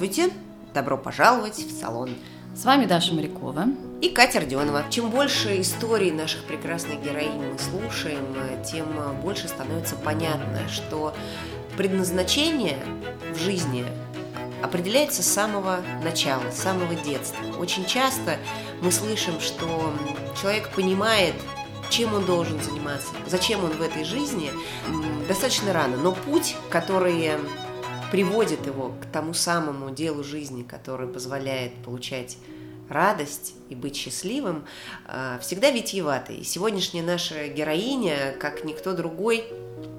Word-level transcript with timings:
Здравствуйте! 0.00 0.34
Добро 0.72 0.96
пожаловать 0.96 1.58
в 1.58 1.78
салон. 1.78 2.08
С 2.56 2.64
вами 2.64 2.86
Даша 2.86 3.12
Морякова. 3.12 3.66
И 4.00 4.08
Катя 4.08 4.40
Родионова. 4.40 4.84
Чем 4.88 5.10
больше 5.10 5.60
историй 5.60 6.10
наших 6.10 6.44
прекрасных 6.44 7.02
героинь 7.02 7.32
мы 7.32 7.58
слушаем, 7.58 8.34
тем 8.64 8.86
больше 9.20 9.46
становится 9.46 9.96
понятно, 9.96 10.66
что 10.70 11.14
предназначение 11.76 12.78
в 13.34 13.38
жизни 13.38 13.84
определяется 14.62 15.22
с 15.22 15.26
самого 15.26 15.80
начала, 16.02 16.50
с 16.50 16.56
самого 16.56 16.94
детства. 16.94 17.44
Очень 17.58 17.84
часто 17.84 18.38
мы 18.80 18.92
слышим, 18.92 19.38
что 19.38 19.92
человек 20.40 20.70
понимает, 20.70 21.34
чем 21.90 22.14
он 22.14 22.24
должен 22.24 22.58
заниматься, 22.62 23.10
зачем 23.26 23.62
он 23.64 23.72
в 23.72 23.82
этой 23.82 24.04
жизни, 24.04 24.50
достаточно 25.28 25.74
рано. 25.74 25.98
Но 25.98 26.12
путь, 26.12 26.56
который 26.70 27.32
приводит 28.10 28.66
его 28.66 28.90
к 29.00 29.06
тому 29.06 29.34
самому 29.34 29.90
делу 29.90 30.24
жизни, 30.24 30.62
который 30.62 31.08
позволяет 31.08 31.74
получать 31.84 32.36
радость 32.88 33.54
и 33.68 33.74
быть 33.74 33.96
счастливым, 33.96 34.66
э, 35.06 35.38
всегда 35.40 35.70
витиеватый. 35.70 36.38
И 36.38 36.44
сегодняшняя 36.44 37.02
наша 37.02 37.48
героиня, 37.48 38.34
как 38.38 38.64
никто 38.64 38.94
другой, 38.94 39.44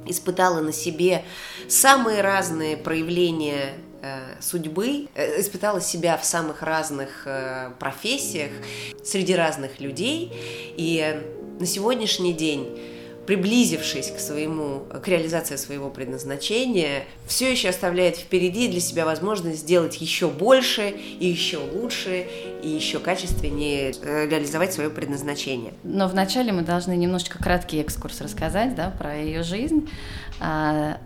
испытала 0.06 0.60
на 0.60 0.74
себе 0.74 1.24
самые 1.70 2.22
разные 2.22 2.76
проявления 2.76 3.76
э, 4.02 4.42
судьбы, 4.42 5.08
э, 5.16 5.40
испытала 5.40 5.80
себя 5.80 6.18
в 6.18 6.26
самых 6.26 6.62
разных 6.62 7.28
профессиях, 7.80 8.52
среди 9.06 9.36
разных 9.36 9.80
людей. 9.80 10.34
И 10.76 11.22
на 11.60 11.66
сегодняшний 11.66 12.34
день 12.34 12.78
приблизившись 13.26 14.12
к 14.12 14.20
своему, 14.20 14.82
к 15.02 15.08
реализации 15.08 15.56
своего 15.56 15.90
предназначения, 15.90 17.04
все 17.28 17.52
еще 17.52 17.70
оставляет 17.70 18.18
впереди 18.18 18.68
для 18.68 18.80
себя 18.80 19.06
возможность 19.06 19.60
сделать 19.60 20.02
еще 20.02 20.28
больше 20.28 20.90
и 21.20 21.28
еще 21.28 21.58
лучше 21.58 22.26
и 22.64 22.68
еще 22.68 23.00
качественнее 23.00 23.94
э, 24.02 24.28
реализовать 24.28 24.74
свое 24.74 24.90
предназначение. 24.90 25.74
Но 25.84 26.08
вначале 26.08 26.52
мы 26.52 26.64
должны 26.64 26.98
немножечко 26.98 27.38
краткий 27.38 27.80
экскурс 27.80 28.22
рассказать 28.22 28.76
да, 28.76 28.94
про 28.98 29.16
ее 29.16 29.44
жизнь. 29.44 29.90
А, 30.40 30.98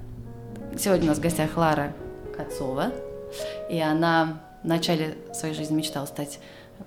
сегодня 0.79 1.05
у 1.05 1.09
нас 1.09 1.17
в 1.17 1.21
гостях 1.21 1.57
Лара 1.57 1.93
Кацова, 2.35 2.93
и 3.69 3.79
она 3.79 4.41
в 4.63 4.67
начале 4.67 5.15
своей 5.33 5.53
жизни 5.53 5.75
мечтала 5.75 6.05
стать 6.05 6.39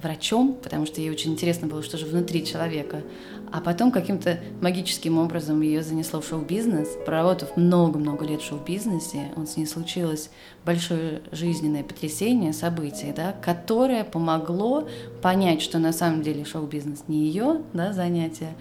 врачом, 0.03 0.55
потому 0.63 0.87
что 0.87 1.01
ей 1.01 1.11
очень 1.11 1.33
интересно 1.33 1.67
было, 1.67 1.83
что 1.83 1.97
же 1.99 2.07
внутри 2.07 2.45
человека. 2.45 3.03
А 3.51 3.61
потом 3.61 3.91
каким-то 3.91 4.39
магическим 4.61 5.19
образом 5.19 5.61
ее 5.61 5.83
занесло 5.83 6.21
в 6.21 6.27
шоу-бизнес. 6.27 6.89
Проработав 7.07 7.57
много-много 7.57 8.25
лет 8.25 8.43
в 8.43 8.45
шоу-бизнесе, 8.47 9.33
он 9.37 9.47
с 9.47 9.57
ней 9.57 9.67
случилось 9.67 10.31
большое 10.65 11.23
жизненное 11.33 11.83
потрясение, 11.83 12.53
событие, 12.53 13.13
да, 13.13 13.33
которое 13.33 14.05
помогло 14.05 14.87
понять, 15.23 15.63
что 15.63 15.79
на 15.79 15.93
самом 15.93 16.23
деле 16.23 16.45
шоу-бизнес 16.45 17.05
не 17.09 17.25
ее 17.27 17.63
да, 17.73 17.93
занятие. 17.93 18.55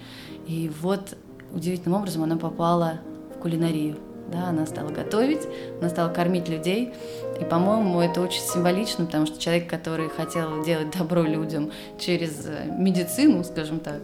И 0.46 0.70
вот 0.80 1.16
удивительным 1.52 2.00
образом 2.00 2.22
она 2.22 2.36
попала 2.36 3.00
в 3.36 3.40
кулинарию. 3.40 3.96
Да, 4.28 4.48
она 4.48 4.66
стала 4.66 4.90
готовить, 4.90 5.40
она 5.80 5.88
стала 5.88 6.12
кормить 6.12 6.48
людей. 6.48 6.92
И, 7.40 7.44
по-моему, 7.44 8.00
это 8.00 8.20
очень 8.20 8.42
символично, 8.42 9.06
потому 9.06 9.26
что 9.26 9.38
человек, 9.40 9.68
который 9.68 10.10
хотел 10.10 10.62
делать 10.64 10.90
добро 10.96 11.22
людям 11.22 11.70
через 11.98 12.44
э, 12.46 12.66
медицину, 12.66 13.42
скажем 13.42 13.80
так, 13.80 14.00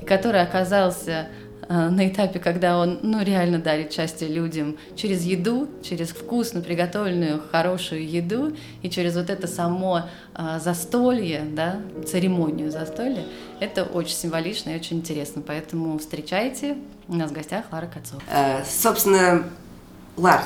и 0.00 0.04
который 0.04 0.40
оказался 0.40 1.28
э, 1.68 1.88
на 1.88 2.08
этапе, 2.08 2.38
когда 2.38 2.78
он 2.78 3.00
ну, 3.02 3.22
реально 3.22 3.58
дарит 3.58 3.92
счастье 3.92 4.28
людям 4.28 4.78
через 4.94 5.24
еду, 5.24 5.68
через 5.82 6.10
вкусно 6.10 6.62
приготовленную 6.62 7.42
хорошую 7.50 8.08
еду 8.08 8.56
и 8.82 8.88
через 8.88 9.16
вот 9.16 9.28
это 9.28 9.46
само 9.46 10.04
э, 10.34 10.58
застолье, 10.58 11.42
да, 11.50 11.80
церемонию 12.06 12.70
застолья, 12.70 13.24
это 13.60 13.84
очень 13.84 14.14
символично 14.14 14.70
и 14.70 14.76
очень 14.76 14.98
интересно. 14.98 15.42
Поэтому 15.44 15.98
встречайте, 15.98 16.78
у 17.08 17.14
нас 17.14 17.30
в 17.30 17.34
гостях 17.34 17.64
Лара 17.72 17.86
Кацова. 17.92 18.22
Э, 18.30 18.62
собственно, 18.64 19.44
Лар, 20.16 20.42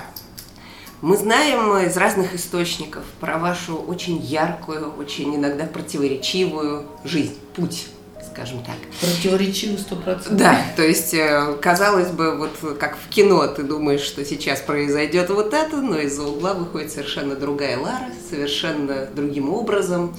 мы 1.01 1.17
знаем 1.17 1.79
из 1.87 1.97
разных 1.97 2.35
источников 2.35 3.05
про 3.21 3.39
вашу 3.39 3.77
очень 3.77 4.19
яркую, 4.19 4.93
очень 4.99 5.37
иногда 5.37 5.65
противоречивую 5.65 6.87
жизнь, 7.05 7.39
путь 7.55 7.87
скажем 8.33 8.63
так. 8.63 8.77
Противоречивый 9.01 9.79
сто 9.79 9.97
процентов. 9.97 10.37
Да, 10.37 10.63
то 10.77 10.83
есть, 10.83 11.15
э, 11.15 11.57
казалось 11.61 12.11
бы, 12.11 12.37
вот 12.37 12.79
как 12.79 12.97
в 12.97 13.09
кино, 13.09 13.47
ты 13.49 13.63
думаешь, 13.63 14.03
что 14.03 14.25
сейчас 14.25 14.61
произойдет 14.61 15.31
вот 15.31 15.55
это, 15.55 15.77
но 15.79 15.99
из-за 15.99 16.23
угла 16.25 16.55
выходит 16.55 16.93
совершенно 16.93 17.35
другая 17.35 17.79
Лара, 17.79 18.09
совершенно 18.29 19.07
другим 19.07 19.53
образом. 19.53 20.15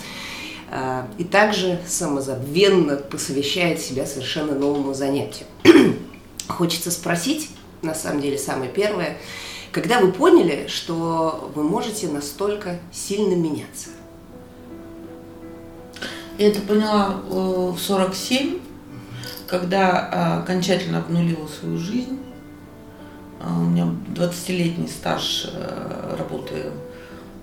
Э, 0.72 1.04
и 1.18 1.24
также 1.24 1.80
самозабвенно 1.88 2.98
посвящает 2.98 3.80
себя 3.80 4.06
совершенно 4.06 4.56
новому 4.56 4.94
занятию. 4.94 5.46
Хочется 6.48 6.92
спросить, 6.92 7.50
на 7.82 7.94
самом 7.94 8.22
деле, 8.22 8.38
самое 8.38 8.72
первое, 8.72 9.18
когда 9.72 10.00
вы 10.00 10.12
поняли, 10.12 10.68
что 10.68 11.52
вы 11.56 11.64
можете 11.64 12.08
настолько 12.08 12.80
сильно 12.92 13.36
меняться? 13.36 13.90
Я 16.38 16.50
это 16.50 16.62
поняла 16.62 17.22
э, 17.30 17.34
в 17.34 17.78
47, 17.78 18.60
когда 19.48 20.10
а, 20.12 20.42
окончательно 20.42 21.00
обнулила 21.00 21.46
свою 21.46 21.78
жизнь. 21.78 22.20
А, 23.42 23.54
у 23.60 23.64
меня 23.64 23.94
20-летний 24.16 24.88
стаж 24.88 25.50
э, 25.54 26.16
работы 26.18 26.72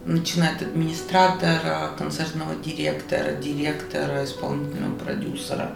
начиная 0.06 0.56
от 0.56 0.62
администратора, 0.62 1.90
концертного 1.98 2.54
директора, 2.56 3.32
директора, 3.32 4.24
исполнительного 4.24 4.96
продюсера 4.96 5.72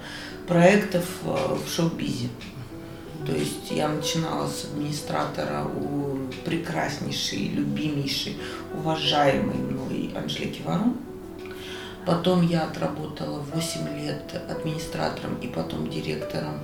проектов 0.49 1.05
э, 1.25 1.57
в 1.65 1.71
шоу-бизе. 1.71 2.29
То 3.27 3.33
есть 3.33 3.71
я 3.71 3.89
начинала 3.89 4.49
с 4.49 4.65
администратора 4.65 5.65
у 5.65 6.19
прекраснейшей, 6.45 7.49
любимейшей, 7.49 8.37
уважаемой 8.75 9.55
мной 9.55 10.11
Анжелики 10.17 10.63
Варун. 10.63 10.97
Потом 12.05 12.45
я 12.47 12.65
отработала 12.65 13.39
8 13.55 14.01
лет 14.01 14.43
администратором 14.51 15.37
и 15.37 15.47
потом 15.47 15.89
директором. 15.89 16.59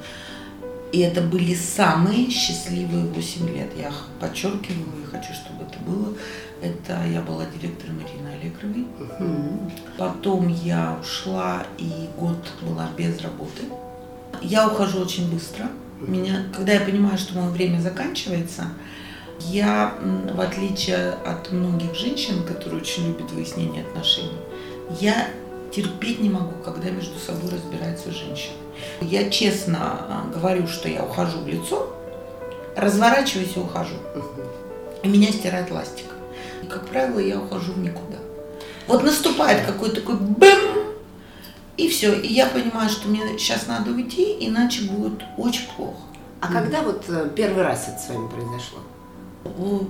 И 0.90 1.00
это 1.00 1.20
были 1.20 1.54
самые 1.54 2.28
счастливые 2.30 3.04
8 3.04 3.48
лет. 3.54 3.70
Я 3.76 3.92
подчеркиваю 4.18 5.02
и 5.02 5.06
хочу, 5.06 5.32
чтобы 5.34 5.64
это 5.64 5.78
было. 5.80 6.14
Это 6.60 7.04
я 7.06 7.20
была 7.20 7.44
директором 7.44 8.00
Ирины 8.00 8.34
Аллегровой. 8.34 8.86
Uh-huh. 8.98 9.70
Потом 9.96 10.48
я 10.48 10.98
ушла 11.00 11.64
и 11.76 12.08
год 12.16 12.38
была 12.62 12.88
без 12.96 13.20
работы. 13.20 13.62
Я 14.42 14.66
ухожу 14.66 15.00
очень 15.00 15.30
быстро 15.30 15.68
меня, 16.00 16.46
когда 16.54 16.72
я 16.72 16.80
понимаю, 16.80 17.18
что 17.18 17.38
мое 17.38 17.50
время 17.50 17.80
заканчивается, 17.80 18.64
я, 19.40 19.94
в 20.00 20.40
отличие 20.40 21.12
от 21.24 21.52
многих 21.52 21.94
женщин, 21.94 22.42
которые 22.44 22.80
очень 22.80 23.08
любят 23.08 23.30
выяснение 23.30 23.84
отношений, 23.84 24.38
я 25.00 25.28
терпеть 25.70 26.20
не 26.20 26.30
могу, 26.30 26.54
когда 26.64 26.90
между 26.90 27.18
собой 27.18 27.50
разбираются 27.50 28.10
женщины. 28.10 28.54
Я 29.00 29.28
честно 29.30 29.78
а, 29.80 30.30
говорю, 30.32 30.66
что 30.66 30.88
я 30.88 31.04
ухожу 31.04 31.38
в 31.38 31.48
лицо, 31.48 31.92
разворачиваюсь 32.76 33.56
и 33.56 33.60
ухожу. 33.60 33.96
И 35.02 35.08
меня 35.08 35.30
стирает 35.30 35.70
ластик. 35.70 36.06
И, 36.62 36.66
как 36.66 36.86
правило, 36.86 37.18
я 37.18 37.38
ухожу 37.38 37.72
в 37.72 37.78
никуда. 37.78 38.18
Вот 38.86 39.02
наступает 39.02 39.66
какой-то 39.66 39.96
такой 39.96 40.16
бэм, 40.16 40.77
и 41.78 41.88
все. 41.88 42.12
И 42.20 42.32
я 42.32 42.46
понимаю, 42.46 42.90
что 42.90 43.08
мне 43.08 43.20
сейчас 43.38 43.66
надо 43.66 43.92
уйти, 43.92 44.36
иначе 44.40 44.82
будет 44.82 45.22
очень 45.38 45.66
плохо. 45.76 46.02
А 46.40 46.50
mm. 46.50 46.52
когда 46.52 46.82
вот 46.82 47.04
э, 47.08 47.30
первый 47.34 47.62
раз 47.62 47.88
это 47.88 47.98
с 47.98 48.08
вами 48.08 48.28
произошло? 48.28 48.80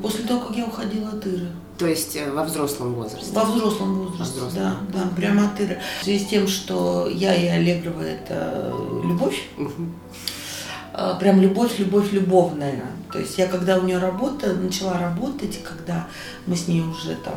После 0.02 0.24
того, 0.24 0.40
как 0.46 0.56
я 0.56 0.66
уходила 0.66 1.08
от 1.08 1.26
Иры. 1.26 1.48
То 1.78 1.86
есть 1.86 2.14
э, 2.16 2.30
во 2.30 2.44
взрослом 2.44 2.94
возрасте? 2.94 3.32
Во 3.32 3.44
взрослом 3.44 3.94
возрасте, 3.94 4.40
Во 4.40 4.46
взрослом. 4.46 4.86
да, 4.92 5.00
да, 5.04 5.10
прямо 5.16 5.50
от 5.50 5.60
Иры. 5.60 5.80
В 6.00 6.04
связи 6.04 6.24
с 6.24 6.28
тем, 6.28 6.46
что 6.46 7.08
я 7.08 7.34
и 7.34 7.46
Аллегрова– 7.46 8.02
это 8.02 8.72
любовь, 9.02 9.48
uh 9.56 11.18
прям 11.20 11.40
любовь, 11.40 11.78
любовь 11.78 12.12
любовная. 12.12 12.82
То 13.12 13.20
есть 13.20 13.38
я 13.38 13.46
когда 13.46 13.78
у 13.78 13.82
нее 13.82 13.98
работала, 13.98 14.54
начала 14.54 14.98
работать, 14.98 15.62
когда 15.62 16.08
мы 16.46 16.56
с 16.56 16.66
ней 16.66 16.80
уже 16.80 17.14
там 17.14 17.34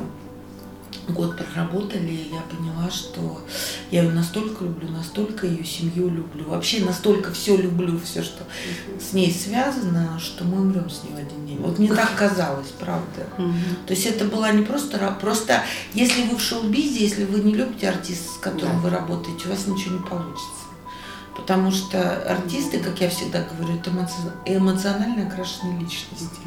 год 1.12 1.38
проработали, 1.38 2.28
я 2.31 2.42
поняла, 2.42 2.90
что 2.90 3.42
я 3.92 4.04
ее 4.04 4.12
настолько 4.12 4.63
люблю, 4.63 4.90
настолько 4.90 5.48
ее 5.48 5.63
семью 5.63 6.10
люблю, 6.10 6.46
вообще 6.50 6.84
настолько 6.84 7.31
все 7.31 7.58
люблю, 7.58 8.00
все, 8.00 8.24
что 8.24 8.44
с 9.00 9.13
ней 9.13 9.31
связано, 9.31 10.19
что 10.19 10.44
мы 10.44 10.62
умрем 10.62 10.90
с 10.90 11.04
ней 11.04 11.13
в 11.13 11.18
один 11.18 11.46
день. 11.46 11.58
Вот 11.60 11.80
мне 11.80 11.94
так 11.94 12.16
казалось, 12.16 12.69
правда. 12.80 13.28
То 13.88 13.94
есть 13.94 14.06
это 14.06 14.25
была 14.25 14.52
не 14.52 14.63
просто 14.63 14.98
просто 15.19 15.63
если 15.94 16.24
вы 16.24 16.38
в 16.38 16.42
шоу-бизе, 16.42 17.04
если 17.04 17.25
вы 17.25 17.40
не 17.42 17.54
любите 17.54 17.90
артиста, 17.90 18.30
с 18.34 18.38
которым 18.38 18.80
вы 18.81 18.90
работаете, 18.90 19.48
у 19.48 19.50
вас 19.50 19.68
ничего 19.68 19.96
не 19.96 20.04
получится. 20.04 20.61
Потому 21.36 21.72
что 21.72 22.24
артисты, 22.30 22.80
как 22.80 23.00
я 23.00 23.10
всегда 23.10 23.44
говорю, 23.44 23.78
это 23.78 23.89
эмоционально 24.45 25.28
окрашенные 25.28 25.80
личности. 25.80 26.39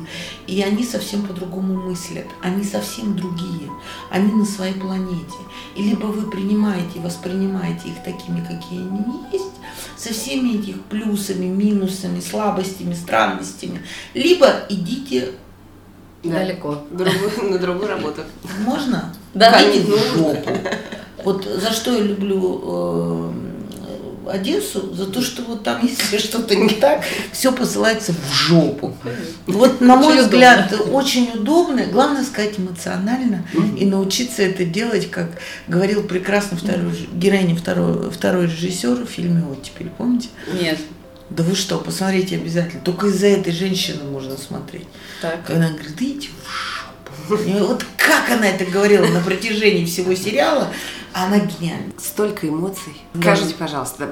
И 0.47 0.63
они 0.63 0.85
совсем 0.85 1.27
по-другому 1.27 1.75
мыслят. 1.75 2.27
Они 2.43 2.63
совсем 2.65 3.17
другие. 3.17 3.71
Они 4.11 4.31
на 4.33 4.45
своей 4.45 4.75
планете. 4.75 5.39
И 5.75 5.83
либо 5.83 6.07
вы 6.07 6.31
принимаете 6.31 6.99
и 6.99 7.01
воспринимаете 7.01 7.89
их 7.89 8.03
такими, 8.05 8.41
какие 8.41 8.81
они 8.81 9.23
есть, 9.33 9.53
со 9.97 10.13
всеми 10.13 10.59
этих 10.59 10.83
плюсами, 10.83 11.47
минусами, 11.47 12.21
слабостями, 12.21 12.95
странностями, 12.95 13.81
либо 14.13 14.67
идите 14.69 15.33
далеко 16.23 16.85
другую, 16.91 17.31
на 17.53 17.59
другую 17.59 17.89
работу. 17.89 18.23
Можно? 18.61 19.15
Да. 19.33 19.63
Идите 19.63 19.93
в 19.93 20.17
жопу. 20.17 20.51
Вот 21.25 21.45
за 21.45 21.73
что 21.73 21.93
я 21.95 22.03
люблю 22.03 22.61
э, 22.63 23.33
Одессу 24.29 24.95
за 24.95 25.07
то, 25.07 25.21
что 25.23 25.43
вот 25.43 25.63
там, 25.63 25.85
если 25.85 26.19
что-то 26.25 26.55
не 26.55 26.75
так, 26.75 27.05
все 27.33 27.53
посылается 27.53 28.13
в 28.13 28.33
жопу. 28.33 28.97
Вот, 29.47 29.81
на 29.81 29.97
мой 29.97 30.15
очень 30.15 30.23
взгляд, 30.23 30.73
удобно. 30.73 30.93
очень 30.93 31.31
удобно. 31.35 31.85
Главное 31.87 32.25
сказать 32.25 32.59
эмоционально 32.59 33.47
и 33.79 33.85
научиться 33.85 34.43
это 34.43 34.65
делать, 34.65 35.11
как 35.11 35.31
говорил 35.69 36.03
прекрасно 36.03 36.57
второй, 36.57 37.09
героиня 37.13 37.57
второй, 37.57 38.11
второй 38.11 38.47
режиссер 38.47 39.05
в 39.05 39.09
фильме 39.09 39.43
вот 39.43 39.63
теперь 39.63 39.89
помните? 39.89 40.29
Нет. 40.61 40.79
Да 41.31 41.43
вы 41.43 41.55
что, 41.55 41.79
посмотрите 41.79 42.37
обязательно. 42.37 42.83
Только 42.83 43.07
из-за 43.09 43.29
этой 43.29 43.53
женщины 43.53 44.05
можно 44.05 44.37
смотреть. 44.37 44.87
Так. 45.21 45.45
Когда 45.47 45.67
она 45.67 45.75
говорит, 45.75 46.01
идите 46.01 46.29
в 46.29 47.31
жопу. 47.31 47.43
И 47.49 47.53
вот 47.55 47.85
как 47.97 48.31
она 48.31 48.47
это 48.49 48.65
говорила 48.65 49.07
на 49.07 49.21
протяжении 49.21 49.85
всего 49.85 50.15
сериала, 50.15 50.71
она 51.15 51.39
гениальна. 51.39 51.93
Столько 51.99 52.49
эмоций. 52.49 52.93
Да. 53.15 53.37
Скажите, 53.37 53.55
пожалуйста, 53.55 54.11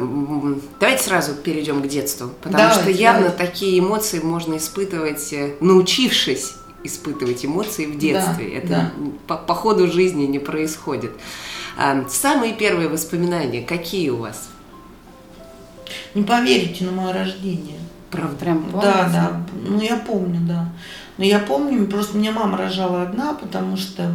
давайте 0.80 1.02
сразу 1.02 1.34
перейдем 1.34 1.82
к 1.82 1.88
детству, 1.88 2.30
потому 2.40 2.58
давайте, 2.58 2.80
что 2.80 2.90
явно 2.90 3.30
давайте. 3.30 3.44
такие 3.44 3.78
эмоции 3.78 4.20
можно 4.20 4.56
испытывать, 4.56 5.32
э, 5.32 5.54
научившись 5.60 6.54
испытывать 6.84 7.44
эмоции 7.44 7.86
в 7.86 7.98
детстве. 7.98 8.50
Да, 8.50 8.56
Это 8.56 8.68
да. 8.68 8.92
По, 9.26 9.36
по 9.36 9.54
ходу 9.54 9.90
жизни 9.90 10.24
не 10.24 10.38
происходит. 10.38 11.12
А, 11.76 12.04
самые 12.08 12.54
первые 12.54 12.88
воспоминания 12.88 13.62
какие 13.62 14.10
у 14.10 14.16
вас? 14.16 14.48
Не 16.14 16.22
поверите 16.24 16.84
на 16.84 16.92
мое 16.92 17.12
рождение. 17.12 17.78
Правда? 18.10 18.36
Прям 18.36 18.62
помните? 18.64 18.80
Да, 18.86 19.08
да. 19.08 19.42
Ну, 19.64 19.80
я 19.80 19.96
помню, 19.96 20.40
да. 20.40 20.72
Но 21.18 21.24
я 21.24 21.38
помню, 21.38 21.86
просто 21.86 22.16
меня 22.16 22.32
мама 22.32 22.58
рожала 22.58 23.02
одна, 23.02 23.32
потому 23.34 23.76
что 23.76 24.12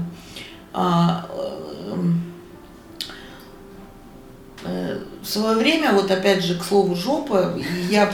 а, 0.74 1.25
Э, 1.88 1.95
в 4.63 5.25
свое 5.25 5.57
время, 5.57 5.94
вот 5.94 6.09
опять 6.12 6.44
же, 6.44 6.57
к 6.57 6.63
слову, 6.63 6.95
жопа, 6.95 7.54
я 7.89 8.12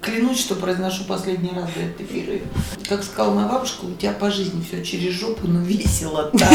клянусь, 0.00 0.40
что 0.40 0.54
произношу 0.54 1.04
последний 1.04 1.50
раз 1.54 1.70
за 1.74 1.82
этот 1.82 2.00
эфир. 2.02 2.42
Как 2.88 3.02
сказала 3.02 3.34
моя 3.34 3.48
бабушка, 3.48 3.84
у 3.84 3.94
тебя 3.94 4.12
по 4.12 4.30
жизни 4.30 4.62
все 4.62 4.84
через 4.84 5.12
жопу, 5.12 5.46
но 5.46 5.60
весело 5.60 6.30
так, 6.32 6.50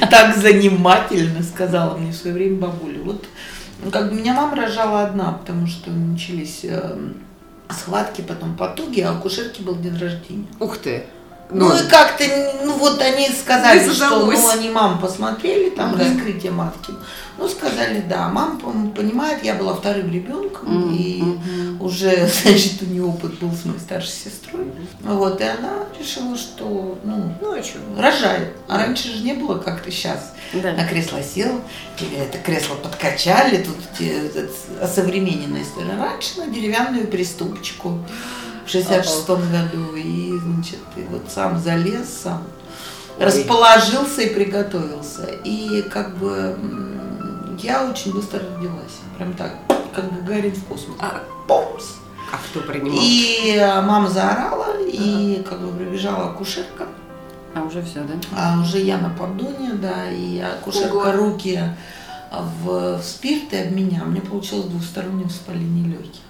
так 0.10 0.36
занимательно, 0.36 1.42
сказала 1.42 1.96
мне 1.96 2.12
в 2.12 2.16
свое 2.16 2.34
время 2.34 2.58
бабуля. 2.58 3.00
Вот 3.02 3.24
ну, 3.82 3.90
как 3.90 4.10
бы 4.10 4.16
меня 4.16 4.34
мама 4.34 4.56
рожала 4.56 5.04
одна, 5.04 5.32
потому 5.32 5.66
что 5.66 5.90
начались 5.90 6.60
э, 6.64 6.98
схватки, 7.70 8.20
потом 8.20 8.56
потуги, 8.56 9.00
а 9.00 9.12
у 9.12 9.20
кушерки 9.20 9.62
был 9.62 9.76
день 9.76 9.96
рождения. 9.96 10.46
Ух 10.58 10.78
ты! 10.78 11.04
Ну, 11.52 11.68
ну 11.68 11.76
и 11.76 11.88
как-то, 11.88 12.24
ну 12.64 12.72
вот 12.74 13.00
они 13.02 13.28
сказали, 13.28 13.88
что 13.92 14.26
ну, 14.26 14.48
они 14.50 14.70
маму 14.70 15.00
посмотрели, 15.00 15.70
там 15.70 15.96
да. 15.96 16.04
раскрытие 16.04 16.52
матки. 16.52 16.92
Ну, 17.38 17.48
сказали, 17.48 18.04
да, 18.06 18.28
мама 18.28 18.60
понимает, 18.90 19.42
я 19.42 19.54
была 19.54 19.74
вторым 19.74 20.12
ребенком, 20.12 20.68
mm-hmm. 20.68 20.96
и 20.96 21.38
уже, 21.80 22.28
значит, 22.42 22.82
у 22.82 22.84
нее 22.84 23.04
опыт 23.04 23.38
был 23.38 23.50
с 23.52 23.64
моей 23.64 23.78
старшей 23.78 24.10
сестрой. 24.10 24.66
Вот, 25.00 25.40
и 25.40 25.44
она 25.44 25.86
решила, 25.98 26.36
что, 26.36 26.98
ну, 27.02 27.32
ну 27.40 27.58
а 27.58 27.62
что, 27.62 27.78
рожай. 27.96 28.52
А 28.68 28.76
раньше 28.76 29.08
же 29.08 29.24
не 29.24 29.32
было, 29.32 29.58
как 29.58 29.82
то 29.82 29.90
сейчас. 29.90 30.34
Да. 30.52 30.72
На 30.72 30.84
кресло 30.84 31.22
сел, 31.22 31.60
или 31.98 32.16
это 32.18 32.36
кресло 32.38 32.74
подкачали, 32.74 33.64
тут 33.64 33.76
осовремененная 34.82 35.62
история. 35.62 35.96
Раньше 35.96 36.40
на 36.40 36.48
деревянную 36.48 37.06
приступочку 37.06 37.98
в 38.70 38.74
66-м 38.74 39.50
году. 39.50 39.96
И, 39.96 40.38
значит, 40.38 40.78
и 40.96 41.02
вот 41.10 41.22
сам 41.28 41.58
залез, 41.58 42.08
сам 42.22 42.42
расположился 43.18 44.22
и 44.22 44.34
приготовился. 44.34 45.26
И 45.44 45.82
как 45.90 46.16
бы 46.16 46.56
я 47.58 47.88
очень 47.88 48.12
быстро 48.12 48.40
родилась. 48.40 48.98
Прям 49.16 49.34
так, 49.34 49.54
как 49.94 50.12
Гагарин 50.14 50.54
в 50.54 50.64
космос. 50.64 50.96
А, 50.98 51.22
Помс! 51.46 51.84
А 52.32 52.36
кто 52.36 52.60
принимал? 52.60 52.98
И 53.02 53.56
э, 53.56 53.80
мама 53.82 54.08
заорала, 54.08 54.78
и 54.80 55.44
как 55.48 55.60
бы 55.60 55.76
прибежала 55.76 56.30
акушерка. 56.30 56.86
А 57.54 57.62
уже 57.62 57.82
все, 57.82 58.00
да? 58.04 58.14
А 58.36 58.60
уже 58.60 58.78
я 58.78 58.98
на 58.98 59.10
поддоне, 59.10 59.72
да, 59.72 60.10
и 60.10 60.38
акушерка 60.38 60.94
Ого. 60.94 61.12
руки 61.12 61.60
в, 62.62 62.98
в 62.98 63.02
спирт 63.02 63.52
и 63.52 63.56
об 63.56 63.72
меня. 63.72 64.04
Мне 64.04 64.20
получилось 64.20 64.66
двустороннее 64.66 65.26
воспаление 65.26 65.96
легких. 65.96 66.20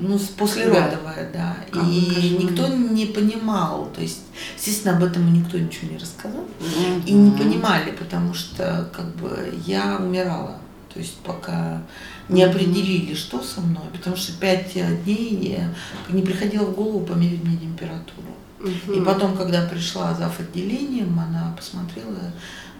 Ну, 0.00 0.18
послеродовая, 0.36 1.30
да. 1.32 1.56
да. 1.72 1.80
И 1.82 2.36
никто 2.40 2.66
не 2.68 3.06
понимал, 3.06 3.88
то 3.94 4.00
есть, 4.00 4.22
естественно, 4.56 4.96
об 4.96 5.04
этом 5.04 5.32
никто 5.32 5.58
ничего 5.58 5.92
не 5.92 5.98
рассказал. 5.98 6.44
Mm-hmm. 6.60 7.04
И 7.06 7.12
не 7.12 7.30
понимали, 7.36 7.92
потому 7.92 8.34
что 8.34 8.90
как 8.94 9.14
бы 9.16 9.54
я 9.66 9.98
умирала. 9.98 10.56
То 10.92 10.98
есть 10.98 11.16
пока 11.18 11.82
не 12.28 12.42
определили, 12.42 13.14
что 13.14 13.42
со 13.42 13.60
мной, 13.60 13.84
потому 13.92 14.16
что 14.16 14.32
пять 14.32 14.72
дней 15.04 15.56
я 15.58 15.74
не 16.12 16.22
приходила 16.22 16.64
в 16.64 16.74
голову 16.74 17.00
померить 17.00 17.44
мне 17.44 17.56
температуру. 17.56 18.28
Угу. 18.60 18.92
И 18.92 19.04
потом, 19.04 19.36
когда 19.36 19.66
пришла 19.66 20.14
зав. 20.14 20.38
отделением, 20.38 21.18
она 21.18 21.54
посмотрела, 21.56 22.32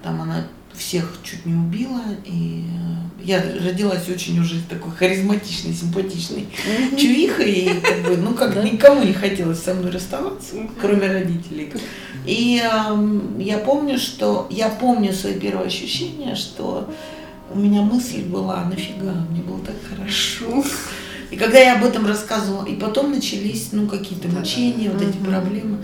там 0.03 0.21
она 0.21 0.45
всех 0.75 1.19
чуть 1.23 1.47
не 1.47 1.55
убила. 1.55 2.03
И 2.25 2.65
э, 2.65 3.25
я 3.25 3.43
родилась 3.43 4.09
очень 4.09 4.41
уже 4.41 4.61
такой 4.69 4.93
харизматичной, 4.93 5.73
симпатичной 5.73 6.47
mm-hmm. 6.49 6.97
чувихой. 6.97 7.53
И 7.53 7.81
как 7.81 8.03
бы, 8.03 8.17
ну 8.17 8.35
как 8.35 8.63
никому 8.65 9.03
не 9.03 9.13
хотелось 9.13 9.63
со 9.63 9.75
мной 9.75 9.91
расставаться, 9.91 10.57
кроме 10.81 11.13
родителей. 11.13 11.73
И 12.27 12.63
э, 12.63 13.21
я 13.39 13.59
помню, 13.59 13.99
что 13.99 14.47
я 14.51 14.69
помню 14.69 15.13
свои 15.13 15.39
первые 15.39 15.67
ощущения, 15.67 16.35
что 16.35 16.89
у 17.53 17.59
меня 17.59 17.83
мысль 17.83 18.23
была, 18.23 18.65
нафига, 18.65 19.13
мне 19.31 19.43
было 19.43 19.59
так 19.61 19.77
хорошо. 19.89 20.65
И 21.31 21.37
когда 21.37 21.59
я 21.59 21.77
об 21.77 21.85
этом 21.85 22.07
рассказывала, 22.07 22.65
и 22.65 22.75
потом 22.75 23.13
начались, 23.13 23.69
ну, 23.73 23.87
какие-то 23.87 24.29
мучения, 24.29 24.91
вот 24.91 25.03
эти 25.03 25.17
проблемы. 25.17 25.79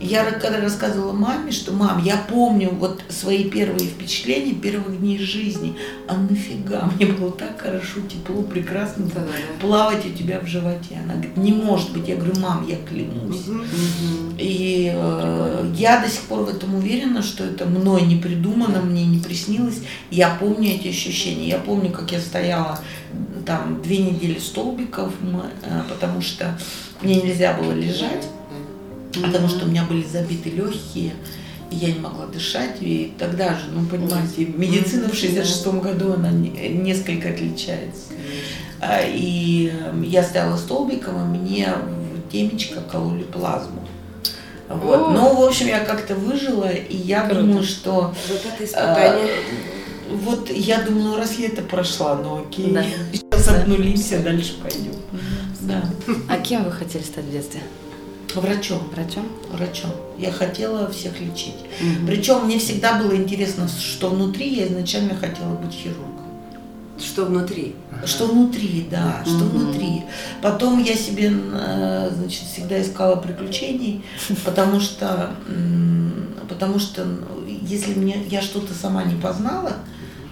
Я 0.00 0.30
когда 0.30 0.60
рассказывала 0.60 1.12
маме, 1.12 1.50
что 1.50 1.72
мам, 1.72 2.02
я 2.02 2.16
помню 2.16 2.70
вот 2.70 3.02
свои 3.08 3.44
первые 3.44 3.88
впечатления 3.88 4.54
первых 4.54 5.00
дней 5.00 5.18
жизни, 5.18 5.76
а 6.06 6.16
нафига, 6.16 6.90
мне 6.96 7.06
было 7.06 7.32
так 7.32 7.60
хорошо, 7.60 8.00
тепло, 8.08 8.42
прекрасно 8.42 9.06
да, 9.06 9.20
да. 9.20 9.26
плавать 9.60 10.06
у 10.06 10.10
тебя 10.10 10.40
в 10.40 10.46
животе. 10.46 11.00
Она 11.02 11.14
говорит, 11.14 11.36
не 11.36 11.52
может 11.52 11.92
быть. 11.92 12.08
Я 12.08 12.16
говорю, 12.16 12.38
мам, 12.40 12.66
я 12.68 12.76
клянусь. 12.76 13.48
Угу. 13.48 14.36
И 14.38 14.92
э, 14.94 15.72
я 15.76 16.00
до 16.00 16.08
сих 16.08 16.22
пор 16.22 16.44
в 16.44 16.48
этом 16.48 16.76
уверена, 16.76 17.22
что 17.22 17.44
это 17.44 17.66
мной 17.66 18.02
не 18.02 18.16
придумано, 18.16 18.80
мне 18.80 19.04
не 19.04 19.18
приснилось. 19.18 19.80
Я 20.10 20.30
помню 20.30 20.74
эти 20.74 20.88
ощущения. 20.88 21.48
Я 21.48 21.58
помню, 21.58 21.90
как 21.90 22.12
я 22.12 22.20
стояла 22.20 22.78
там 23.44 23.82
две 23.82 23.98
недели 23.98 24.38
столбиков, 24.38 25.12
э, 25.62 25.82
потому 25.88 26.20
что 26.20 26.56
мне 27.02 27.16
нельзя 27.16 27.54
было 27.54 27.72
лежать 27.72 28.28
потому 29.22 29.48
что 29.48 29.64
у 29.64 29.68
меня 29.68 29.84
были 29.84 30.04
забиты 30.04 30.50
легкие, 30.50 31.14
и 31.70 31.76
я 31.76 31.92
не 31.92 32.00
могла 32.00 32.26
дышать. 32.26 32.76
И 32.80 33.12
тогда 33.18 33.50
же, 33.50 33.66
ну, 33.72 33.86
понимаете, 33.86 34.46
медицина 34.46 35.08
в 35.08 35.12
66-м 35.12 35.80
году, 35.80 36.12
она 36.14 36.30
несколько 36.30 37.30
отличается. 37.30 38.12
А, 38.80 39.00
и 39.02 39.70
эм, 39.70 40.02
я 40.02 40.22
стояла 40.22 40.56
столбиком, 40.56 41.34
и 41.34 41.38
мне 41.38 41.68
темечко 42.30 42.80
кололи 42.80 43.24
плазму. 43.24 43.86
Вот. 44.68 45.12
Ну, 45.12 45.34
в 45.34 45.44
общем, 45.44 45.66
я 45.66 45.80
как-то 45.80 46.14
выжила, 46.14 46.70
и 46.70 46.96
я 46.96 47.22
Круто. 47.22 47.40
думаю, 47.40 47.64
что... 47.64 48.14
Вот 48.28 48.42
это 48.44 48.64
испытание. 48.64 49.24
А, 49.24 50.14
вот 50.14 50.50
я 50.50 50.82
думаю, 50.82 51.04
ну 51.04 51.16
раз 51.16 51.34
я 51.38 51.48
это 51.48 51.62
прошла, 51.62 52.16
ну 52.16 52.42
окей. 52.42 52.72
Да. 52.72 52.84
Сейчас 53.12 53.46
да. 53.46 53.62
обнулимся, 53.62 54.18
дальше 54.20 54.54
пойдем. 54.62 54.94
Да. 55.60 55.84
А 56.28 56.38
кем 56.38 56.64
вы 56.64 56.72
хотели 56.72 57.02
стать 57.02 57.24
в 57.24 57.30
детстве? 57.30 57.60
Врачом. 58.34 58.88
Врачом? 58.92 59.26
Врачом. 59.50 59.90
Я 60.18 60.32
хотела 60.32 60.90
всех 60.90 61.20
лечить. 61.20 61.56
Угу. 61.80 62.06
Причем 62.06 62.44
мне 62.44 62.58
всегда 62.58 62.98
было 63.00 63.14
интересно, 63.16 63.68
что 63.68 64.10
внутри. 64.10 64.54
Я 64.54 64.66
изначально 64.66 65.14
хотела 65.14 65.54
быть 65.54 65.72
хирургом. 65.72 66.14
Что 66.98 67.26
внутри? 67.26 67.76
Что 68.04 68.26
внутри, 68.26 68.88
да, 68.90 69.22
что 69.24 69.44
угу. 69.44 69.58
внутри. 69.58 70.02
Потом 70.42 70.82
я 70.82 70.96
себе, 70.96 71.30
значит, 71.30 72.42
всегда 72.42 72.82
искала 72.82 73.16
приключений, 73.16 74.04
потому 74.44 74.80
что, 74.80 75.34
потому 76.48 76.80
что 76.80 77.06
если 77.62 77.94
мне 77.94 78.24
я 78.28 78.42
что-то 78.42 78.74
сама 78.74 79.04
не 79.04 79.14
познала, 79.14 79.74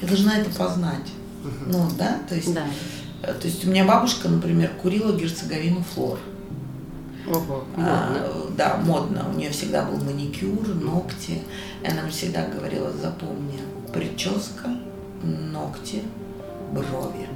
я 0.02 0.08
должна 0.08 0.38
это 0.38 0.50
познать. 0.50 1.06
Ну, 1.66 1.88
да, 1.96 2.18
то 2.28 2.34
есть. 2.34 2.52
Да 2.52 2.64
Э, 3.22 3.34
То 3.34 3.46
есть 3.46 3.64
у 3.64 3.70
меня 3.70 3.84
бабушка, 3.84 4.28
например, 4.28 4.70
курила 4.80 5.12
герцоговину 5.12 5.82
флор. 5.82 6.18
Ого, 7.28 7.64
А, 7.76 8.10
модно. 8.12 8.56
да, 8.56 8.76
модно. 8.84 9.26
У 9.32 9.36
нее 9.36 9.50
всегда 9.50 9.82
был 9.84 9.98
маникюр, 9.98 10.66
ногти. 10.68 11.42
И 11.82 11.86
она 11.88 12.02
мне 12.02 12.10
всегда 12.10 12.46
говорила, 12.46 12.90
запомни, 12.92 13.58
прическа, 13.92 14.68
ногти, 15.22 16.02
брови, 16.72 17.28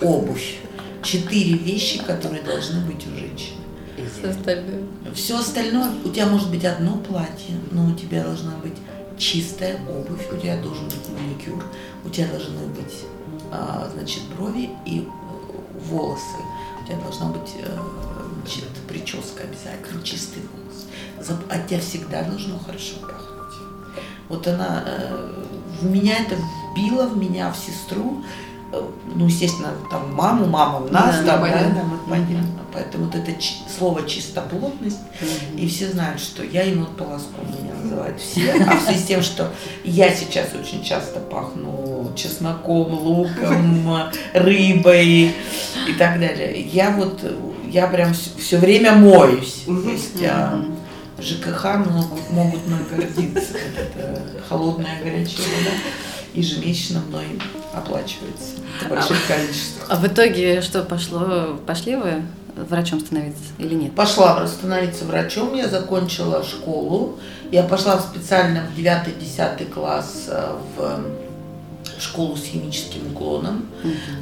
обувь. 0.00 0.58
Четыре 1.02 1.54
вещи, 1.54 2.02
которые 2.04 2.42
должны 2.42 2.80
быть 2.86 3.06
у 3.06 3.10
женщины. 3.18 3.56
Все 3.96 4.30
остальное. 4.30 4.82
Все 5.14 5.38
остальное, 5.38 5.90
у 6.04 6.08
тебя 6.10 6.26
может 6.26 6.50
быть 6.50 6.64
одно 6.64 6.98
платье, 6.98 7.56
но 7.72 7.86
у 7.90 7.94
тебя 7.94 8.22
должна 8.22 8.52
быть 8.62 8.76
чистая 9.16 9.76
обувь, 9.88 10.28
у 10.32 10.36
тебя 10.36 10.56
должен 10.62 10.84
быть 10.84 11.08
маникюр, 11.08 11.64
у 12.04 12.08
тебя 12.08 12.28
должны 12.28 12.66
быть, 12.68 13.04
а, 13.50 13.90
значит, 13.92 14.22
брови 14.36 14.70
и 14.86 15.00
э, 15.00 15.04
волосы. 15.90 16.36
У 16.80 16.86
тебя 16.86 16.96
должна 16.98 17.26
быть 17.30 17.54
э, 17.60 17.78
прическа 18.88 19.44
обязательно, 19.44 20.02
чистый 20.02 20.42
волос. 20.52 21.38
От 21.50 21.66
тебя 21.66 21.80
всегда 21.80 22.22
должно 22.22 22.58
хорошо 22.58 22.94
пахнуть. 23.00 23.54
Вот 24.28 24.46
она 24.46 24.84
э, 24.86 25.44
в 25.80 25.86
меня 25.90 26.16
это 26.18 26.36
вбила, 26.72 27.06
в 27.06 27.16
меня, 27.16 27.52
в 27.52 27.56
сестру. 27.56 28.22
Э, 28.72 28.82
Ну, 29.14 29.26
естественно, 29.26 29.72
там 29.90 30.14
маму, 30.14 30.46
мама 30.46 30.78
в 30.80 30.92
нас, 30.92 31.16
Да, 31.20 31.24
там, 31.32 31.40
понятно. 31.40 31.74
да, 31.74 31.82
вот 31.84 32.04
понятно. 32.08 32.46
Поэтому 32.72 33.06
вот 33.06 33.14
это 33.14 33.32
слово 33.76 34.06
чистоплотность 34.06 34.98
и 35.56 35.66
все 35.66 35.88
знают, 35.88 36.20
что 36.20 36.44
я 36.44 36.62
енот 36.64 36.96
полоском 36.96 37.46
меня 37.48 37.72
называют 37.82 38.20
все. 38.20 38.52
А 38.68 38.76
в 38.76 38.82
связи 38.82 38.98
с 39.00 39.06
тем, 39.06 39.22
что 39.22 39.50
я 39.84 40.14
сейчас 40.14 40.48
очень 40.54 40.84
часто 40.84 41.18
пахну 41.18 42.12
чесноком, 42.14 42.92
луком, 42.92 43.90
рыбой 44.34 45.34
и 45.88 45.92
так 45.98 46.20
далее. 46.20 46.60
Я 46.60 46.90
вот, 46.90 47.24
я 47.70 47.86
прям 47.86 48.12
все 48.14 48.58
время 48.58 48.92
моюсь. 48.92 49.64
То 49.66 49.90
есть 49.90 50.22
а, 50.24 50.64
ЖКХ 51.20 51.64
могут, 51.86 52.30
могут 52.30 52.66
мной 52.66 52.80
гордиться. 52.90 53.56
Это 53.76 54.22
холодная 54.48 55.02
горячая 55.02 55.46
вода 55.46 55.76
ежемесячно 56.34 57.00
мной 57.00 57.40
оплачивается. 57.74 58.56
Это 58.80 58.94
большое 58.94 59.20
количество. 59.26 59.86
А 59.88 59.96
в 59.96 60.06
итоге 60.06 60.62
что 60.62 60.82
пошло? 60.82 61.58
Пошли 61.66 61.96
вы 61.96 62.22
врачом 62.56 63.00
становиться 63.00 63.42
или 63.58 63.74
нет? 63.74 63.94
Пошла 63.94 64.46
становиться 64.46 65.04
врачом, 65.04 65.54
я 65.54 65.68
закончила 65.68 66.44
школу. 66.44 67.18
Я 67.50 67.62
пошла 67.62 67.96
в 67.96 68.02
специально 68.02 68.66
в 68.74 68.78
9-10 68.78 69.70
класс 69.72 70.28
э, 70.28 70.56
в 71.98 72.02
школу 72.02 72.36
с 72.36 72.44
химическим 72.44 73.06
уклоном. 73.12 73.66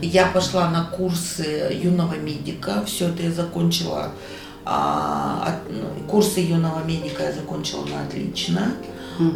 Я 0.02 0.26
пошла 0.26 0.70
на 0.70 0.84
курсы 0.84 1.78
юного 1.82 2.14
медика. 2.14 2.82
Все 2.86 3.08
это 3.08 3.22
я 3.22 3.30
закончила. 3.32 4.10
а, 4.68 5.44
от- 5.46 5.70
ну, 5.72 6.08
курсы 6.08 6.40
юного 6.40 6.82
медика 6.82 7.22
я 7.22 7.32
закончила 7.32 7.84
на 7.84 8.02
отлично. 8.02 8.72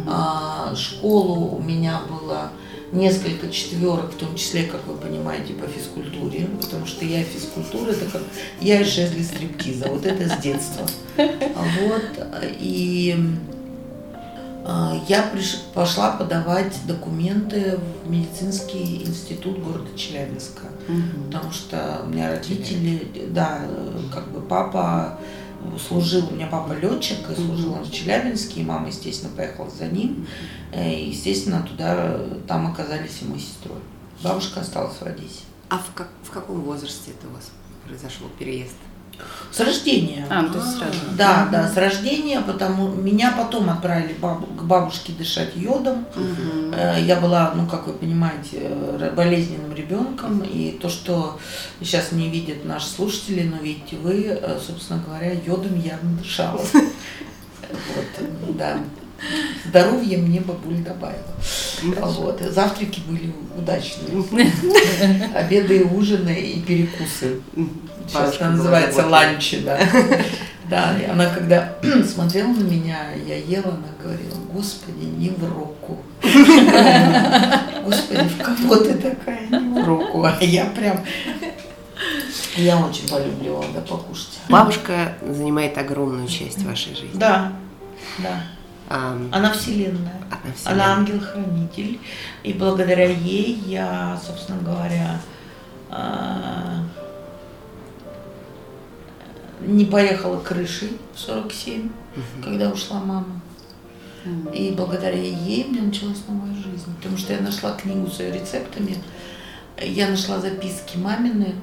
А, 0.07 0.75
школу 0.75 1.55
у 1.55 1.61
меня 1.61 2.01
было 2.09 2.49
несколько 2.91 3.49
четверок, 3.49 4.11
в 4.11 4.15
том 4.17 4.35
числе, 4.35 4.63
как 4.63 4.85
вы 4.85 4.95
понимаете, 4.97 5.53
по 5.53 5.65
физкультуре, 5.67 6.49
потому 6.59 6.85
что 6.85 7.05
я 7.05 7.23
физкультура, 7.23 7.91
это 7.91 8.05
как 8.11 8.21
я 8.59 8.81
и 8.81 8.83
шезли 8.83 9.23
стриптиза, 9.23 9.87
вот 9.87 10.05
это 10.05 10.27
с 10.27 10.37
детства. 10.41 10.85
Вот, 11.17 12.27
и 12.59 13.15
я 15.07 15.31
приш- 15.33 15.59
пошла 15.73 16.11
подавать 16.11 16.75
документы 16.85 17.79
в 18.05 18.09
медицинский 18.09 19.03
институт 19.03 19.59
города 19.59 19.97
Челябинска, 19.97 20.63
потому 21.27 21.51
что 21.51 22.01
у 22.05 22.09
меня 22.09 22.29
родители, 22.31 23.27
да, 23.31 23.59
э, 23.63 23.99
как 24.13 24.31
бы 24.31 24.41
папа 24.41 25.17
служил, 25.87 26.27
у 26.29 26.33
меня 26.35 26.47
папа 26.47 26.73
летчик, 26.73 27.17
и 27.29 27.35
служил 27.35 27.73
он 27.73 27.83
в 27.83 27.91
Челябинске, 27.91 28.61
и 28.61 28.63
мама, 28.63 28.87
естественно, 28.87 29.31
поехала 29.35 29.69
за 29.69 29.87
ним. 29.87 30.27
Э, 30.71 30.91
И, 30.93 31.09
естественно, 31.09 31.61
туда, 31.63 32.19
там 32.47 32.67
оказались 32.71 33.19
и 33.21 33.25
мы 33.25 33.37
с 33.39 33.43
сестрой. 33.45 33.79
Бабушка 34.23 34.61
осталась 34.61 34.95
в 34.97 35.03
Одессе. 35.03 35.41
А 35.69 35.77
в, 35.77 35.93
как, 35.95 36.09
в 36.23 36.29
каком 36.31 36.61
возрасте 36.61 37.11
это 37.17 37.27
у 37.27 37.33
вас 37.33 37.49
произошел 37.87 38.27
переезд? 38.37 38.75
С 39.51 39.59
рождения. 39.59 40.25
А, 40.29 40.41
ну, 40.43 40.49
то 40.53 40.59
есть 40.59 40.77
сразу. 40.77 40.93
Да, 41.17 41.49
да, 41.51 41.67
с 41.67 41.75
рождения, 41.75 42.39
потому 42.39 42.87
меня 42.87 43.33
потом 43.37 43.69
отправили 43.69 44.15
бабу- 44.21 44.47
к 44.55 44.63
бабушке 44.63 45.11
дышать 45.11 45.55
йодом. 45.55 46.05
Э, 46.73 46.95
Я 47.05 47.17
была, 47.17 47.51
ну, 47.55 47.67
как 47.67 47.85
вы 47.87 47.93
понимаете, 47.93 48.57
э, 48.61 49.11
болезненным 49.13 49.75
ребенком, 49.75 50.39
и 50.39 50.77
то, 50.81 50.87
что 50.87 51.37
сейчас 51.81 52.13
не 52.13 52.29
видят 52.29 52.63
наши 52.63 52.87
слушатели, 52.87 53.43
но 53.43 53.57
видите 53.57 53.97
вы, 53.97 54.23
э, 54.27 54.57
собственно 54.65 55.03
говоря, 55.05 55.33
йодом 55.33 55.77
явно 55.79 56.17
дышала. 56.17 56.61
Вот, 56.71 58.55
да. 58.57 58.77
Здоровье 59.67 60.17
мне 60.17 60.39
бабуль 60.39 60.77
добавила. 60.77 61.21
Вот. 61.83 62.41
Завтраки 62.41 63.01
были 63.07 63.31
удачные. 63.57 64.23
Обеды 65.35 65.77
и 65.79 65.83
ужины 65.83 66.33
и 66.39 66.59
перекусы. 66.61 67.39
Сейчас 68.11 68.41
она 68.41 68.49
была 68.51 68.57
называется 68.57 69.07
ланчи, 69.07 69.59
да. 69.59 69.79
Да, 70.69 70.97
и 70.97 71.03
она 71.03 71.25
когда 71.25 71.75
смотрела 72.09 72.47
на 72.47 72.63
меня, 72.63 73.11
я 73.27 73.35
ела, 73.35 73.71
она 73.73 73.89
говорила, 74.01 74.37
господи, 74.53 75.03
не 75.03 75.29
в 75.29 75.43
руку. 75.43 75.97
Господи, 77.83 78.23
в 78.29 78.41
кого 78.41 78.75
ты 78.77 78.93
такая, 78.93 79.49
не 79.49 79.81
в 79.81 79.85
руку. 79.85 80.23
А 80.23 80.37
я 80.39 80.65
прям, 80.67 81.01
я 82.55 82.77
очень 82.77 83.09
полюбливала, 83.09 83.65
да, 83.73 83.81
покушать. 83.81 84.39
Бабушка 84.47 85.15
занимает 85.27 85.77
огромную 85.77 86.27
часть 86.29 86.63
вашей 86.63 86.95
жизни. 86.95 87.19
Да, 87.19 87.51
да. 88.19 88.41
Ам, 88.89 89.29
Она 89.31 89.51
вселенная. 89.51 90.21
Она 90.29 90.39
Она 90.41 90.53
вселенная. 90.55 90.85
ангел-хранитель. 90.87 91.99
И 92.43 92.53
благодаря 92.53 93.09
ей 93.09 93.61
я, 93.65 94.19
собственно 94.25 94.61
говоря, 94.61 95.19
а, 95.89 96.83
не 99.65 99.85
поехала 99.85 100.39
крышей 100.39 100.97
в 101.13 101.19
47, 101.19 101.89
когда 102.43 102.69
ушла 102.69 102.99
мама. 102.99 103.41
И 104.53 104.71
благодаря 104.77 105.17
ей 105.17 105.65
у 105.65 105.71
меня 105.71 105.83
началась 105.83 106.21
новая 106.27 106.53
жизнь. 106.53 106.93
Потому 106.97 107.17
что 107.17 107.33
я 107.33 107.39
нашла 107.39 107.73
книгу 107.73 108.07
с 108.07 108.19
ее 108.19 108.31
рецептами. 108.31 108.97
Я 109.81 110.09
нашла 110.09 110.39
записки 110.39 110.97
мамины 110.97 111.55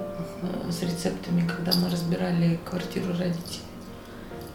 э, 0.42 0.70
с 0.72 0.82
рецептами, 0.82 1.46
когда 1.46 1.70
мы 1.78 1.88
разбирали 1.88 2.58
квартиру 2.68 3.12
родителей. 3.12 3.62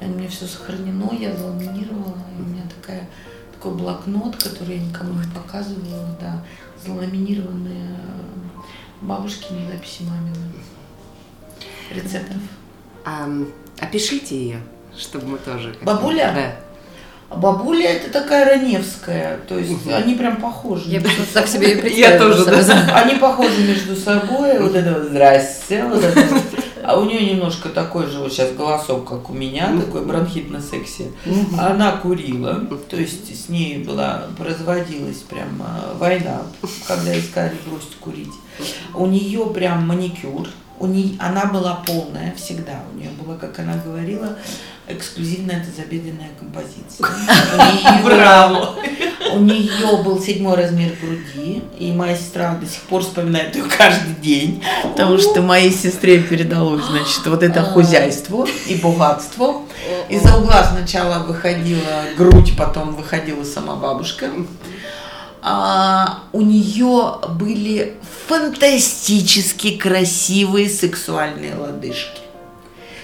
Меня 0.02 0.28
все 0.28 0.46
сохранено, 0.48 1.14
я 1.18 1.34
заламинировала, 1.34 2.18
и 2.38 2.42
у 2.42 2.46
меня 2.46 2.64
такая, 2.82 3.08
такой 3.54 3.74
блокнот, 3.74 4.36
который 4.36 4.76
я 4.76 4.84
никому 4.84 5.14
не 5.14 5.32
показывала, 5.32 6.18
да, 6.20 6.44
заламинированные 6.86 7.96
э, 7.96 8.42
бабушкины 9.02 9.72
записи 9.72 10.04
мамины. 10.04 10.36
Рецептов. 11.90 12.42
Ам, 13.06 13.48
опишите 13.80 14.36
ее, 14.36 14.60
чтобы 14.98 15.28
мы 15.28 15.38
тоже... 15.38 15.76
Бабуля? 15.82 16.32
Да. 16.36 16.64
А 17.30 17.36
бабуля 17.36 17.90
это 17.90 18.12
такая 18.12 18.46
раневская, 18.46 19.40
то 19.48 19.58
есть 19.58 19.88
они 19.92 20.14
прям 20.14 20.38
похожи. 20.38 20.90
Я 20.90 21.02
так 21.34 21.48
себе 21.48 21.74
и 21.80 22.00
Я 22.00 22.18
тоже, 22.20 22.46
да. 22.46 22.96
Они 22.96 23.16
похожи 23.16 23.62
между 23.68 23.96
собой, 23.96 24.60
вот 24.62 24.76
это 24.76 24.94
вот 24.94 25.10
«здрасте», 25.10 25.84
вот 25.86 26.04
это 26.04 26.22
вот. 26.22 26.44
А 26.84 27.00
у 27.00 27.06
нее 27.06 27.34
немножко 27.34 27.70
такой 27.70 28.08
же 28.08 28.20
вот 28.20 28.34
сейчас 28.34 28.52
голосок, 28.52 29.08
как 29.08 29.30
у 29.30 29.34
меня, 29.34 29.74
такой 29.80 30.06
бронхитно-секси. 30.06 31.12
Она 31.58 31.94
курила, 31.94 32.56
то 32.90 32.98
есть 32.98 33.34
с 33.34 33.48
ней 33.48 33.78
была, 33.78 34.28
производилась 34.38 35.20
прям 35.20 35.62
а, 35.62 35.96
война, 35.98 36.42
когда 36.86 37.14
ей 37.14 37.22
сказали 37.22 37.56
бросить 37.66 37.96
курить. 38.02 38.34
У 38.94 39.06
нее 39.06 39.50
прям 39.54 39.88
маникюр, 39.88 40.50
у 40.80 40.88
нее, 40.88 41.16
она 41.20 41.46
была 41.46 41.76
полная 41.86 42.34
всегда, 42.36 42.84
у 42.94 42.98
нее 42.98 43.10
была, 43.12 43.36
как 43.38 43.58
она 43.60 43.76
говорила, 43.86 44.38
эксклюзивная 44.88 45.64
тазобедренная 45.66 46.32
композиция. 46.40 47.08
Неё- 47.58 48.76
У 49.34 49.40
нее 49.40 50.04
был 50.04 50.22
седьмой 50.22 50.58
размер 50.58 50.92
груди, 51.02 51.64
и 51.80 51.92
моя 51.92 52.16
сестра 52.16 52.54
до 52.56 52.68
сих 52.68 52.82
пор 52.82 53.02
вспоминает 53.02 53.56
ее 53.56 53.64
каждый 53.64 54.14
день, 54.22 54.62
потому 54.84 55.18
что 55.18 55.42
моей 55.42 55.72
сестре 55.72 56.20
передалось, 56.22 56.84
значит, 56.84 57.26
вот 57.26 57.42
это 57.42 57.64
хозяйство 57.64 58.46
и 58.68 58.76
богатство. 58.76 59.62
Из-за 60.10 60.38
угла 60.38 60.64
сначала 60.64 61.24
выходила 61.24 62.04
грудь, 62.16 62.56
потом 62.58 62.96
выходила 62.96 63.44
сама 63.44 63.76
бабушка. 63.76 64.30
А, 65.46 66.20
у 66.32 66.42
нее 66.42 67.16
были 67.38 67.96
фантастически 68.28 69.78
красивые 69.78 70.70
сексуальные 70.70 71.56
лодыжки. 71.56 72.22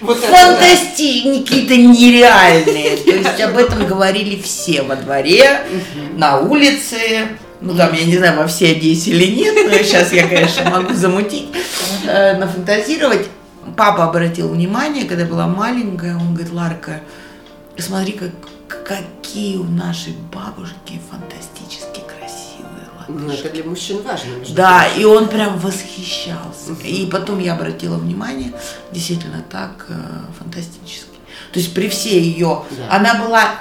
Фантастические, 0.00 1.40
какие-то 1.40 1.76
нереальные. 1.76 2.96
То 2.96 3.10
есть 3.10 3.40
об 3.42 3.58
этом 3.58 3.86
говорили 3.86 4.40
все 4.40 4.80
во 4.80 4.96
дворе, 4.96 5.60
на 6.16 6.38
улице, 6.38 7.28
Ну, 7.60 7.74
там, 7.74 7.92
я 7.92 8.06
не 8.06 8.16
знаю, 8.16 8.38
во 8.38 8.46
всей 8.46 8.74
Одессе 8.74 9.10
или 9.10 9.26
нет, 9.34 9.54
но 9.70 9.76
сейчас 9.76 10.10
я, 10.14 10.26
конечно, 10.26 10.70
могу 10.70 10.94
замутить, 10.94 11.48
э, 12.06 12.38
нафантазировать. 12.38 13.28
Папа 13.76 14.04
обратил 14.04 14.48
внимание, 14.48 15.04
когда 15.04 15.26
была 15.26 15.46
маленькая, 15.46 16.16
он 16.16 16.32
говорит, 16.32 16.54
Ларка, 16.54 17.02
смотри, 17.76 18.12
как, 18.12 18.30
какие 18.86 19.58
у 19.58 19.64
нашей 19.64 20.14
бабушки 20.32 20.98
фантастически 21.10 21.59
красивые 21.59 21.59
Ну, 23.18 23.32
это 23.32 23.50
для 23.50 23.64
мужчин 23.64 24.02
важно. 24.02 24.30
Да, 24.50 24.84
прочим. 24.84 25.00
и 25.00 25.04
он 25.04 25.28
прям 25.28 25.58
восхищался. 25.58 26.72
И 26.84 27.06
потом 27.06 27.38
я 27.40 27.54
обратила 27.54 27.96
внимание, 27.96 28.52
действительно 28.92 29.42
так 29.50 29.86
э, 29.88 29.94
фантастически. 30.38 31.06
То 31.52 31.58
есть 31.58 31.74
при 31.74 31.88
всей 31.88 32.20
ее, 32.22 32.62
Да. 32.70 32.96
она 32.96 33.14
была, 33.24 33.54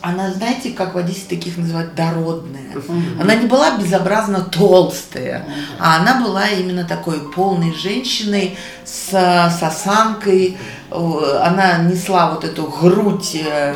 она, 0.00 0.32
знаете, 0.32 0.70
как 0.70 0.94
в 0.94 0.98
Одессе 0.98 1.24
таких 1.28 1.56
называют 1.56 1.94
дородная. 1.94 2.74
Она 3.20 3.34
не 3.36 3.46
была 3.46 3.78
безобразно 3.78 4.40
толстая, 4.40 5.46
а 5.78 5.96
она 6.00 6.20
была 6.22 6.48
именно 6.48 6.84
такой 6.84 7.20
полной 7.30 7.72
женщиной 7.74 8.58
с, 8.84 9.10
с 9.10 9.62
осанкой. 9.62 10.58
Э, 10.94 11.40
Она 11.42 11.78
несла 11.78 12.30
вот 12.32 12.44
эту 12.44 12.64
грудь 12.64 13.34
э, 13.34 13.74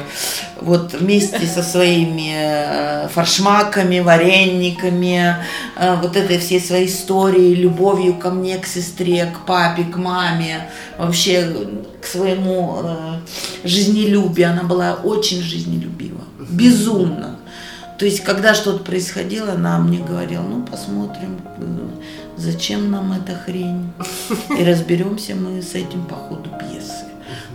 вот 0.61 0.95
вместе 0.95 1.47
со 1.47 1.63
своими 1.63 2.33
э, 2.35 3.09
форшмаками, 3.09 4.01
варениками, 4.01 5.37
вот 6.03 6.17
этой 6.17 6.39
всей 6.39 6.61
своей 6.61 6.87
историей, 6.87 7.55
любовью 7.55 8.15
ко 8.15 8.31
мне, 8.31 8.59
к 8.59 8.67
сестре, 8.67 9.27
к 9.27 9.47
папе, 9.47 9.85
к 9.85 9.97
маме, 9.97 10.69
вообще 10.99 11.53
к 12.01 12.07
своему 12.07 12.79
жизнелюбию. 13.65 14.51
Она 14.51 14.63
была 14.65 14.95
очень 14.95 15.43
жизнелюбива, 15.43 16.21
безумно. 16.51 17.37
То 17.99 18.05
есть, 18.05 18.21
когда 18.21 18.55
что-то 18.55 18.85
происходило, 18.85 19.53
она 19.53 19.79
мне 19.79 19.99
говорила, 19.99 20.43
ну, 20.43 20.65
посмотрим, 20.65 21.41
зачем 22.37 22.91
нам 22.91 23.13
эта 23.13 23.35
хрень, 23.37 23.93
и 24.57 24.65
разберемся 24.65 25.35
мы 25.35 25.63
с 25.63 25.75
этим 25.75 26.05
по 26.05 26.15
ходу 26.15 26.51
пьесы. 26.61 27.08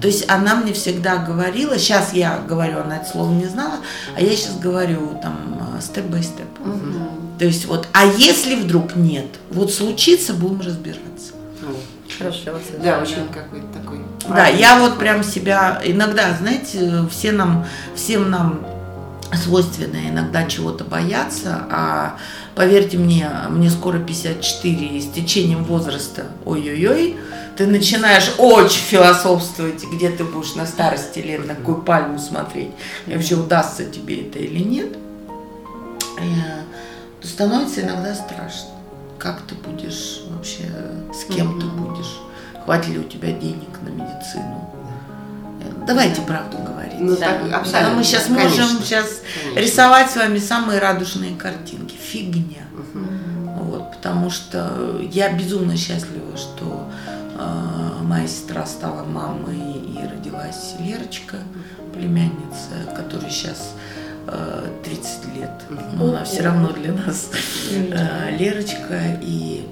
То 0.04 0.08
есть 0.08 0.30
она 0.30 0.56
мне 0.56 0.74
всегда 0.74 1.16
говорила, 1.16 1.78
сейчас 1.78 2.12
я 2.12 2.42
говорю, 2.46 2.80
она 2.80 2.98
это 2.98 3.10
слово 3.10 3.32
не 3.32 3.46
знала, 3.46 3.76
а 4.18 4.20
я 4.20 4.36
сейчас 4.36 4.60
говорю 4.60 5.18
там 5.22 5.80
степ-бай-степ. 5.82 6.50
То 7.40 7.46
есть 7.46 7.68
вот, 7.68 7.88
а 7.94 8.04
если 8.06 8.56
вдруг 8.56 8.98
нет, 8.98 9.28
вот 9.50 9.72
случится, 9.72 10.34
будем 10.34 10.60
разбираться. 10.60 11.32
Ну, 11.62 11.70
Хорошо. 12.18 12.52
Да, 12.84 13.00
очень 13.00 13.30
какой-то 13.34 13.68
такой. 13.74 14.00
Да, 14.28 14.48
я 14.48 14.78
вот 14.78 15.00
прям 15.00 15.24
себя 15.24 15.82
иногда, 15.86 16.34
знаете, 16.34 17.06
все 17.10 17.32
нам, 17.32 17.66
всем 17.96 18.30
нам 18.30 18.60
свойственно 19.42 20.10
иногда 20.10 20.44
чего-то 20.48 20.84
бояться, 20.84 21.66
а 21.72 22.18
поверьте 22.56 22.98
мне, 22.98 23.30
мне 23.50 23.70
скоро 23.70 24.00
54, 24.00 24.86
и 24.86 25.00
с 25.00 25.10
течением 25.10 25.64
возраста, 25.64 26.26
ой-ой-ой, 26.44 27.16
ты 27.56 27.68
начинаешь 27.68 28.34
очень 28.38 28.82
философствовать, 28.82 29.84
где 29.86 30.10
ты 30.10 30.24
будешь 30.24 30.56
на 30.56 30.66
старости 30.66 31.20
лет, 31.20 31.46
на 31.48 31.56
какую 31.56 31.82
пальму 31.82 32.18
смотреть, 32.20 32.72
и 33.08 33.14
вообще 33.14 33.36
удастся 33.36 33.86
тебе 33.86 34.28
это 34.28 34.40
или 34.40 34.64
нет, 34.64 34.98
И, 36.22 37.22
то 37.22 37.28
становится 37.28 37.82
иногда 37.82 38.14
страшно. 38.16 38.70
Как 39.20 39.42
ты 39.44 39.56
будешь 39.56 40.22
вообще, 40.30 40.64
с 41.14 41.32
кем 41.34 41.60
ты 41.60 41.66
будешь, 41.68 42.20
хватит 42.66 42.90
ли 42.90 43.00
у 43.00 43.04
тебя 43.04 43.32
денег 43.32 43.70
на 43.82 43.90
медицину. 43.90 44.70
Э, 45.62 45.86
Давайте 45.88 46.22
правду 46.22 46.58
говорить. 46.58 47.00
Ну, 47.00 47.16
Да. 47.16 47.26
так, 47.28 47.50
Да, 47.50 47.58
абсолютно. 47.60 47.92
А 47.92 47.96
мы 47.96 48.04
сейчас 48.04 48.24
конечно, 48.26 48.64
можем 48.64 48.82
сейчас 48.84 49.22
конечно. 49.42 49.60
рисовать 49.62 50.12
с 50.12 50.16
вами 50.18 50.40
самые 50.40 50.80
радужные 50.80 51.36
картинки. 51.38 51.96
Фигня. 51.96 52.64
Мгм. 52.94 53.50
Вот, 53.64 53.92
потому 53.94 54.30
что 54.30 55.00
я 55.12 55.32
безумно 55.32 55.78
счастлива, 55.78 56.36
что 56.36 56.66
э, 56.66 56.83
моя 58.14 58.28
сестра 58.28 58.64
стала 58.68 59.04
мамой 59.04 59.58
и 59.58 59.98
родилась 59.98 60.76
Лерочка, 60.80 61.38
племянница, 61.96 62.94
которой 62.96 63.32
сейчас 63.32 63.74
э, 64.28 64.68
30 64.84 65.36
лет. 65.36 65.50
Но 65.94 66.10
она 66.10 66.24
все 66.24 66.44
равно 66.44 66.72
для 66.74 66.94
нас 66.94 67.32
э, 67.72 68.38
Лерочка 68.38 69.18
и 69.20 69.68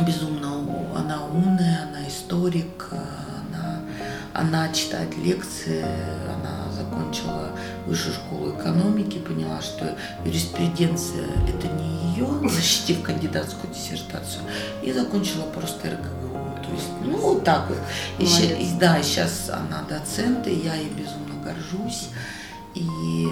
безумно 0.00 0.54
она 0.96 1.22
умная, 1.26 1.90
она 1.90 2.08
историк, 2.08 2.88
э, 2.92 2.96
она, 2.96 3.80
она 4.32 4.72
читает 4.72 5.14
лекции, 5.18 5.84
она 6.34 6.72
закончила 6.72 7.50
высшую 7.86 8.14
школу 8.14 8.58
экономики, 8.58 9.18
поняла, 9.18 9.60
что 9.60 9.98
юриспруденция 10.24 11.26
это 11.46 11.68
не 11.68 12.14
ее, 12.14 12.48
защитив 12.48 13.02
кандидатскую 13.02 13.70
диссертацию, 13.70 14.44
и 14.82 14.92
закончила 14.92 15.42
просто 15.42 15.90
РГГУ. 15.90 16.27
Ну, 17.04 17.16
вот 17.16 17.44
так 17.44 17.68
вот. 17.68 17.78
И, 18.18 18.24
и 18.24 18.70
да, 18.78 19.02
сейчас 19.02 19.50
она 19.50 19.82
доцент, 19.88 20.46
и 20.46 20.54
я 20.54 20.74
ей 20.74 20.90
безумно 20.90 21.34
горжусь. 21.44 22.08
И 22.74 23.28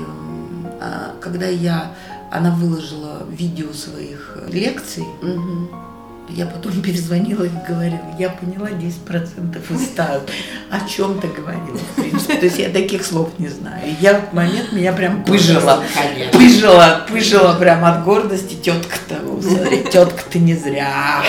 а, 0.80 1.14
когда 1.20 1.46
я, 1.46 1.92
она 2.30 2.50
выложила 2.50 3.22
видео 3.28 3.72
своих 3.72 4.38
лекций, 4.48 5.04
Мгм. 5.22 5.86
Я 6.28 6.46
потом 6.46 6.72
перезвонила 6.82 7.44
и 7.44 7.50
говорила, 7.66 8.00
я 8.18 8.30
поняла 8.30 8.70
10% 8.70 9.74
из 9.74 9.86
100. 9.86 10.02
О 10.70 10.88
чем 10.88 11.20
ты 11.20 11.28
говорила, 11.28 11.76
в 11.76 12.00
принципе. 12.00 12.34
То 12.34 12.46
есть 12.46 12.58
я 12.58 12.68
таких 12.70 13.04
слов 13.04 13.30
не 13.38 13.48
знаю. 13.48 13.82
Я 14.00 14.20
в 14.20 14.32
момент 14.32 14.72
меня 14.72 14.92
прям 14.92 15.24
пыжила. 15.24 15.82
Пыжила, 16.32 17.06
пыжила 17.08 17.54
прям 17.54 17.84
от 17.84 18.04
гордости. 18.04 18.54
Тетка-то, 18.54 19.16
смотри, 19.40 19.84
тетка 19.90 20.22
ты 20.30 20.38
не 20.38 20.54
зря. 20.54 21.22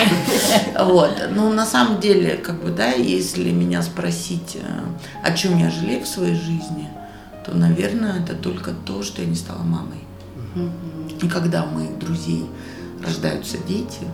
Вот. 0.78 1.28
Ну, 1.34 1.52
на 1.52 1.66
самом 1.66 2.00
деле, 2.00 2.36
как 2.36 2.62
бы, 2.62 2.70
да, 2.70 2.92
если 2.92 3.50
меня 3.50 3.82
спросить, 3.82 4.56
э, 4.56 4.80
о 5.22 5.32
чем 5.32 5.58
я 5.58 5.70
жалею 5.70 6.02
в 6.04 6.08
своей 6.08 6.34
жизни, 6.34 6.88
то, 7.44 7.56
наверное, 7.56 8.20
это 8.20 8.34
только 8.34 8.72
то, 8.72 9.02
что 9.02 9.22
я 9.22 9.28
не 9.28 9.36
стала 9.36 9.62
мамой. 9.62 9.98
И 11.22 11.28
когда 11.28 11.64
у 11.64 11.68
моих 11.68 11.98
друзей 11.98 12.46
рождаются 13.04 13.58
дети, 13.58 14.06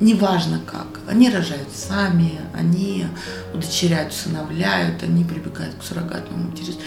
неважно 0.00 0.60
как, 0.64 1.00
они 1.08 1.30
рожают 1.30 1.68
сами, 1.74 2.40
они 2.52 3.06
удочеряют, 3.52 4.12
усыновляют, 4.12 5.02
они 5.02 5.24
прибегают 5.24 5.74
к 5.74 5.82
суррогатному 5.82 6.50
материнству. 6.50 6.82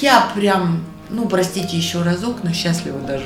Я 0.00 0.28
прям, 0.34 0.84
ну, 1.10 1.28
простите 1.28 1.76
еще 1.76 2.02
разок, 2.02 2.38
но 2.42 2.52
счастлива 2.52 3.00
даже. 3.00 3.24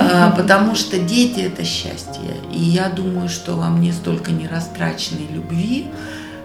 А, 0.00 0.30
Потому 0.30 0.74
что 0.74 0.98
дети– 0.98 1.40
это 1.40 1.64
счастье. 1.64 2.36
И 2.52 2.58
я 2.58 2.88
думаю, 2.88 3.28
что 3.28 3.56
во 3.56 3.68
мне 3.68 3.92
столько 3.92 4.32
нерастраченной 4.32 5.28
любви, 5.30 5.88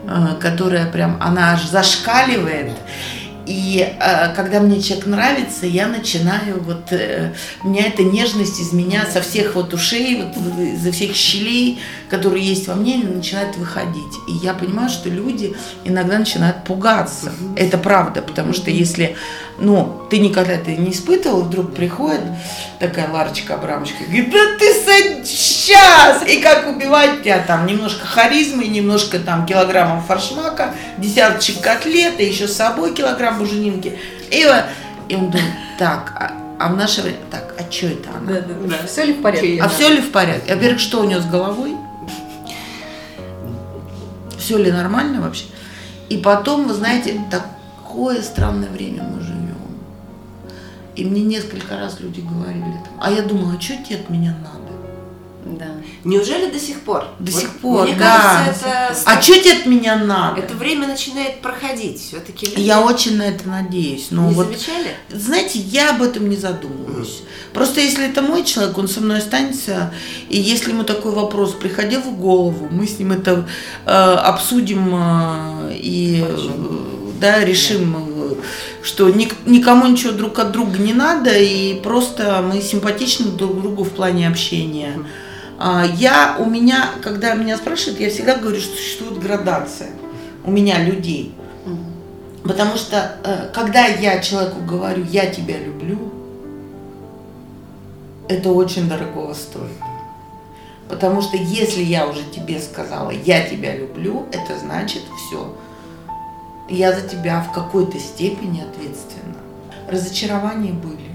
а, 0.08 0.36
которая 0.36 0.90
прям, 0.92 1.18
она 1.22 1.54
аж 1.54 1.68
зашкаливает. 1.68 2.74
И 3.48 3.80
э, 3.80 4.36
когда 4.36 4.60
мне 4.60 4.82
человек 4.82 5.08
нравится, 5.08 5.66
я 5.66 5.88
начинаю 5.88 6.62
вот 6.62 6.92
э, 6.92 7.34
у 7.64 7.70
меня 7.70 7.88
эта 7.88 8.04
нежность 8.04 8.60
из 8.60 8.74
меня 8.74 9.06
со 9.06 9.22
всех 9.22 9.56
вот 9.56 9.74
ушей, 9.74 10.22
вот 10.22 10.60
изо 10.60 10.92
всех 10.92 11.16
щелей, 11.16 11.80
которые 12.10 12.44
есть 12.46 12.68
во 12.68 12.76
мне, 12.76 12.98
начинает 12.98 13.56
выходить. 13.58 14.14
И 14.28 14.32
я 14.34 14.54
понимаю, 14.54 14.90
что 14.90 15.10
люди 15.10 15.56
иногда 15.84 16.18
начинают 16.18 16.64
пугаться. 16.64 17.32
Это 17.56 17.78
правда, 17.78 18.22
потому 18.22 18.54
что 18.54 18.72
если, 18.72 19.16
ну, 19.60 20.02
ты 20.10 20.20
никогда 20.20 20.54
это 20.54 20.72
не 20.72 20.92
испытывал, 20.92 21.42
вдруг 21.44 21.74
приходит 21.76 22.22
такая 22.80 23.12
Ларочка 23.12 23.56
Абрамочка, 23.56 24.04
говорит, 24.06 24.32
да 24.32 24.40
ты 24.58 24.74
сейчас! 25.26 26.28
И 26.28 26.40
как 26.42 26.68
убивать 26.68 27.24
тебя 27.24 27.40
там 27.40 27.66
немножко 27.66 28.06
харизмы, 28.06 28.66
немножко 28.68 29.20
там 29.20 29.46
килограммов 29.46 30.06
форшмака, 30.06 30.74
десяточек 30.98 31.62
котлет, 31.62 32.20
и 32.20 32.26
еще 32.26 32.48
с 32.48 32.56
собой 32.56 32.94
килограмм 32.94 33.38
буженинки. 33.40 33.98
И, 34.32 34.46
вот- 34.46 34.66
и 35.10 35.16
он 35.16 35.30
думает, 35.32 35.52
так, 35.80 36.12
а, 36.16 36.34
а 36.60 36.70
в 36.70 36.78
наше 36.78 37.02
время, 37.02 37.18
так, 37.32 37.54
а 37.58 37.72
что 37.72 37.88
это 37.88 38.10
она? 38.10 38.34
Да, 38.34 38.42
да, 38.42 38.54
да. 38.82 38.88
Все 38.88 39.06
ли 39.06 39.14
в 39.14 39.22
порядке? 39.22 39.60
А 39.62 39.70
все 39.70 39.90
ли 39.90 40.02
в 40.02 40.12
порядке? 40.12 40.54
Во-первых, 40.54 40.80
что 40.80 41.02
у 41.02 41.04
нее 41.06 41.22
с 41.22 41.26
головой? 41.26 41.76
Все 44.48 44.58
ли 44.58 44.72
нормально 44.72 45.20
вообще? 45.20 45.44
И 46.08 46.20
потом, 46.20 46.70
вы 46.70 46.74
знаете, 46.74 47.22
такое 47.30 48.22
странное 48.22 48.70
время 48.70 49.04
мы 49.04 49.20
живем. 49.20 49.58
И 50.96 51.04
мне 51.04 51.22
несколько 51.22 51.78
раз 51.78 52.00
люди 52.00 52.22
говорили, 52.22 52.80
а 53.02 53.12
я 53.12 53.24
думала, 53.24 53.56
а 53.58 53.62
что 53.62 53.76
тебе 53.76 53.98
от 53.98 54.10
меня 54.10 54.34
надо? 54.42 54.67
Да. 55.58 55.76
Неужели 56.04 56.52
до 56.52 56.60
сих 56.60 56.82
пор? 56.82 57.06
До 57.20 57.32
Вот 57.32 57.42
сих 57.42 57.50
пор, 57.60 57.86
Мне 57.86 57.96
да. 57.96 58.44
кажется, 58.46 58.66
это... 58.68 59.02
А 59.06 59.22
что 59.22 59.40
тебе 59.40 59.54
от 59.54 59.66
меня 59.66 59.96
надо? 59.96 60.42
Это 60.42 60.54
время 60.56 60.88
начинает 60.88 61.42
проходить. 61.42 62.00
Все-таки 62.02 62.50
Я 62.56 62.82
очень 62.82 63.18
на 63.18 63.24
это 63.24 63.48
надеюсь. 63.48 64.08
Но 64.12 64.30
не 64.30 64.34
вот 64.36 64.48
замечали? 64.48 64.96
Знаете, 65.10 65.60
я 65.60 65.92
об 65.92 66.02
этом 66.02 66.30
не 66.30 66.36
задумываюсь. 66.36 67.22
Просто 67.54 67.82
если 67.82 68.06
это 68.08 68.22
мой 68.22 68.44
человек, 68.44 68.78
он 68.78 68.88
со 68.88 69.02
мной 69.02 69.20
останется, 69.20 69.94
и 70.30 70.38
если 70.38 70.72
ему 70.72 70.84
такой 70.84 71.12
вопрос 71.12 71.54
приходил 71.54 72.02
в 72.02 72.18
голову, 72.18 72.68
мы 72.70 72.88
с 72.88 73.00
ним 73.00 73.12
это 73.12 73.48
э, 73.86 73.90
обсудим 73.92 74.90
э, 74.94 75.74
и 75.74 76.24
э, 76.28 76.38
да, 77.20 77.44
решим, 77.44 77.96
э, 77.98 78.36
что 78.84 79.10
никому 79.10 79.88
ничего 79.88 80.12
друг 80.12 80.40
от 80.40 80.52
друга 80.52 80.78
не 80.78 80.94
надо, 80.94 81.36
и 81.38 81.80
просто 81.82 82.42
мы 82.42 82.62
симпатичны 82.62 83.32
друг 83.32 83.60
другу 83.60 83.84
в 83.84 83.90
плане 83.90 84.28
общения. 84.28 84.94
А, 85.60 85.86
я, 85.86 86.38
у 86.40 86.46
меня, 86.46 86.92
когда 87.02 87.34
меня 87.34 87.58
спрашивают, 87.58 88.00
я 88.00 88.10
всегда 88.10 88.36
говорю, 88.36 88.60
что 88.60 88.76
существует 88.76 89.20
градация 89.20 89.90
у 90.44 90.52
меня 90.52 90.84
людей. 90.84 91.34
Потому 92.44 92.78
что, 92.78 93.18
э, 93.24 93.50
когда 93.54 93.86
я 93.88 94.20
человеку 94.20 94.62
говорю, 94.62 95.04
я 95.04 95.26
тебя 95.26 95.58
люблю, 95.58 96.14
это 98.30 98.52
очень 98.52 98.88
дорого 98.88 99.34
стоит. 99.34 99.72
Потому 100.88 101.22
что 101.22 101.36
если 101.36 101.84
я 101.84 102.08
уже 102.08 102.24
тебе 102.24 102.60
сказала, 102.60 103.12
я 103.12 103.48
тебя 103.48 103.76
люблю, 103.76 104.28
это 104.32 104.58
значит 104.58 105.02
все. 105.18 105.54
Я 106.70 106.94
за 106.94 107.08
тебя 107.08 107.42
в 107.42 107.52
какой-то 107.52 108.00
степени 108.00 108.62
ответственна. 108.62 109.36
Разочарования 109.90 110.72
были. 110.72 111.07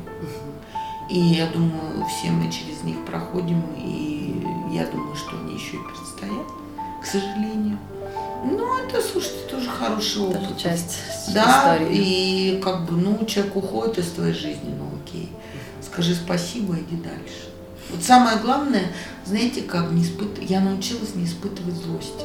И 1.12 1.18
я 1.18 1.46
думаю, 1.46 2.06
все 2.06 2.30
мы 2.30 2.50
через 2.50 2.82
них 2.84 3.04
проходим, 3.04 3.62
и 3.76 4.42
я 4.72 4.86
думаю, 4.86 5.14
что 5.14 5.38
они 5.38 5.56
еще 5.56 5.76
и 5.76 5.80
предстоят, 5.80 6.46
к 7.02 7.04
сожалению. 7.04 7.78
Ну, 8.42 8.78
это, 8.78 9.02
слушайте, 9.02 9.40
тоже 9.50 9.68
хороший 9.68 10.22
опыт. 10.22 10.40
Тоже 10.40 10.58
часть 10.58 10.96
да, 11.34 11.76
истории. 11.76 11.98
и 11.98 12.60
как 12.64 12.86
бы, 12.86 12.92
ну, 12.92 13.26
человек 13.26 13.54
уходит 13.56 13.98
из 13.98 14.10
твоей 14.12 14.32
жизни, 14.32 14.74
ну 14.74 14.86
окей. 15.04 15.28
Скажи 15.82 16.14
спасибо, 16.14 16.76
иди 16.76 16.96
дальше. 16.96 17.50
Вот 17.90 18.02
самое 18.02 18.38
главное, 18.38 18.86
знаете, 19.26 19.60
как 19.60 19.92
не 19.92 20.04
испыт... 20.04 20.38
я 20.40 20.60
научилась 20.60 21.14
не 21.14 21.26
испытывать 21.26 21.74
злости. 21.74 22.24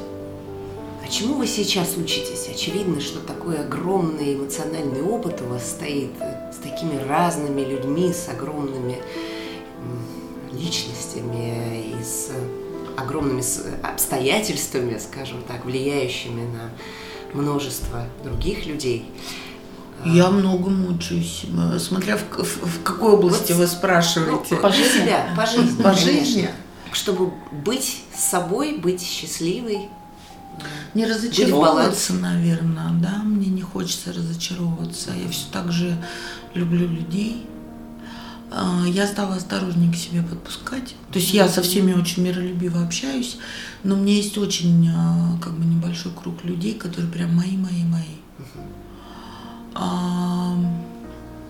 А 1.07 1.09
чему 1.09 1.35
вы 1.35 1.47
сейчас 1.47 1.95
учитесь? 1.95 2.49
Очевидно, 2.53 2.99
что 2.99 3.19
такой 3.19 3.59
огромный 3.59 4.35
эмоциональный 4.35 5.01
опыт 5.01 5.41
у 5.41 5.45
вас 5.45 5.69
стоит 5.69 6.11
э, 6.19 6.51
с 6.51 6.57
такими 6.57 6.97
разными 6.97 7.61
людьми, 7.61 8.11
с 8.11 8.27
огромными 8.27 8.97
личностями 10.51 11.93
и 11.97 12.03
с 12.03 12.31
огромными 12.97 13.41
обстоятельствами, 13.89 14.97
скажем 14.97 15.41
так, 15.47 15.63
влияющими 15.63 16.41
на 16.41 16.71
множество 17.33 18.03
других 18.25 18.65
людей. 18.65 19.09
Я 20.03 20.29
многому 20.29 20.89
учусь, 20.89 21.45
смотря 21.79 22.17
в, 22.17 22.37
в, 22.37 22.79
в 22.79 22.83
какой 22.83 23.13
области 23.13 23.53
вот, 23.53 23.59
вы 23.59 23.67
спрашиваете. 23.67 24.55
Ну, 24.55 24.57
по 24.57 24.73
жизни, 24.73 24.99
себя, 24.99 25.33
по 25.37 25.45
жизни. 25.45 25.83
По 25.83 25.93
жизни. 25.93 26.49
Чтобы 26.91 27.31
быть 27.53 28.03
собой, 28.13 28.73
быть 28.77 29.01
счастливой. 29.01 29.89
Не 30.93 31.05
разочаровываться, 31.05 32.13
наверное, 32.13 32.91
да, 33.01 33.21
мне 33.23 33.47
не 33.47 33.61
хочется 33.61 34.13
разочаровываться. 34.13 35.11
Я 35.11 35.29
все 35.29 35.45
так 35.51 35.71
же 35.71 35.95
люблю 36.53 36.87
людей, 36.87 37.45
а, 38.49 38.85
я 38.87 39.05
стала 39.05 39.35
осторожнее 39.35 39.91
к 39.91 39.95
себе 39.95 40.21
подпускать. 40.21 40.95
То 41.11 41.19
есть 41.19 41.33
я 41.33 41.47
со 41.47 41.61
всеми 41.61 41.93
очень 41.93 42.23
миролюбиво 42.23 42.83
общаюсь, 42.83 43.37
но 43.83 43.95
у 43.95 43.97
меня 43.97 44.13
есть 44.13 44.37
очень 44.37 44.89
а, 44.89 45.37
как 45.41 45.53
бы 45.53 45.65
небольшой 45.65 46.11
круг 46.13 46.43
людей, 46.43 46.73
которые 46.73 47.11
прям 47.11 47.35
мои, 47.35 47.57
мои, 47.57 47.83
мои. 47.83 48.03
А, 49.75 50.57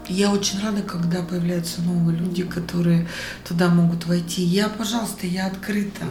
я 0.09 0.31
очень 0.31 0.59
рада, 0.61 0.81
когда 0.81 1.21
появляются 1.21 1.81
новые 1.81 2.17
люди, 2.17 2.43
которые 2.43 3.07
туда 3.47 3.69
могут 3.69 4.05
войти. 4.05 4.41
Я, 4.41 4.69
пожалуйста, 4.69 5.27
я 5.27 5.47
открыта. 5.47 6.05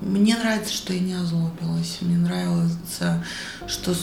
Мне 0.00 0.36
нравится, 0.36 0.72
что 0.72 0.92
я 0.92 1.00
не 1.00 1.14
озлобилась. 1.14 1.98
Мне 2.02 2.16
нравится, 2.18 3.24
что 3.66 3.94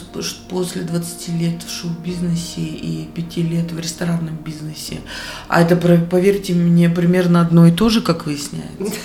после 0.48 0.82
20 0.82 1.28
лет 1.40 1.62
в 1.62 1.70
шоу-бизнесе 1.70 2.60
и 2.60 3.08
5 3.14 3.36
лет 3.38 3.72
в 3.72 3.78
ресторанном 3.78 4.36
бизнесе, 4.36 5.00
а 5.48 5.62
это, 5.62 5.76
поверьте 5.76 6.52
мне, 6.54 6.90
примерно 6.90 7.40
одно 7.40 7.66
и 7.66 7.72
то 7.72 7.88
же, 7.90 8.00
как 8.00 8.26
выясняется. 8.26 8.98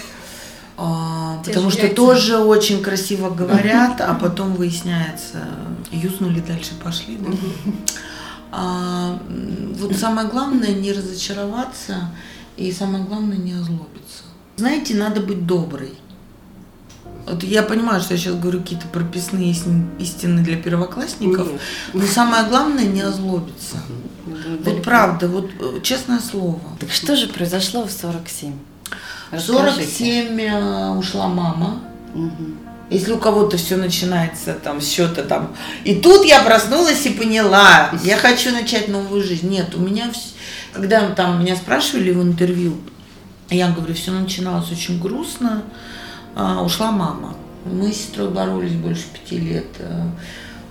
А, 0.78 1.42
потому 1.46 1.70
что 1.70 1.90
тоже 1.90 2.38
очень 2.38 2.82
красиво 2.82 3.30
говорят, 3.30 4.02
а 4.02 4.14
потом 4.16 4.56
выясняется, 4.56 5.46
юзнули, 5.92 6.40
дальше 6.40 6.72
пошли. 6.82 7.18
Да? 7.18 7.38
А, 8.52 9.22
вот 9.76 9.96
самое 9.96 10.28
главное 10.28 10.74
не 10.74 10.92
разочароваться 10.92 12.12
и 12.58 12.72
самое 12.72 13.04
главное 13.04 13.38
не 13.38 13.54
озлобиться. 13.54 14.24
Знаете, 14.56 14.96
надо 14.96 15.22
быть 15.22 15.46
доброй. 15.46 15.94
Вот 17.26 17.44
я 17.44 17.64
понимаю, 17.64 18.02
что 18.02 18.14
я 18.14 18.20
сейчас 18.20 18.36
говорю 18.36 18.62
какие-то 18.62 18.88
прописные 18.88 19.52
истины 19.52 20.42
для 20.44 20.58
первоклассников, 20.58 21.48
Нет. 21.52 21.62
но 21.94 22.06
самое 22.06 22.46
главное 22.46 22.86
не 22.86 23.02
озлобиться. 23.02 23.78
Да, 24.26 24.72
вот 24.72 24.84
правда, 24.84 25.28
вот 25.28 25.50
э, 25.60 25.80
честное 25.82 26.20
слово. 26.20 26.60
Так 26.80 26.92
что 26.92 27.16
же 27.16 27.28
произошло 27.28 27.86
в 27.86 27.92
47? 27.92 28.54
В 29.32 29.40
47 29.40 30.40
э, 30.40 30.90
ушла 30.98 31.28
мама. 31.28 31.82
Угу. 32.16 32.46
Если 32.90 33.12
у 33.12 33.18
кого-то 33.20 33.58
все 33.58 33.76
начинается 33.76 34.54
там 34.54 34.82
с 34.82 34.90
счета 34.90 35.22
там. 35.22 35.56
И 35.84 35.96
тут 35.96 36.26
я 36.26 36.42
проснулась 36.42 37.06
и 37.06 37.12
поняла, 37.12 37.92
я 38.04 38.18
хочу 38.18 38.52
начать 38.52 38.88
новую 38.88 39.24
жизнь. 39.24 39.48
Нет, 39.48 39.76
у 39.76 39.80
меня, 39.80 40.12
когда 40.74 41.08
там 41.12 41.40
меня 41.40 41.56
спрашивали 41.56 42.12
в 42.12 42.22
интервью, 42.24 42.78
я 43.52 43.70
говорю, 43.70 43.94
все 43.94 44.12
начиналось 44.12 44.72
очень 44.72 45.00
грустно 45.00 45.64
ушла 46.36 46.92
мама. 46.92 47.36
Мы 47.66 47.92
с 47.92 47.98
сестрой 47.98 48.30
боролись 48.30 48.74
больше 48.74 49.06
пяти 49.14 49.38
лет 49.38 49.68
э, 49.80 50.10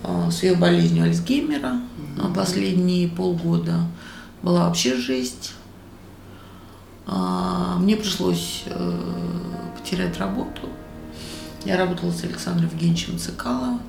э, 0.05 0.31
с 0.31 0.43
ее 0.43 0.55
болезнью 0.55 1.05
Альцгеймера. 1.05 1.81
Mm-hmm. 2.17 2.35
Последние 2.35 3.09
полгода 3.09 3.83
была 4.43 4.67
вообще 4.67 4.97
жесть. 4.97 5.53
А, 7.07 7.77
мне 7.79 7.97
пришлось 7.97 8.65
э, 8.67 8.93
потерять 9.79 10.19
работу. 10.19 10.69
Я 11.65 11.77
работала 11.77 12.13
с 12.13 12.25
Александром 12.25 12.71
Евгеньевичем 12.71 13.19
Цикаловым 13.19 13.81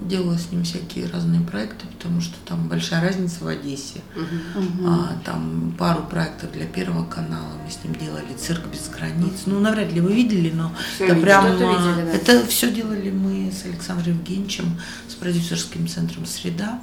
делала 0.00 0.36
с 0.38 0.50
ним 0.50 0.64
всякие 0.64 1.06
разные 1.06 1.40
проекты, 1.40 1.86
потому 1.86 2.20
что 2.20 2.34
там 2.46 2.68
большая 2.68 3.02
разница 3.02 3.44
в 3.44 3.46
Одессе. 3.46 4.00
Uh-huh. 4.16 4.86
А, 4.86 5.18
там 5.24 5.74
пару 5.78 6.02
проектов 6.02 6.52
для 6.52 6.66
Первого 6.66 7.04
канала 7.04 7.52
мы 7.64 7.70
с 7.70 7.84
ним 7.84 7.94
делали 7.94 8.34
«Цирк 8.38 8.66
без 8.66 8.88
границ». 8.88 9.42
Ну, 9.46 9.60
навряд 9.60 9.92
ли 9.92 10.00
вы 10.00 10.14
видели, 10.14 10.50
но 10.50 10.72
все 10.94 11.04
это 11.04 11.14
видели, 11.14 11.24
прям... 11.24 11.46
Это, 11.46 11.64
видели, 11.64 12.04
да. 12.06 12.12
это 12.12 12.46
все 12.46 12.72
делали 12.72 13.10
мы 13.10 13.52
с 13.52 13.64
Александром 13.66 14.14
Евгеньевичем, 14.18 14.80
с 15.08 15.14
продюсерским 15.14 15.86
центром 15.86 16.24
«Среда». 16.26 16.80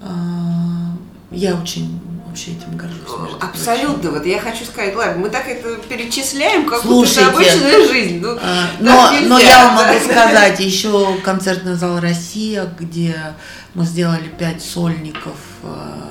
А, 0.00 0.96
я 1.30 1.54
очень 1.54 2.00
вообще 2.28 2.52
этим 2.52 2.76
горжусь. 2.76 2.98
Абсолютно. 3.40 4.10
Вот 4.10 4.26
я 4.26 4.40
хочу 4.40 4.64
сказать, 4.64 4.94
ладно, 4.94 5.22
мы 5.22 5.30
так 5.30 5.48
это 5.48 5.76
перечисляем, 5.88 6.66
как 6.66 6.84
будто 6.84 7.08
это 7.20 7.28
обычная 7.30 7.88
жизнь. 7.88 8.20
Ну, 8.20 8.38
а, 8.40 8.70
но, 8.80 9.12
нельзя, 9.12 9.28
но 9.28 9.38
я 9.38 9.64
вам 9.66 9.74
могу 9.76 9.98
сказать, 10.04 10.60
еще 10.60 11.16
концертный 11.24 11.74
зал 11.74 12.00
Россия, 12.00 12.72
где 12.78 13.16
мы 13.74 13.84
сделали 13.84 14.28
пять 14.38 14.62
сольников. 14.62 15.36
Э, 15.62 16.08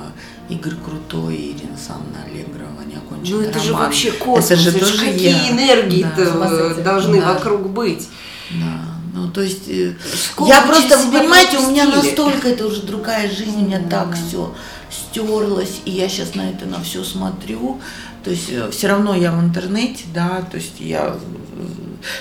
Игорь 0.50 0.76
Крутой 0.76 1.36
и 1.36 1.52
Ирина 1.52 1.78
Санна 1.78 2.24
Аллегрова, 2.26 2.82
неоконченный 2.86 3.32
Ну 3.32 3.42
это 3.42 3.60
роман. 3.60 3.66
же 3.66 3.74
вообще 3.74 4.12
космос, 4.14 4.52
это 4.52 4.62
же, 4.62 4.70
это 4.70 4.80
тоже 4.80 4.98
какие 4.98 5.30
я. 5.30 5.52
энергии-то 5.52 6.26
да, 6.26 6.84
должны 6.84 7.20
да. 7.20 7.34
вокруг 7.34 7.70
быть. 7.70 8.08
Да. 8.52 8.80
Ну, 9.14 9.30
то 9.30 9.42
есть, 9.42 9.68
э, 9.68 9.94
Сколько 10.14 10.54
я 10.54 10.62
просто, 10.62 10.98
вы 11.00 11.20
понимаете, 11.20 11.58
у 11.58 11.70
меня 11.70 11.86
настолько 11.88 12.48
это 12.48 12.66
уже 12.66 12.84
другая 12.84 13.30
жизнь, 13.30 13.64
у 13.64 13.66
меня 13.66 13.82
так 13.90 14.16
все 14.16 14.56
стерлось, 14.90 15.82
и 15.86 15.92
я 15.92 16.10
сейчас 16.10 16.36
на 16.36 16.50
это 16.50 16.66
на 16.66 16.82
все 16.82 17.04
смотрю. 17.04 17.80
То 18.24 18.32
есть 18.32 18.50
э, 18.50 18.70
все 18.72 18.88
равно 18.88 19.16
я 19.16 19.32
в 19.32 19.44
интернете, 19.44 20.06
да, 20.14 20.42
то 20.42 20.58
есть 20.58 20.80
я 20.80 21.16
э, 21.16 21.20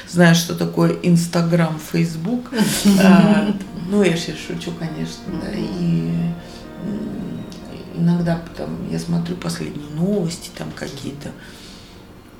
знаю, 0.09 0.35
что 0.35 0.55
такое 0.55 0.97
Инстаграм, 1.03 1.79
Фейсбук. 1.93 2.51
А, 3.03 3.55
ну, 3.89 4.03
я 4.03 4.17
сейчас 4.17 4.37
шучу, 4.39 4.73
конечно, 4.79 5.25
да, 5.43 5.51
и 5.55 6.11
иногда 7.97 8.41
там 8.57 8.69
я 8.91 8.99
смотрю 8.99 9.37
последние 9.37 9.89
новости 9.91 10.51
там 10.57 10.71
какие-то. 10.75 11.31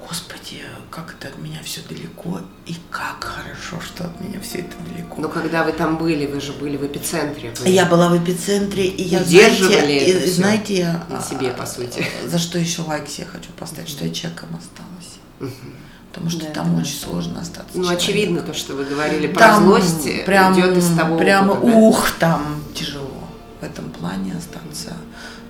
Господи, 0.09 0.63
как 0.91 1.17
это 1.19 1.29
от 1.29 1.39
меня 1.39 1.59
все 1.65 1.81
далеко, 1.89 2.41
и 2.65 2.77
как 2.91 3.25
хорошо, 3.25 3.81
что 3.85 4.05
от 4.05 4.21
меня 4.21 4.41
все 4.41 4.59
это 4.59 4.77
далеко. 4.89 5.21
Но 5.21 5.29
когда 5.29 5.65
вы 5.65 5.73
там 5.73 5.97
были, 5.97 6.27
вы 6.27 6.41
же 6.41 6.53
были 6.53 6.77
в 6.77 6.87
эпицентре. 6.87 7.53
Вы 7.61 7.71
я 7.71 7.87
была 7.87 8.09
в 8.09 8.17
эпицентре, 8.17 8.87
и 8.87 9.03
я, 9.03 9.25
знаете, 9.25 9.99
это 9.99 10.31
знаете, 10.31 10.75
я, 10.77 11.05
на 11.09 11.21
себе, 11.21 11.51
по 11.51 11.67
сути. 11.67 12.07
За 12.27 12.39
что 12.39 12.57
еще 12.59 12.83
лайк 12.83 13.09
себе 13.09 13.27
хочу 13.27 13.51
поставить, 13.59 13.89
что 13.89 14.05
я 14.05 14.15
человеком 14.15 14.51
осталась. 14.51 15.19
Угу. 15.41 15.73
Потому 16.13 16.31
что 16.31 16.45
да, 16.47 16.51
там 16.53 16.79
очень 16.79 16.97
сложно 16.97 17.41
остаться. 17.41 17.77
Ну, 17.77 17.83
человеком. 17.83 18.05
очевидно, 18.05 18.43
то, 18.43 18.55
что 18.55 18.75
вы 18.75 18.85
говорили 18.85 19.27
про 19.27 19.41
там 19.41 19.65
злость, 19.65 20.25
прям, 20.25 20.55
идет 20.55 20.77
из 20.77 20.97
того 20.97 21.19
Прямо, 21.19 21.53
опыта, 21.53 21.77
ух, 21.77 22.11
там 22.13 22.63
тяжело 22.75 23.29
в 23.61 23.65
этом 23.65 23.91
плане 23.91 24.35
остаться 24.37 24.97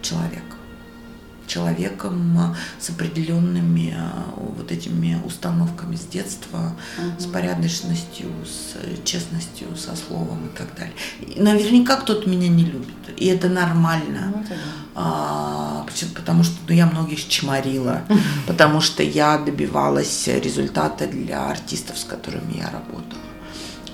человеком. 0.01 0.56
Человеком 1.47 2.39
а, 2.39 2.57
с 2.79 2.91
определенными 2.91 3.95
а, 3.97 4.27
вот 4.37 4.71
этими 4.73 5.21
установками 5.25 5.97
с 5.97 6.05
детства, 6.05 6.73
угу. 6.99 7.21
с 7.21 7.27
порядочностью, 7.27 8.29
с 8.45 9.05
честностью, 9.05 9.69
со 9.77 9.97
словом 9.97 10.47
и 10.47 10.57
так 10.57 10.75
далее. 10.77 10.95
И 11.21 11.41
наверняка 11.41 11.97
кто-то 11.97 12.29
меня 12.29 12.49
не 12.49 12.65
любит, 12.65 12.95
и 13.17 13.27
это 13.27 13.49
нормально, 13.49 14.33
ну, 14.35 14.57
а, 14.95 15.87
потому 16.15 16.43
что 16.43 16.55
ну, 16.69 16.75
я 16.75 16.87
многих 16.87 17.29
чморила, 17.29 18.03
потому 18.47 18.81
что 18.81 19.03
я 19.03 19.39
добивалась 19.39 20.27
результата 20.29 21.07
для 21.07 21.49
артистов, 21.49 21.99
с 21.99 22.05
которыми 22.05 22.59
я 22.59 22.71
работала. 22.71 23.23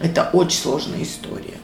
Это 0.00 0.30
очень 0.32 0.58
сложная 0.58 1.02
история 1.02 1.58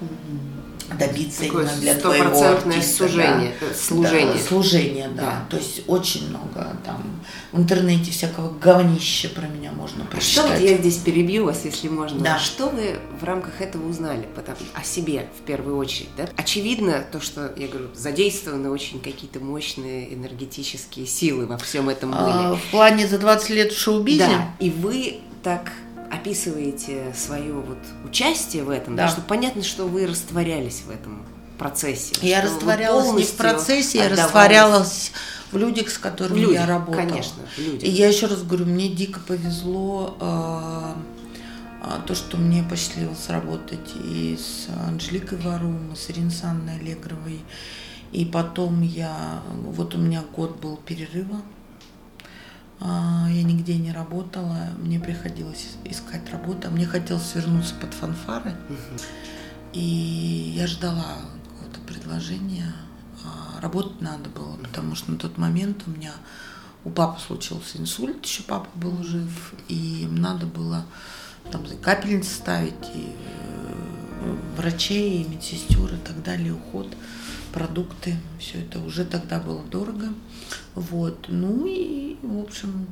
добиться 0.96 1.44
Такое 1.44 1.64
именно 1.64 1.76
для 1.76 1.94
твоего 1.94 2.42
артиста. 2.42 3.08
Служение, 3.08 3.54
да. 3.60 3.74
служение. 3.74 4.34
Да, 4.34 4.38
служение, 4.38 5.08
да. 5.08 5.22
да. 5.22 5.46
То 5.50 5.56
есть 5.56 5.82
очень 5.86 6.28
много 6.28 6.76
там 6.84 7.20
в 7.52 7.58
интернете 7.58 8.10
всякого 8.10 8.50
говнища 8.58 9.28
про 9.28 9.46
меня 9.46 9.72
можно 9.72 10.04
прочитать. 10.04 10.46
Что 10.46 10.54
вот 10.54 10.60
я 10.60 10.76
здесь 10.76 10.96
перебью 10.98 11.46
вас, 11.46 11.64
если 11.64 11.88
можно. 11.88 12.20
Да. 12.20 12.38
Что 12.38 12.68
вы 12.68 12.98
в 13.20 13.24
рамках 13.24 13.60
этого 13.60 13.88
узнали 13.88 14.26
потому, 14.34 14.58
о 14.74 14.82
себе 14.82 15.26
в 15.38 15.46
первую 15.46 15.76
очередь? 15.76 16.10
Да? 16.16 16.28
Очевидно 16.36 17.04
то, 17.10 17.20
что, 17.20 17.52
я 17.56 17.68
говорю, 17.68 17.88
задействованы 17.94 18.70
очень 18.70 19.00
какие-то 19.00 19.40
мощные 19.40 20.14
энергетические 20.14 21.06
силы 21.06 21.46
во 21.46 21.58
всем 21.58 21.88
этом 21.88 22.10
были. 22.10 22.22
А, 22.22 22.54
в 22.54 22.70
плане 22.70 23.06
за 23.06 23.18
20 23.18 23.50
лет 23.50 23.72
в 23.72 23.78
шоу-бизе? 23.78 24.26
Да, 24.26 24.54
и 24.58 24.70
вы 24.70 25.20
так 25.42 25.72
описываете 26.10 27.14
свое 27.16 27.52
вот 27.52 27.78
участие 28.04 28.64
в 28.64 28.70
этом, 28.70 28.96
да. 28.96 29.04
Да, 29.04 29.08
чтобы 29.10 29.26
понятно, 29.26 29.62
что 29.62 29.86
вы 29.86 30.06
растворялись 30.06 30.82
в 30.86 30.90
этом 30.90 31.26
процессе. 31.58 32.14
Я 32.22 32.40
растворялась 32.40 33.12
не 33.12 33.24
в 33.24 33.32
процессе, 33.32 33.98
я 33.98 34.08
растворялась 34.08 35.12
в 35.50 35.56
людях, 35.56 35.90
с 35.90 35.98
которыми 35.98 36.40
люди, 36.40 36.54
я 36.54 36.66
работала. 36.66 37.06
Конечно, 37.06 37.42
люди. 37.56 37.84
И 37.84 37.90
я 37.90 38.08
еще 38.08 38.26
раз 38.26 38.42
говорю, 38.42 38.66
мне 38.66 38.88
дико 38.88 39.20
повезло 39.20 40.16
э, 40.20 40.94
то, 42.06 42.14
что 42.14 42.36
мне 42.36 42.62
посчастливилось 42.62 43.28
работать 43.28 43.90
и 43.94 44.38
с 44.38 44.68
Анжеликой 44.86 45.38
Варум, 45.38 45.92
и 45.92 45.96
с 45.96 46.10
Ириной 46.10 46.30
Санной 46.30 46.76
Аллегровой. 46.78 47.40
И 48.12 48.24
потом 48.24 48.82
я, 48.82 49.42
вот 49.52 49.94
у 49.94 49.98
меня 49.98 50.22
год 50.34 50.60
был 50.60 50.76
перерыва 50.76 51.42
я 52.80 53.42
нигде 53.42 53.76
не 53.76 53.92
работала, 53.92 54.68
мне 54.78 55.00
приходилось 55.00 55.70
искать 55.84 56.30
работу, 56.30 56.68
а 56.68 56.70
мне 56.70 56.86
хотелось 56.86 57.34
вернуться 57.34 57.74
под 57.74 57.92
фанфары. 57.94 58.54
И 59.72 60.54
я 60.56 60.66
ждала 60.66 61.18
какого-то 61.44 61.80
предложения. 61.86 62.72
А, 63.24 63.60
работать 63.60 64.00
надо 64.00 64.30
было, 64.30 64.56
потому 64.56 64.94
что 64.94 65.10
на 65.12 65.18
тот 65.18 65.38
момент 65.38 65.82
у 65.86 65.90
меня 65.90 66.12
у 66.84 66.90
папы 66.90 67.20
случился 67.20 67.78
инсульт, 67.78 68.24
еще 68.24 68.42
папа 68.44 68.68
был 68.74 69.02
жив, 69.02 69.52
и 69.66 70.04
им 70.04 70.14
надо 70.16 70.46
было 70.46 70.86
там 71.50 71.64
капельницы 71.82 72.34
ставить, 72.34 72.74
и 72.94 73.14
врачей, 74.56 75.24
медсестер, 75.24 75.94
и 75.94 75.98
так 75.98 76.22
далее, 76.22 76.54
уход 76.54 76.88
продукты, 77.52 78.16
все 78.38 78.60
это 78.60 78.78
уже 78.80 79.04
тогда 79.04 79.40
было 79.40 79.62
дорого. 79.64 80.08
Вот. 80.74 81.26
Ну 81.28 81.66
и, 81.66 82.16
в 82.22 82.40
общем, 82.40 82.86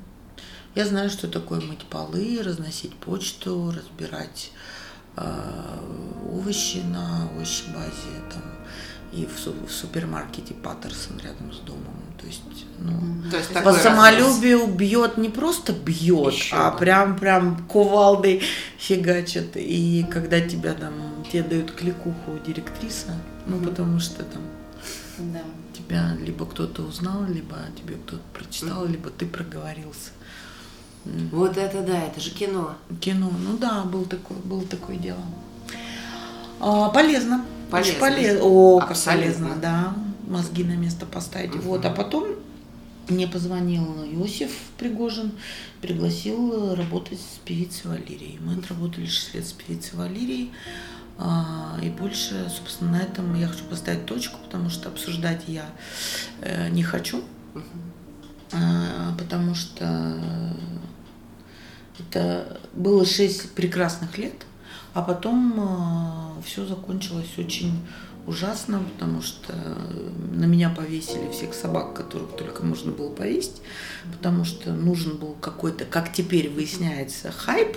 я 0.75 0.85
знаю, 0.85 1.11
что 1.11 1.29
такое 1.29 1.61
мыть 1.61 1.85
полы, 1.85 2.43
разносить 2.43 2.95
почту, 2.95 3.73
разбирать 3.75 4.51
э, 5.17 5.79
овощи 6.31 6.79
на 6.79 7.29
овощебазе 7.31 8.23
там, 8.33 8.43
и 9.17 9.27
в, 9.27 9.67
в 9.67 9.73
супермаркете 9.73 10.55
Паттерсон 10.55 11.19
рядом 11.19 11.53
с 11.53 11.59
домом. 11.59 11.97
То 12.21 12.27
есть, 12.27 12.43
ну, 12.79 13.31
То 13.31 13.39
есть 13.39 13.53
по 13.53 13.73
самолюбию 13.73 14.67
раз... 14.67 14.71
бьет 14.71 15.17
не 15.17 15.29
просто 15.29 15.73
бьет, 15.73 16.33
Еще 16.33 16.57
а 16.57 16.73
бы. 16.73 16.79
прям 16.79 17.17
прям 17.19 17.67
кувалдой 17.67 18.43
фигачит. 18.79 19.57
И 19.57 20.05
когда 20.11 20.41
тебя 20.41 20.75
там 20.75 20.93
тебе 21.31 21.43
дают 21.43 21.73
кликуху 21.73 22.39
директриса, 22.47 23.15
ну 23.47 23.59
потому 23.61 24.01
что 24.01 24.23
там 24.25 24.43
да. 25.19 25.41
тебя 25.73 26.17
либо 26.21 26.45
кто-то 26.47 26.83
узнал, 26.83 27.25
либо 27.27 27.57
тебе 27.77 27.97
кто-то 27.97 28.23
прочитал, 28.35 28.85
mm-hmm. 28.85 28.93
либо 28.93 29.11
ты 29.11 29.27
проговорился. 29.27 30.11
Вот 31.31 31.57
это 31.57 31.83
да, 31.83 32.03
это 32.03 32.21
же 32.21 32.31
кино. 32.31 32.75
Кино, 33.01 33.31
ну 33.41 33.57
да, 33.57 33.85
был 33.85 34.05
такой, 34.05 34.37
был 34.39 34.63
такое 34.63 34.97
дело. 34.97 35.21
А, 36.61 36.89
полезно. 36.91 37.45
Полезно. 37.71 37.93
Очень 37.93 38.01
полезно. 38.01 38.45
О, 38.45 38.81
как 38.81 38.97
полезно, 39.05 39.57
да. 39.57 39.95
Мозги 40.27 40.65
на 40.65 40.77
место 40.77 41.07
поставить. 41.07 41.55
Угу. 41.55 41.63
Вот, 41.63 41.85
а 41.85 41.91
потом 41.91 42.27
мне 43.09 43.29
позвонил 43.29 44.05
Иосиф 44.05 44.51
Пригожин, 44.79 45.33
пригласил 45.81 46.75
работать 46.75 47.21
с 47.21 47.39
певицей 47.45 47.91
Валерией. 47.91 48.39
Мы 48.41 48.55
отработали 48.55 49.07
6 49.07 49.35
лет 49.35 49.47
с 49.47 49.53
певицей 49.53 49.97
Валерией. 49.97 50.53
А, 51.19 51.79
и 51.83 51.89
больше, 51.89 52.51
собственно, 52.55 52.93
на 52.93 53.03
этом 53.03 53.35
я 53.35 53.47
хочу 53.47 53.65
поставить 53.65 54.05
точку, 54.07 54.39
потому 54.45 54.69
что 54.69 54.89
обсуждать 54.89 55.45
я 55.47 55.67
э, 56.43 56.69
не 56.69 56.83
хочу, 56.83 57.23
а, 58.53 59.15
потому 59.17 59.55
что 59.55 60.21
это 61.99 62.61
было 62.75 63.07
шесть 63.07 63.53
прекрасных 63.53 64.19
лет, 64.19 64.45
а 64.97 65.03
потом 65.03 65.55
а, 65.59 66.33
все 66.43 66.65
закончилось 66.65 67.37
очень 67.37 67.87
ужасно, 68.27 68.81
потому 68.95 69.21
что 69.21 69.53
на 70.33 70.47
меня 70.47 70.71
повесили 70.71 71.31
всех 71.31 71.53
собак, 71.53 71.93
которых 71.93 72.35
только 72.35 72.65
можно 72.65 72.93
было 72.93 73.11
повесить, 73.11 73.61
потому 74.11 74.47
что 74.47 74.73
нужен 74.73 75.19
был 75.19 75.35
какой-то, 75.35 75.85
как 75.85 76.15
теперь 76.15 76.49
выясняется, 76.49 77.31
хайп, 77.31 77.77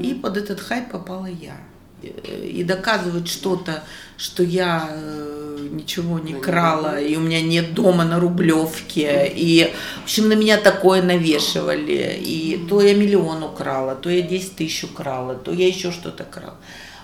и 0.00 0.14
под 0.14 0.36
этот 0.36 0.60
хайп 0.60 0.92
попала 0.92 1.26
я 1.26 1.56
и 2.02 2.64
доказывать 2.64 3.28
что-то, 3.28 3.82
что 4.16 4.42
я 4.42 4.88
э, 4.90 5.68
ничего 5.70 6.18
не 6.18 6.34
крала, 6.34 7.00
и 7.00 7.16
у 7.16 7.20
меня 7.20 7.42
нет 7.42 7.74
дома 7.74 8.04
на 8.04 8.20
Рублевке, 8.20 9.26
и, 9.34 9.72
в 10.00 10.04
общем, 10.04 10.28
на 10.28 10.34
меня 10.34 10.58
такое 10.58 11.02
навешивали, 11.02 12.18
и 12.20 12.66
то 12.68 12.80
я 12.80 12.94
миллион 12.94 13.42
украла, 13.42 13.94
то 13.94 14.10
я 14.10 14.22
10 14.22 14.56
тысяч 14.56 14.84
украла, 14.84 15.34
то 15.34 15.52
я 15.52 15.66
еще 15.66 15.90
что-то 15.90 16.24
крала. 16.24 16.56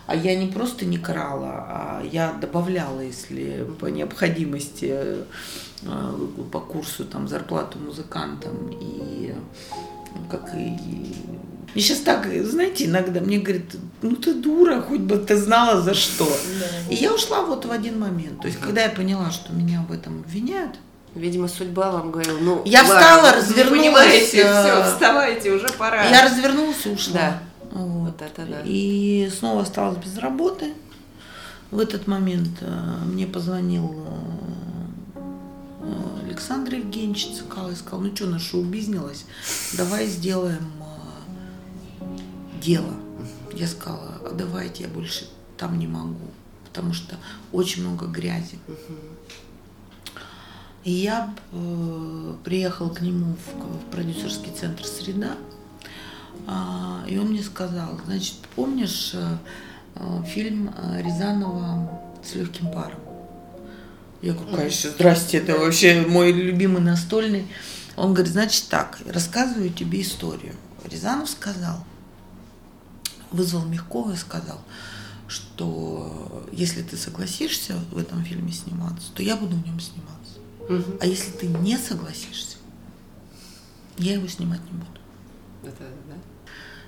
А 0.07 0.17
я 0.17 0.35
не 0.37 0.49
просто 0.49 0.85
не 0.85 0.99
крала, 0.99 1.67
а 1.69 2.03
я 2.05 2.33
добавляла, 2.33 3.01
если 3.01 3.67
по 3.79 3.87
необходимости, 3.87 4.93
э, 4.93 5.25
по 6.51 6.61
курсу 6.61 7.05
там 7.05 7.29
зарплату 7.29 7.79
музыкантам. 7.79 8.71
И 8.71 9.33
как 10.31 10.55
и 10.55 10.77
мне 11.75 11.83
сейчас 11.83 12.01
так, 12.01 12.27
знаете, 12.45 12.85
иногда 12.85 13.21
мне 13.21 13.39
говорят, 13.39 13.65
ну 14.03 14.15
ты 14.17 14.35
дура, 14.35 14.83
хоть 14.83 15.01
бы 15.01 15.17
ты 15.17 15.37
знала 15.37 15.81
за 15.81 15.95
что. 15.95 16.29
И 16.91 16.95
я 16.95 17.15
ушла 17.15 17.43
вот 17.43 17.65
в 17.65 17.71
один 17.71 17.99
момент. 17.99 18.41
То 18.43 18.49
есть, 18.49 18.61
когда 18.61 18.83
я 18.83 18.91
поняла, 18.91 19.31
что 19.31 19.53
меня 19.53 19.85
в 19.89 19.93
этом 19.93 20.21
обвиняют, 20.21 20.77
Видимо, 21.15 21.47
судьба 21.47 21.91
вам 21.91 22.11
говорила, 22.11 22.39
ну, 22.39 22.63
Я 22.65 22.85
ладно, 22.85 22.95
встала, 22.95 23.33
развернулась. 23.33 23.83
Понимаете, 23.83 24.39
э, 24.39 24.63
все, 24.63 24.85
вставайте, 24.91 25.51
уже 25.51 25.69
пора. 25.69 26.05
Я 26.07 26.25
развернулась 26.25 26.87
и 26.87 26.89
ушла. 26.89 27.13
Да. 27.13 27.43
Вот. 27.73 28.07
вот 28.07 28.23
это 28.23 28.47
да. 28.47 28.63
И 28.65 29.31
снова 29.39 29.61
осталась 29.61 29.99
без 29.99 30.17
работы. 30.17 30.73
В 31.71 31.79
этот 31.79 32.07
момент 32.07 32.59
э, 32.63 32.67
мне 33.05 33.27
позвонил 33.27 34.07
э, 35.15 35.93
Александр 36.25 36.77
Евгеньевич 36.77 37.29
Цикал 37.37 37.71
и 37.71 37.75
сказал, 37.75 38.01
ну 38.01 38.17
что, 38.17 38.27
наша 38.27 38.57
убизнилась, 38.57 39.27
давай 39.75 40.07
сделаем 40.07 40.82
дело. 42.63 42.95
Я 43.53 43.67
сказала, 43.67 44.21
а 44.25 44.31
давайте 44.33 44.85
я 44.85 44.89
больше 44.89 45.29
там 45.59 45.79
не 45.79 45.87
могу, 45.87 46.31
потому 46.65 46.95
что 46.95 47.17
очень 47.53 47.83
много 47.83 48.07
грязи. 48.07 48.59
И 50.85 50.91
я 50.91 51.33
э, 51.53 52.35
приехала 52.43 52.89
к 52.89 53.01
нему 53.01 53.37
в, 53.37 53.87
в 53.87 53.91
продюсерский 53.91 54.53
центр 54.53 54.85
«Среда», 54.85 55.37
э, 56.49 57.11
и 57.11 57.19
он 57.19 57.29
мне 57.29 57.43
сказал, 57.43 58.01
значит, 58.07 58.37
помнишь 58.57 59.13
э 59.15 59.37
фильм 60.27 60.75
э, 60.75 61.03
Рязанова 61.03 62.01
«С 62.25 62.35
легким 62.35 62.73
паром»? 62.73 62.99
Я 64.23 64.33
говорю, 64.33 64.57
конечно, 64.57 64.91
здрасте, 64.91 65.39
это 65.39 65.59
вообще 65.59 66.01
мой 66.09 66.33
любимый 66.33 66.81
настольный. 66.81 67.47
Он 67.95 68.15
говорит, 68.15 68.33
значит 68.33 68.69
так, 68.69 68.99
рассказываю 69.07 69.69
тебе 69.69 70.01
историю. 70.01 70.55
Рязанов 70.91 71.29
сказал, 71.29 71.85
вызвал 73.33 73.65
Мягкова 73.65 74.13
и 74.13 74.17
сказал, 74.17 74.61
что 75.29 76.47
если 76.53 76.83
ты 76.83 76.97
согласишься 76.97 77.79
в 77.91 77.99
этом 77.99 78.23
фильме 78.25 78.53
сниматься, 78.53 79.11
то 79.15 79.23
я 79.23 79.37
буду 79.37 79.57
в 79.57 79.67
нем 79.67 79.81
сниматься. 79.81 80.13
Угу. 80.69 80.99
А 81.01 81.07
если 81.07 81.31
ты 81.33 81.47
не 81.47 81.77
согласишься, 81.77 82.59
я 83.99 84.15
его 84.15 84.27
снимать 84.29 84.61
не 84.71 84.79
буду. 84.79 85.01
Это, 85.65 85.85
да? 86.09 86.15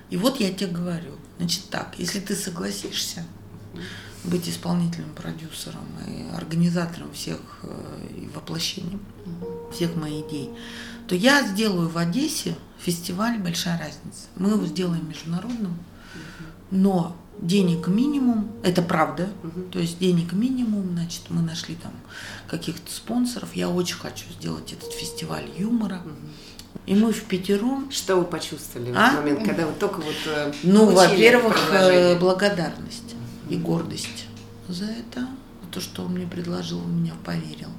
И 0.09 0.17
вот 0.17 0.39
я 0.39 0.53
тебе 0.53 0.67
говорю, 0.67 1.13
значит 1.37 1.69
так, 1.69 1.95
если 1.97 2.19
ты 2.19 2.35
согласишься 2.35 3.25
угу. 3.73 3.81
быть 4.25 4.47
исполнительным 4.47 5.13
продюсером 5.13 5.87
и 6.07 6.29
организатором 6.35 7.11
всех 7.13 7.39
э, 7.63 8.07
и 8.15 8.27
воплощением 8.35 9.01
угу. 9.25 9.71
всех 9.73 9.95
моих 9.95 10.27
идей, 10.27 10.51
то 11.07 11.15
я 11.15 11.45
сделаю 11.47 11.89
в 11.89 11.97
Одессе 11.97 12.55
фестиваль 12.79 13.39
«Большая 13.39 13.79
разница». 13.79 14.27
Мы 14.35 14.51
его 14.51 14.65
сделаем 14.65 15.07
международным, 15.07 15.77
но 16.71 17.15
денег 17.41 17.87
минимум, 17.87 18.49
это 18.63 18.81
правда, 18.81 19.29
Мгм. 19.43 19.69
то 19.71 19.79
есть 19.79 19.99
денег 19.99 20.33
минимум, 20.33 20.91
значит, 20.93 21.23
мы 21.29 21.41
нашли 21.41 21.75
там 21.75 21.91
каких-то 22.47 22.91
спонсоров. 22.91 23.55
Я 23.55 23.69
очень 23.69 23.97
хочу 23.97 24.25
сделать 24.39 24.71
этот 24.73 24.91
фестиваль 24.93 25.45
юмора. 25.57 26.01
И 26.85 26.93
мы 26.93 27.11
в 27.13 27.23
пятером 27.23 27.89
Что 27.91 28.17
вы 28.17 28.25
почувствовали 28.25 28.91
в 28.91 28.95
А? 28.97 29.07
этот 29.07 29.19
момент, 29.21 29.43
когда 29.47 29.65
вы 29.65 29.73
только 29.73 29.95
вот 30.01 30.15
э, 30.27 30.53
Ну, 30.63 30.91
во-первых, 30.93 31.57
э, 31.71 32.19
благодарность 32.19 33.15
и 33.49 33.55
гордость 33.57 34.25
за 34.67 34.85
это, 34.85 35.27
то, 35.71 35.79
что 35.81 36.03
он 36.03 36.13
мне 36.13 36.25
предложил, 36.27 36.79
он 36.79 36.85
в 36.85 36.95
меня 37.01 37.13
поверил. 37.25 37.69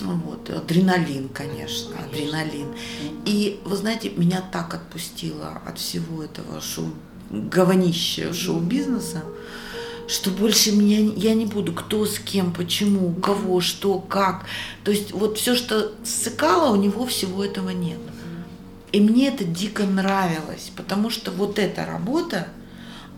Вот, 0.00 0.48
адреналин, 0.50 1.28
конечно, 1.30 1.90
адреналин. 1.98 2.68
И, 3.24 3.60
вы 3.64 3.76
знаете, 3.76 4.10
меня 4.10 4.42
так 4.52 4.74
отпустило 4.74 5.60
от 5.66 5.78
всего 5.78 6.22
этого 6.22 6.60
шоу, 6.60 6.90
говнища 7.30 8.32
шоу-бизнеса, 8.32 9.22
что 10.06 10.30
больше 10.30 10.72
меня 10.72 11.12
я 11.16 11.34
не 11.34 11.46
буду, 11.46 11.72
кто 11.72 12.06
с 12.06 12.18
кем, 12.18 12.52
почему, 12.52 13.10
у 13.10 13.14
кого, 13.14 13.60
что, 13.60 13.98
как. 13.98 14.46
То 14.84 14.90
есть 14.90 15.12
вот 15.12 15.38
все, 15.38 15.54
что 15.54 15.92
ссыкало, 16.04 16.72
у 16.72 16.76
него 16.76 17.06
всего 17.06 17.44
этого 17.44 17.70
нет. 17.70 17.98
И 18.90 19.00
мне 19.00 19.28
это 19.28 19.44
дико 19.44 19.84
нравилось, 19.84 20.72
потому 20.74 21.10
что 21.10 21.30
вот 21.30 21.58
эта 21.58 21.84
работа, 21.84 22.48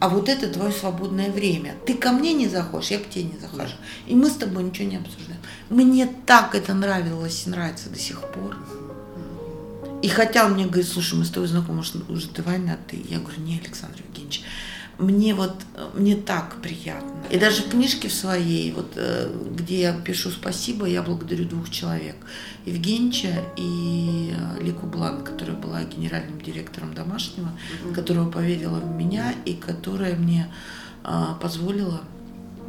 а 0.00 0.08
вот 0.08 0.28
это 0.28 0.48
твое 0.48 0.72
свободное 0.72 1.30
время. 1.30 1.74
Ты 1.86 1.94
ко 1.94 2.10
мне 2.10 2.32
не 2.32 2.48
заходишь, 2.48 2.90
я 2.90 2.98
к 2.98 3.08
тебе 3.08 3.24
не 3.24 3.38
захожу. 3.38 3.74
И 4.06 4.14
мы 4.14 4.28
с 4.28 4.34
тобой 4.34 4.64
ничего 4.64 4.88
не 4.88 4.96
обсуждаем. 4.96 5.40
Мне 5.68 6.08
так 6.26 6.54
это 6.54 6.74
нравилось 6.74 7.44
и 7.46 7.50
нравится 7.50 7.88
до 7.90 7.98
сих 7.98 8.20
пор. 8.32 8.56
И 10.02 10.08
хотя 10.08 10.46
он 10.46 10.54
мне 10.54 10.66
говорит, 10.66 10.88
слушай, 10.88 11.18
мы 11.18 11.24
с 11.24 11.30
тобой 11.30 11.48
знакомы 11.48 11.80
уже, 11.80 11.98
уже 12.08 12.28
давай 12.30 12.58
на 12.58 12.76
ты. 12.76 13.02
Я 13.08 13.18
говорю, 13.18 13.40
не, 13.42 13.58
Александр 13.58 13.98
Евгеньевич, 14.08 14.42
мне 14.98 15.34
вот, 15.34 15.54
мне 15.94 16.16
так 16.16 16.56
приятно. 16.62 17.22
И 17.30 17.38
даже 17.38 17.62
в 17.62 17.70
книжке 17.70 18.08
в 18.08 18.12
своей, 18.12 18.70
вот, 18.72 18.92
э, 18.96 19.30
где 19.54 19.80
я 19.80 19.92
пишу 19.92 20.30
спасибо, 20.30 20.86
я 20.86 21.02
благодарю 21.02 21.46
двух 21.46 21.70
человек. 21.70 22.16
Евгеньевича 22.66 23.44
и 23.56 24.34
э, 24.36 24.62
Лику 24.62 24.86
Блан, 24.86 25.24
которая 25.24 25.56
была 25.56 25.82
генеральным 25.84 26.40
директором 26.40 26.92
домашнего, 26.92 27.50
которая 27.94 28.26
поверила 28.26 28.78
в 28.78 28.90
меня 28.94 29.34
и 29.44 29.54
которая 29.54 30.16
мне 30.16 30.52
э, 31.04 31.24
позволила 31.40 32.02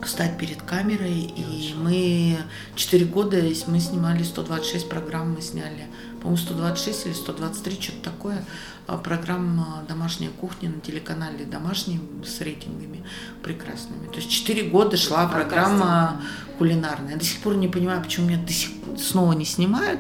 встать 0.02 0.38
перед 0.38 0.62
камерой. 0.62 1.32
И 1.36 1.74
мы 1.78 2.38
четыре 2.76 3.06
года 3.06 3.41
мы 3.67 3.80
снимали 3.80 4.24
126 4.24 4.89
программ, 4.89 5.34
мы 5.34 5.41
сняли, 5.41 5.88
по-моему, 6.22 6.38
126 6.38 7.08
или 7.08 7.14
123, 7.14 7.82
что-то 7.82 8.12
такое. 8.12 8.46
А, 8.88 8.98
Программа 8.98 9.84
«Домашняя 9.88 10.30
кухня» 10.30 10.70
на 10.70 10.80
телеканале 10.80 11.46
«Домашний» 11.46 12.00
с 12.24 12.42
рейтингами 12.42 13.04
прекрасными. 13.42 14.08
То 14.08 14.18
есть 14.18 14.30
четыре 14.30 14.70
года 14.70 14.98
шла 14.98 15.28
программа 15.28 16.22
кулинарная. 16.58 17.14
Я 17.14 17.18
до 17.18 17.26
сих 17.26 17.40
пор 17.40 17.56
не 17.56 17.68
понимаю, 17.68 18.02
почему 18.04 18.28
меня 18.28 18.38
до 18.38 18.54
сих 18.54 18.70
снова 18.98 19.34
не 19.34 19.46
снимают. 19.46 20.00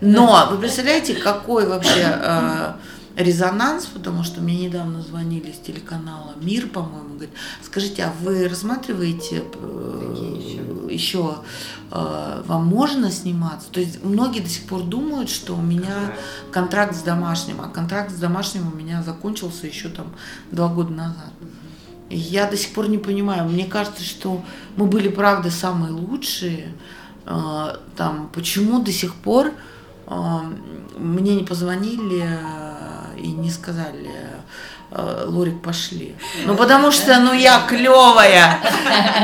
Но 0.00 0.48
вы 0.50 0.58
представляете, 0.58 1.14
какой 1.14 1.66
вообще 1.66 2.02
э, 2.04 2.72
резонанс, 3.16 3.86
потому 3.86 4.24
что 4.24 4.40
мне 4.40 4.66
недавно 4.66 5.02
звонили 5.02 5.52
с 5.52 5.58
телеканала 5.58 6.32
Мир, 6.40 6.68
по-моему, 6.68 7.10
говорит, 7.10 7.30
скажите, 7.62 8.04
а 8.04 8.12
вы 8.22 8.48
рассматриваете 8.48 9.44
э, 9.54 10.88
еще, 10.90 11.36
э, 11.90 12.42
вам 12.46 12.66
можно 12.66 13.10
сниматься? 13.12 13.70
То 13.70 13.80
есть 13.80 14.02
многие 14.02 14.40
до 14.40 14.48
сих 14.48 14.64
пор 14.66 14.82
думают, 14.82 15.30
что 15.30 15.54
у 15.54 15.62
меня 15.62 16.12
контракт 16.50 16.96
с 16.96 17.02
домашним, 17.02 17.60
а 17.60 17.68
контракт 17.68 18.10
с 18.10 18.18
домашним 18.18 18.72
у 18.72 18.76
меня 18.76 19.02
закончился 19.02 19.66
еще 19.66 19.88
там 19.88 20.06
два 20.50 20.68
года 20.68 20.92
назад. 20.92 21.32
Я 22.10 22.50
до 22.50 22.56
сих 22.56 22.74
пор 22.74 22.88
не 22.88 22.98
понимаю. 22.98 23.48
Мне 23.48 23.64
кажется, 23.64 24.04
что 24.04 24.42
мы 24.76 24.86
были, 24.86 25.08
правда, 25.08 25.50
самые 25.50 25.92
лучшие. 25.92 26.74
Э, 27.26 27.76
Там, 27.96 28.28
почему 28.34 28.82
до 28.82 28.90
сих 28.90 29.14
пор 29.14 29.52
э, 30.06 30.38
мне 30.98 31.36
не 31.36 31.44
позвонили 31.44 32.63
и 33.16 33.28
не 33.28 33.50
сказали, 33.50 34.10
э, 34.90 35.24
Лорик, 35.26 35.62
пошли. 35.62 36.14
Ну, 36.46 36.56
потому 36.56 36.90
что, 36.92 37.18
ну, 37.20 37.32
я 37.32 37.66
клевая. 37.68 38.58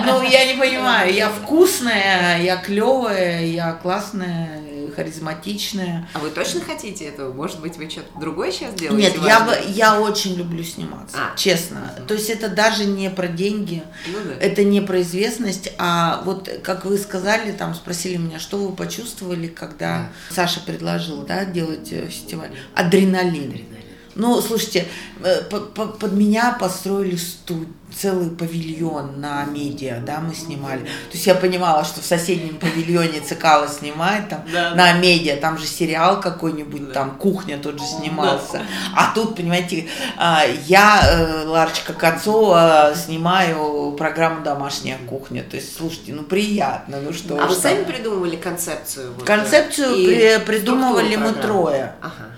Ну, 0.07 0.23
я 0.23 0.47
не 0.53 0.59
понимаю, 0.59 1.13
я 1.13 1.29
вкусная, 1.29 2.43
я 2.43 2.57
клевая, 2.57 3.45
я 3.47 3.73
классная, 3.73 4.63
харизматичная. 4.97 6.09
А 6.15 6.19
вы 6.19 6.31
точно 6.31 6.61
хотите 6.61 7.05
этого? 7.05 7.33
Может 7.33 7.61
быть, 7.61 7.77
вы 7.77 7.89
что-то 7.89 8.19
другое 8.19 8.51
сейчас 8.53 8.75
делаете? 8.75 9.13
Нет, 9.13 9.25
я, 9.25 9.41
важное? 9.41 9.63
бы- 9.63 9.71
я 9.73 10.01
очень 10.01 10.35
люблю 10.35 10.63
сниматься, 10.65 11.17
А. 11.17 11.37
честно. 11.37 11.93
То 12.09 12.15
есть 12.15 12.31
это 12.31 12.49
даже 12.49 12.85
не 12.87 13.11
про 13.11 13.29
деньги, 13.29 13.83
Ну 14.07 14.19
да. 14.25 14.45
это 14.45 14.65
не 14.65 14.81
про 14.81 15.01
известность, 15.03 15.73
а 15.79 16.23
вот 16.25 16.49
как 16.63 16.85
вы 16.85 16.99
сказали, 16.99 17.53
там 17.53 17.75
спросили 17.75 18.17
меня, 18.17 18.39
что 18.39 18.57
вы 18.59 18.75
почувствовали, 18.75 19.47
когда 19.47 20.09
Саша 20.31 20.61
предложил, 20.61 21.23
да, 21.23 21.45
делать 21.45 21.93
э, 21.93 22.07
фестиваль. 22.09 22.51
Адреналин. 22.75 23.67
Ну, 24.15 24.41
слушайте, 24.41 24.87
э, 25.23 25.43
по- 25.43 25.61
по- 25.61 25.87
под 25.87 26.13
меня 26.13 26.57
построили 26.59 27.17
студ, 27.17 27.69
целый 27.95 28.31
павильон 28.31 29.21
на 29.21 29.45
медиа, 29.45 30.01
да, 30.05 30.21
мы 30.21 30.35
снимали. 30.35 30.81
То 30.81 31.13
есть 31.15 31.27
я 31.27 31.35
понимала, 31.35 31.85
что 31.85 32.01
в 32.01 32.05
соседнем 32.05 32.57
павильоне 32.59 33.21
Цикало 33.21 33.69
снимает, 33.69 34.29
там, 34.29 34.45
Да. 34.53 34.75
на 34.75 34.93
медиа, 34.95 35.37
там 35.37 35.59
же 35.59 35.67
сериал 35.67 36.21
какой-нибудь, 36.21 36.93
там, 36.93 37.17
кухня 37.17 37.59
тот 37.59 37.79
же 37.81 37.85
снимался. 37.87 38.63
А 38.97 39.13
тут, 39.15 39.37
понимаете, 39.37 39.87
а, 40.17 40.45
я, 40.67 41.01
э, 41.05 41.45
Ларочка 41.47 41.93
Кацова, 41.93 42.93
снимаю 42.95 43.93
программу 43.99 44.43
«Домашняя 44.43 44.99
кухня». 45.09 45.43
То 45.43 45.57
есть, 45.57 45.77
слушайте, 45.77 46.13
ну, 46.13 46.23
приятно, 46.23 47.01
ну 47.01 47.13
что 47.13 47.39
А 47.43 47.47
вы 47.47 47.55
сами 47.55 47.85
придумывали 47.85 48.37
концепцию? 48.37 49.13
вот, 49.15 49.25
Концепцию 49.25 49.95
и 49.97 50.07
при- 50.07 50.45
придумывали 50.45 51.17
мы 51.17 51.33
трое. 51.33 51.95
Ага. 52.01 52.29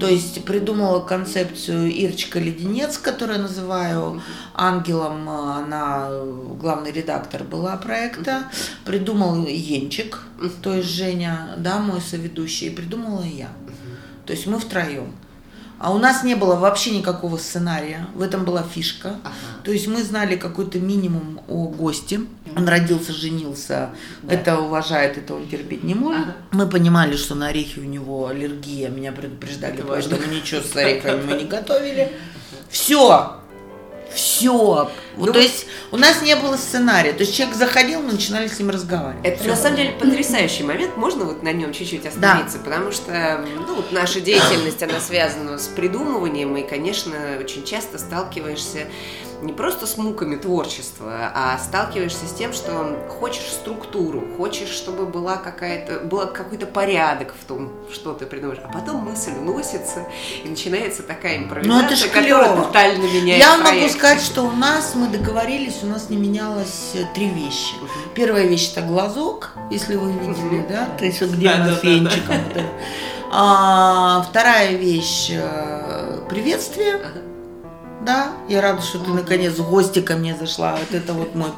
То 0.00 0.06
есть 0.08 0.44
придумала 0.44 1.00
концепцию 1.00 1.90
Ирочка 1.92 2.38
Леденец, 2.38 2.98
которую 2.98 3.36
я 3.36 3.42
называю 3.42 4.20
ангелом, 5.02 5.28
она 5.28 6.08
главный 6.60 6.92
редактор 6.92 7.44
была 7.44 7.76
проекта. 7.76 8.44
Придумал 8.84 9.46
Енчик, 9.46 10.20
то 10.62 10.74
есть 10.74 10.88
Женя, 10.88 11.54
да, 11.58 11.78
мой 11.78 12.00
соведущий, 12.00 12.68
и 12.68 12.70
придумала 12.70 13.22
я. 13.22 13.48
То 14.26 14.32
есть 14.32 14.46
мы 14.46 14.58
втроем. 14.58 15.12
А 15.78 15.92
у 15.92 15.98
нас 15.98 16.22
не 16.22 16.36
было 16.36 16.54
вообще 16.54 16.96
никакого 16.96 17.36
сценария, 17.38 18.06
в 18.14 18.22
этом 18.22 18.44
была 18.44 18.62
фишка. 18.62 19.16
Ага. 19.24 19.34
То 19.64 19.72
есть 19.72 19.88
мы 19.88 20.04
знали 20.04 20.36
какой-то 20.36 20.78
минимум 20.78 21.40
о 21.48 21.66
госте. 21.66 22.20
Он 22.56 22.68
родился, 22.68 23.12
женился, 23.12 23.90
это 24.28 24.60
уважает, 24.60 25.18
это 25.18 25.34
он 25.34 25.48
терпеть 25.48 25.82
не 25.82 25.96
может. 25.96 26.22
Ага. 26.22 26.36
Мы 26.52 26.68
понимали, 26.68 27.16
что 27.16 27.34
на 27.34 27.48
орехи 27.48 27.80
у 27.80 27.84
него 27.84 28.28
аллергия, 28.28 28.90
меня 28.90 29.10
предупреждали, 29.10 29.74
Это 29.78 29.86
важно. 29.86 30.10
поэтому 30.10 30.32
ничего 30.32 30.60
с 30.60 30.76
орехами 30.76 31.22
мы 31.22 31.36
не 31.38 31.44
готовили. 31.48 32.12
Все. 32.70 33.41
Все. 34.14 34.90
Ну, 35.16 35.32
то 35.32 35.38
есть 35.38 35.66
у 35.90 35.96
нас 35.96 36.22
не 36.22 36.34
было 36.36 36.56
сценария. 36.56 37.12
То 37.12 37.20
есть 37.20 37.34
человек 37.34 37.56
заходил, 37.56 38.00
мы 38.02 38.12
начинали 38.12 38.48
с 38.48 38.58
ним 38.58 38.70
разговаривать. 38.70 39.24
Это 39.24 39.40
Всё. 39.40 39.50
на 39.50 39.56
самом 39.56 39.76
деле 39.76 39.92
потрясающий 39.92 40.62
момент, 40.64 40.96
можно 40.96 41.24
вот 41.24 41.42
на 41.42 41.52
нем 41.52 41.72
чуть-чуть 41.72 42.06
остановиться, 42.06 42.58
потому 42.58 42.92
что 42.92 43.44
ну, 43.66 43.74
вот 43.74 43.92
наша 43.92 44.20
деятельность, 44.20 44.82
она 44.82 45.00
связана 45.00 45.58
с 45.58 45.68
придумыванием, 45.68 46.56
и, 46.56 46.62
конечно, 46.66 47.12
очень 47.40 47.64
часто 47.64 47.98
сталкиваешься 47.98 48.86
не 49.42 49.52
просто 49.52 49.88
с 49.88 49.96
муками 49.96 50.36
творчества, 50.36 51.32
а 51.34 51.58
сталкиваешься 51.58 52.26
с 52.28 52.32
тем, 52.32 52.52
что 52.52 52.96
хочешь 53.18 53.50
структуру, 53.50 54.24
хочешь, 54.36 54.68
чтобы 54.68 55.04
была 55.04 55.36
какая-то, 55.36 55.98
был 56.06 56.20
какой-то 56.28 56.66
порядок 56.66 57.34
в 57.40 57.44
том, 57.46 57.72
что 57.92 58.12
ты 58.14 58.24
придумаешь, 58.26 58.60
а 58.64 58.68
потом 58.72 58.98
мысль 58.98 59.32
уносится, 59.32 60.06
и 60.44 60.48
начинается 60.48 61.02
такая 61.02 61.38
импровизация, 61.38 61.82
Ну, 61.82 61.92
это 61.92 62.08
которая 62.08 62.44
клёво. 62.54 62.64
тотально 62.66 63.02
меняет 63.02 63.40
Я 63.42 63.50
вам 63.50 63.60
могу 63.64 63.70
проект. 63.78 63.94
сказать, 63.96 64.22
что 64.22 64.42
у 64.42 64.52
нас 64.52 64.94
мы 65.02 65.08
договорились, 65.08 65.78
у 65.82 65.86
нас 65.86 66.10
не 66.10 66.16
менялось 66.16 66.92
э, 66.94 67.04
три 67.12 67.28
вещи. 67.28 67.74
Первая 68.14 68.46
вещь 68.46 68.70
это 68.72 68.86
глазок, 68.86 69.50
если 69.70 69.96
вы 69.96 70.12
видели, 70.12 70.64
да, 70.68 70.86
то 70.96 71.04
есть 71.04 71.20
вот 71.20 71.30
где 71.30 71.48
Да, 71.48 71.54
у 71.54 71.58
нас 71.58 71.68
да, 71.68 71.76
с 71.76 71.82
да, 71.82 72.34
это. 72.34 72.62
А, 73.34 74.26
вторая 74.28 74.76
вещь 74.76 75.30
э, 75.30 76.20
приветствие. 76.28 77.00
Да, 78.02 78.32
я 78.48 78.60
рада, 78.60 78.82
что 78.82 78.98
ты 78.98 79.10
наконец 79.10 79.54
в 79.54 79.68
гости 79.70 80.02
ко 80.02 80.16
мне 80.16 80.36
зашла. 80.36 80.76
Вот 80.76 80.92
это 80.92 81.14
вот 81.14 81.34
мой, 81.34 81.50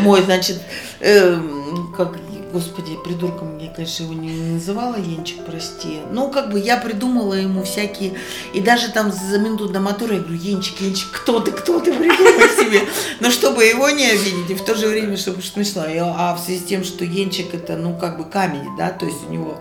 мой 0.00 0.22
значит, 0.22 0.60
эм, 1.00 1.92
как, 1.96 2.16
господи, 2.52 2.96
придурком 3.04 3.58
я, 3.58 3.70
конечно, 3.70 4.04
его 4.04 4.14
не 4.14 4.52
называла, 4.52 4.96
Енчик, 4.96 5.44
прости. 5.44 6.00
Ну, 6.10 6.30
как 6.30 6.50
бы 6.50 6.60
я 6.60 6.76
придумала 6.76 7.34
ему 7.34 7.64
всякие, 7.64 8.14
и 8.52 8.60
даже 8.60 8.90
там 8.92 9.10
за 9.10 9.38
минуту 9.38 9.68
до 9.68 9.80
мотора 9.80 10.14
я 10.14 10.20
говорю, 10.20 10.36
Енчик, 10.36 10.80
Енчик, 10.80 11.10
кто 11.10 11.40
ты, 11.40 11.50
кто 11.52 11.80
ты, 11.80 11.92
придумай 11.92 12.48
себе. 12.48 12.82
Но 13.20 13.30
чтобы 13.30 13.64
его 13.64 13.88
не 13.90 14.06
обидеть, 14.06 14.50
и 14.50 14.54
в 14.54 14.64
то 14.64 14.74
же 14.74 14.86
время, 14.86 15.16
чтобы 15.16 15.42
смешно. 15.42 15.82
А 15.84 16.34
в 16.34 16.40
связи 16.40 16.60
с 16.60 16.64
тем, 16.64 16.84
что 16.84 17.04
Енчик 17.04 17.54
это, 17.54 17.76
ну, 17.76 17.96
как 17.96 18.18
бы 18.18 18.24
камень, 18.24 18.76
да, 18.76 18.90
то 18.90 19.06
есть 19.06 19.28
у 19.28 19.32
него 19.32 19.60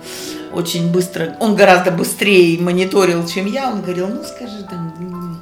очень 0.53 0.91
быстро, 0.91 1.37
он 1.39 1.55
гораздо 1.55 1.91
быстрее 1.91 2.59
мониторил, 2.59 3.25
чем 3.25 3.45
я, 3.45 3.69
он 3.69 3.81
говорил, 3.81 4.07
ну, 4.07 4.23
скажи 4.23 4.63
там, 4.69 5.41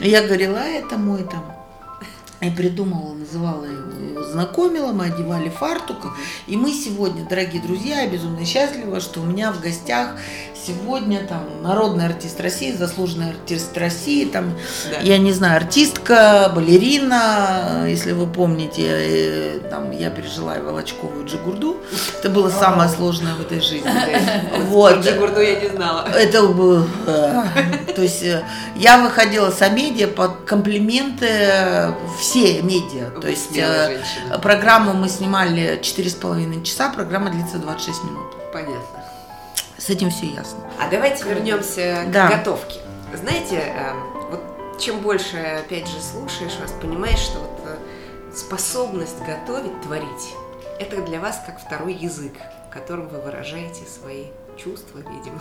я 0.00 0.22
говорила, 0.22 0.58
а 0.58 0.66
это 0.66 0.98
мой 0.98 1.24
там 1.24 1.59
я 2.40 2.50
придумала, 2.50 3.14
называла 3.14 3.64
его, 3.64 4.22
знакомила, 4.24 4.92
мы 4.92 5.06
одевали 5.06 5.48
фартук. 5.48 6.16
И 6.46 6.56
мы 6.56 6.72
сегодня, 6.72 7.24
дорогие 7.24 7.62
друзья, 7.62 8.02
я 8.02 8.08
безумно 8.08 8.44
счастлива, 8.44 9.00
что 9.00 9.20
у 9.20 9.24
меня 9.24 9.52
в 9.52 9.60
гостях 9.60 10.16
сегодня 10.66 11.20
там 11.26 11.62
народный 11.62 12.06
артист 12.06 12.40
России, 12.40 12.72
заслуженный 12.72 13.30
артист 13.30 13.76
России, 13.76 14.24
там, 14.24 14.54
да. 14.90 15.00
я 15.00 15.18
не 15.18 15.32
знаю, 15.32 15.56
артистка, 15.56 16.52
балерина, 16.54 17.84
если 17.86 18.12
вы 18.12 18.26
помните, 18.26 18.82
э, 18.86 19.60
там, 19.70 19.90
я 19.90 20.10
пережила 20.10 20.56
и 20.56 20.60
Волочковую 20.60 21.26
Джигурду. 21.26 21.78
Это 22.18 22.28
было 22.28 22.50
самое 22.50 22.88
сложное 22.88 23.34
в 23.34 23.40
этой 23.40 23.60
жизни. 23.60 23.90
Вот. 24.70 25.04
Джигурду 25.04 25.40
я 25.40 25.60
не 25.60 25.68
знала. 25.68 26.08
Это 26.14 26.46
было... 26.46 26.86
Э, 27.06 27.42
то 27.94 28.02
есть 28.02 28.22
э, 28.22 28.44
я 28.76 29.02
выходила 29.02 29.50
с 29.50 29.60
Амедиа 29.62 30.08
под 30.08 30.44
комплименты 30.44 31.94
все 32.30 32.62
медиа. 32.62 33.10
То 33.20 33.28
есть 33.28 33.58
программу 34.40 34.92
мы 34.92 35.08
снимали 35.08 35.80
4,5 35.80 36.62
часа, 36.62 36.90
программа 36.90 37.30
длится 37.30 37.58
26 37.58 38.04
минут. 38.04 38.26
Понятно. 38.52 39.04
С 39.76 39.88
этим 39.88 40.10
все 40.10 40.26
ясно. 40.26 40.60
А 40.78 40.88
давайте 40.88 41.24
вернемся 41.24 42.04
да. 42.08 42.28
к 42.28 42.38
готовке. 42.38 42.80
Знаете, 43.14 43.56
эм, 43.56 44.30
вот 44.30 44.40
чем 44.78 45.00
больше, 45.00 45.38
опять 45.38 45.88
же, 45.88 46.00
слушаешь 46.00 46.56
вас, 46.60 46.72
понимаешь, 46.80 47.18
что 47.18 47.40
вот 47.40 47.60
э, 47.66 47.76
способность 48.36 49.18
готовить, 49.26 49.80
творить, 49.82 50.34
это 50.78 51.02
для 51.02 51.18
вас 51.18 51.42
как 51.44 51.60
второй 51.60 51.94
язык, 51.94 52.34
которым 52.70 53.08
вы 53.08 53.20
выражаете 53.20 53.82
свои 53.86 54.26
чувства, 54.62 54.98
видимо. 54.98 55.40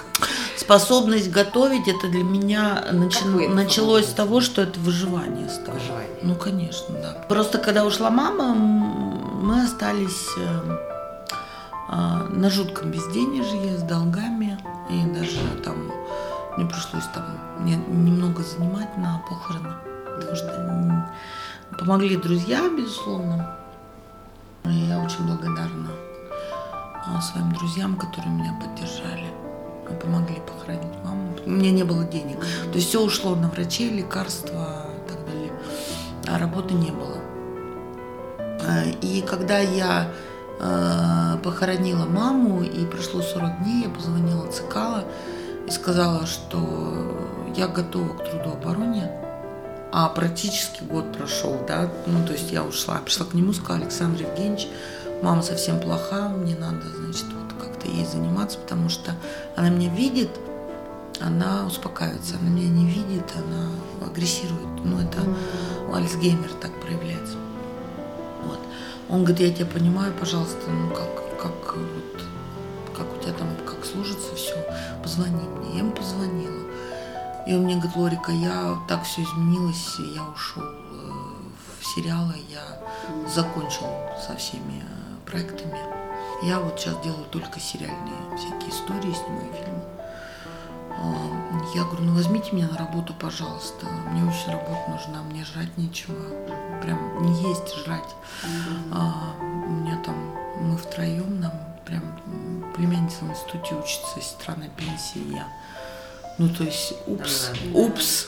Способность 0.57 1.31
готовить 1.31 1.87
это 1.87 2.07
для 2.09 2.23
меня 2.23 2.85
начи... 2.91 3.23
началось 3.25 4.05
с 4.05 4.13
того, 4.13 4.41
что 4.41 4.61
это 4.61 4.79
выживание 4.79 5.49
стало. 5.49 5.75
Выживание. 5.75 6.19
Ну, 6.23 6.35
конечно, 6.35 6.95
да. 6.95 7.25
Просто 7.27 7.57
когда 7.57 7.85
ушла 7.85 8.09
мама, 8.09 8.53
мы 8.53 9.63
остались 9.63 10.27
эм, 10.37 10.79
а, 11.89 12.27
на 12.29 12.49
жутком 12.49 12.91
безденежье, 12.91 13.77
с 13.77 13.83
долгами, 13.83 14.57
и 14.89 15.03
даже 15.11 15.39
там 15.63 15.91
мне 16.57 16.67
пришлось 16.67 17.05
там 17.13 17.25
мне 17.59 17.75
немного 17.75 18.43
занимать 18.43 18.97
на 18.97 19.23
похороны, 19.29 19.73
потому 20.17 20.35
что 20.35 21.09
помогли 21.79 22.17
друзья, 22.17 22.69
безусловно. 22.69 23.55
И 24.65 24.71
я 24.71 24.99
очень 24.99 25.25
благодарна 25.25 25.89
своим 27.21 27.51
друзьям, 27.53 27.95
которые 27.95 28.31
меня 28.33 28.57
поддержали 28.61 29.27
и 29.89 29.93
помогли 29.93 30.37
похоронить 30.45 31.03
маму. 31.03 31.35
У 31.45 31.49
меня 31.49 31.71
не 31.71 31.83
было 31.83 32.03
денег. 32.03 32.39
То 32.39 32.75
есть 32.75 32.89
все 32.89 33.01
ушло 33.01 33.35
на 33.35 33.49
врачей, 33.49 33.89
лекарства 33.89 34.85
и 35.05 35.09
так 35.09 35.25
далее. 35.25 35.51
А 36.27 36.37
работы 36.37 36.73
не 36.73 36.91
было. 36.91 37.17
А, 38.39 38.83
и 39.01 39.21
когда 39.21 39.59
я 39.59 40.11
похоронила 41.43 42.05
маму, 42.05 42.63
и 42.63 42.85
прошло 42.85 43.21
40 43.21 43.63
дней, 43.63 43.83
я 43.83 43.89
позвонила 43.89 44.51
Цикала 44.51 45.05
и 45.65 45.71
сказала, 45.71 46.25
что 46.25 47.17
я 47.55 47.67
готова 47.67 48.09
к 48.09 48.29
трудообороне. 48.29 49.09
А 49.91 50.09
практически 50.09 50.83
год 50.83 51.17
прошел, 51.17 51.59
да, 51.67 51.89
ну, 52.05 52.25
то 52.25 52.33
есть 52.33 52.51
я 52.51 52.63
ушла, 52.63 52.97
пришла 52.97 53.25
к 53.25 53.33
нему, 53.33 53.53
сказала, 53.53 53.81
Александр 53.81 54.21
Евгеньевич, 54.21 54.67
мама 55.21 55.41
совсем 55.41 55.79
плоха, 55.79 56.29
мне 56.29 56.55
надо, 56.55 56.83
значит, 56.95 57.25
вот 57.25 57.61
как-то 57.61 57.87
ей 57.87 58.05
заниматься, 58.05 58.57
потому 58.57 58.89
что 58.89 59.15
она 59.55 59.69
меня 59.69 59.89
видит, 59.89 60.29
она 61.21 61.65
успокаивается, 61.65 62.35
она 62.41 62.49
меня 62.49 62.69
не 62.69 62.85
видит, 62.85 63.25
она 63.35 63.69
агрессирует. 64.05 64.83
Ну, 64.83 64.99
это 64.99 65.19
Альцгеймер 65.93 66.51
так 66.61 66.71
проявляется. 66.81 67.35
Он 69.09 69.23
говорит, 69.23 69.39
я 69.39 69.51
тебя 69.51 69.65
понимаю, 69.65 70.13
пожалуйста, 70.13 70.69
ну 70.69 70.93
как, 70.93 71.41
как, 71.41 71.75
вот, 71.75 72.23
как 72.95 73.07
у 73.11 73.23
тебя 73.23 73.33
там, 73.33 73.47
как 73.65 73.83
сложится 73.83 74.35
все, 74.35 74.55
позвони 75.01 75.31
мне. 75.31 75.71
Я 75.73 75.79
ему 75.79 75.91
позвонила. 75.91 76.69
И 77.47 77.55
он 77.55 77.63
мне 77.63 77.75
говорит, 77.75 77.95
Лорика, 77.95 78.31
я 78.31 78.77
так 78.87 79.03
все 79.03 79.23
изменилось, 79.23 79.95
я 80.15 80.23
ушел 80.23 80.61
э, 80.61 81.11
в 81.79 81.85
сериалы, 81.87 82.35
я 82.51 82.79
закончил 83.27 83.87
со 84.27 84.35
всеми 84.35 84.83
э, 84.83 84.98
проектами. 85.29 85.77
Я 86.41 86.59
вот 86.59 86.79
сейчас 86.79 86.99
делаю 87.03 87.25
только 87.25 87.59
сериальные 87.59 88.37
всякие 88.37 88.69
истории, 88.69 89.13
снимаю 89.13 89.53
фильмы. 89.53 89.83
А, 90.91 91.71
я 91.75 91.83
говорю, 91.83 92.03
ну 92.03 92.13
возьмите 92.13 92.51
меня 92.53 92.67
на 92.69 92.77
работу, 92.77 93.13
пожалуйста. 93.13 93.85
Мне 94.11 94.23
очень 94.23 94.51
работа 94.51 94.89
нужна, 94.89 95.21
мне 95.23 95.43
жрать 95.43 95.77
нечего. 95.77 96.15
Прям 96.81 97.23
не 97.23 97.49
есть, 97.49 97.75
жрать. 97.83 98.15
А, 98.91 99.35
у 99.41 99.69
меня 99.69 100.01
там, 100.03 100.15
мы 100.61 100.77
втроем, 100.77 101.39
нам 101.39 101.53
прям 101.85 102.03
племянница 102.75 103.25
в 103.25 103.31
институте 103.31 103.75
учится, 103.75 104.19
сестра 104.19 104.55
на 104.55 104.69
пенсии, 104.69 105.35
я. 105.35 105.47
Ну, 106.37 106.47
то 106.49 106.63
есть, 106.63 106.93
упс, 107.07 107.51
упс. 107.73 108.27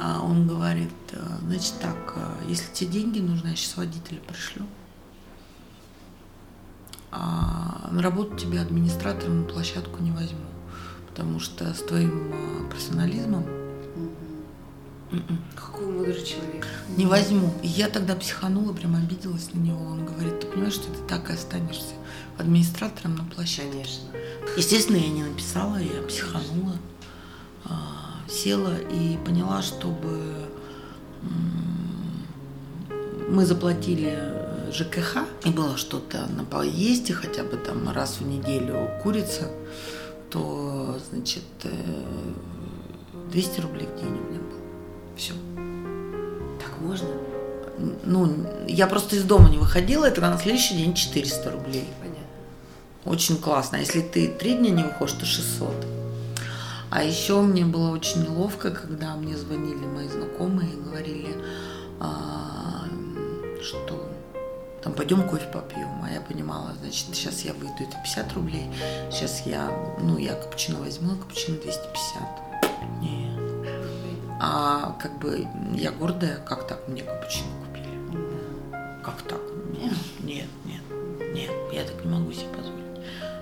А 0.00 0.20
он 0.22 0.46
говорит, 0.46 0.92
«Э, 1.12 1.18
значит 1.42 1.74
так, 1.80 2.14
э, 2.14 2.44
если 2.48 2.72
тебе 2.72 2.92
деньги 2.92 3.18
нужны, 3.18 3.48
я 3.48 3.56
сейчас 3.56 3.76
водителя 3.76 4.20
пришлю. 4.20 4.64
А 7.10 7.88
на 7.90 8.02
работу 8.02 8.36
тебе 8.36 8.60
администратором 8.60 9.42
на 9.42 9.48
площадку 9.48 10.02
не 10.02 10.10
возьму 10.10 10.48
потому 11.18 11.40
что 11.40 11.74
с 11.74 11.78
твоим 11.78 12.32
а, 12.32 12.70
профессионализмом 12.70 13.44
м-м. 15.10 15.42
какой 15.56 15.86
мудрый 15.86 16.24
человек. 16.24 16.64
Не 16.96 17.06
возьму. 17.06 17.52
И 17.60 17.66
я 17.66 17.88
тогда 17.88 18.14
психанула, 18.14 18.72
прям 18.72 18.94
обиделась 18.94 19.52
на 19.52 19.58
него. 19.58 19.84
Он 19.84 20.06
говорит, 20.06 20.38
ты 20.38 20.46
понимаешь, 20.46 20.74
что 20.74 20.92
ты 20.92 21.00
так 21.08 21.28
и 21.28 21.32
останешься 21.32 21.94
администратором 22.38 23.16
на 23.16 23.24
площадке. 23.24 23.72
Конечно. 23.72 24.04
Естественно, 24.56 24.96
я 24.96 25.08
не 25.08 25.24
написала, 25.24 25.76
я 25.78 26.02
психанула, 26.02 26.76
а, 27.64 28.20
села 28.28 28.76
и 28.78 29.16
поняла, 29.26 29.60
чтобы 29.60 30.48
мы 33.28 33.44
заплатили 33.44 34.16
ЖКХ, 34.72 35.18
и 35.44 35.50
было 35.50 35.76
что-то 35.76 36.26
на 36.26 36.44
поезде, 36.44 37.12
хотя 37.12 37.42
бы 37.42 37.56
там 37.56 37.88
раз 37.90 38.18
в 38.20 38.26
неделю 38.26 38.90
курица 39.02 39.50
то, 40.30 40.98
значит, 41.10 41.42
200 43.30 43.58
э, 43.58 43.62
рублей 43.62 43.86
в 43.86 43.98
день 43.98 44.08
у 44.08 44.30
меня 44.30 44.40
было. 44.40 44.60
Все. 45.16 45.32
Так 46.60 46.78
можно? 46.80 47.08
Ну, 48.04 48.46
я 48.66 48.86
просто 48.86 49.16
из 49.16 49.24
дома 49.24 49.48
не 49.48 49.58
выходила, 49.58 50.04
это 50.04 50.20
на 50.20 50.38
следующий 50.38 50.76
день 50.76 50.94
400 50.94 51.50
рублей. 51.50 51.88
Понятно. 52.00 52.18
Очень 53.04 53.38
классно. 53.38 53.78
А 53.78 53.80
если 53.80 54.00
ты 54.00 54.28
три 54.28 54.54
дня 54.54 54.70
не 54.70 54.82
выходишь, 54.82 55.14
то 55.14 55.24
600. 55.24 55.86
А 56.90 57.02
еще 57.02 57.40
мне 57.40 57.64
было 57.64 57.90
очень 57.90 58.22
неловко, 58.22 58.70
когда 58.70 59.14
мне 59.14 59.36
звонили 59.36 59.84
мои 59.86 60.08
знакомые 60.08 60.72
и 60.72 60.76
говорили, 60.76 61.36
а, 62.00 62.84
что 63.62 64.10
там 64.82 64.92
пойдем 64.92 65.28
кофе 65.28 65.46
попьем. 65.52 65.88
А 66.02 66.10
я 66.10 66.20
понимала, 66.20 66.72
значит, 66.80 67.06
сейчас 67.12 67.42
я 67.42 67.52
выйду, 67.52 67.74
это 67.80 67.96
50 68.02 68.32
рублей. 68.34 68.70
Сейчас 69.10 69.42
я, 69.46 69.70
ну, 70.00 70.18
я 70.18 70.34
капучино 70.34 70.78
возьму, 70.78 71.12
а 71.12 71.16
капучино 71.16 71.56
250. 71.56 72.22
Не. 73.00 73.28
А 74.40 74.96
как 75.00 75.18
бы 75.18 75.46
я 75.74 75.90
гордая, 75.90 76.36
как 76.36 76.66
так 76.66 76.86
мне 76.88 77.02
капучино 77.02 77.48
купили? 77.66 77.88
Как 79.04 79.22
так? 79.22 79.40
Нет, 79.72 79.94
нет, 80.20 80.46
нет, 80.64 80.82
нет, 81.34 81.50
я 81.72 81.82
так 81.84 82.04
не 82.04 82.10
могу 82.10 82.32
себе 82.32 82.48
позволить. 82.56 82.78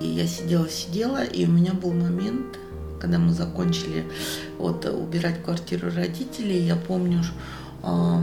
И 0.01 0.07
я 0.07 0.27
сидела-сидела, 0.27 1.23
и 1.23 1.45
у 1.45 1.51
меня 1.51 1.75
был 1.75 1.93
момент, 1.93 2.59
когда 3.01 3.19
мы 3.19 3.33
закончили 3.33 4.11
вот 4.59 4.87
убирать 4.87 5.43
квартиру 5.43 5.91
родителей, 5.95 6.67
я 6.67 6.77
помню 6.77 7.23
э, 7.83 8.21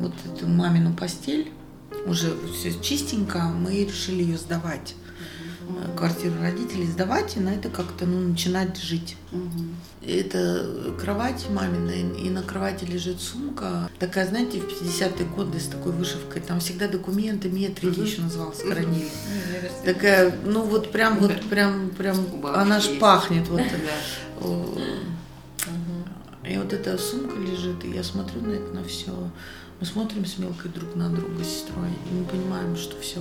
вот 0.00 0.12
эту 0.24 0.48
мамину 0.48 0.94
постель, 0.94 1.52
уже 2.06 2.34
все 2.52 2.72
чистенько, 2.80 3.38
мы 3.38 3.84
решили 3.84 4.22
ее 4.22 4.38
сдавать 4.38 4.94
квартиру 5.96 6.34
родителей 6.40 6.86
сдавать 6.86 7.36
и 7.36 7.40
на 7.40 7.50
это 7.50 7.68
как-то 7.68 8.06
ну, 8.06 8.28
начинать 8.28 8.76
жить. 8.76 9.16
Угу. 9.32 10.06
Это 10.06 10.94
кровать 11.00 11.46
мамина, 11.50 11.90
и 11.90 12.30
на 12.30 12.42
кровати 12.42 12.84
лежит 12.84 13.20
сумка. 13.20 13.90
Такая, 13.98 14.26
знаете, 14.26 14.60
в 14.60 14.66
50-е 14.66 15.26
годы 15.26 15.58
с 15.58 15.66
такой 15.66 15.92
вышивкой. 15.92 16.42
Там 16.42 16.60
всегда 16.60 16.86
документы, 16.86 17.48
метрики 17.48 17.98
угу. 17.98 18.06
еще 18.06 18.22
назывался, 18.22 18.66
хранили. 18.66 19.04
Угу. 19.04 19.84
Такая, 19.84 20.34
ну 20.44 20.62
вот 20.62 20.92
прям, 20.92 21.18
вот 21.18 21.40
прям, 21.48 21.90
прям, 21.90 22.16
она 22.44 22.80
ж 22.80 22.98
пахнет. 23.00 23.48
Вот. 23.48 23.62
И 26.48 26.56
вот 26.58 26.72
эта 26.72 26.96
сумка 26.96 27.36
лежит, 27.38 27.84
и 27.84 27.90
я 27.90 28.04
смотрю 28.04 28.40
на 28.40 28.52
это, 28.52 28.72
на 28.72 28.84
все. 28.84 29.12
Мы 29.80 29.86
смотрим 29.86 30.24
с 30.24 30.38
мелкой 30.38 30.70
друг 30.70 30.94
на 30.94 31.10
друга 31.10 31.42
с 31.42 31.48
сестрой, 31.48 31.90
и 32.10 32.14
мы 32.14 32.24
понимаем, 32.24 32.76
что 32.76 32.98
все, 33.00 33.20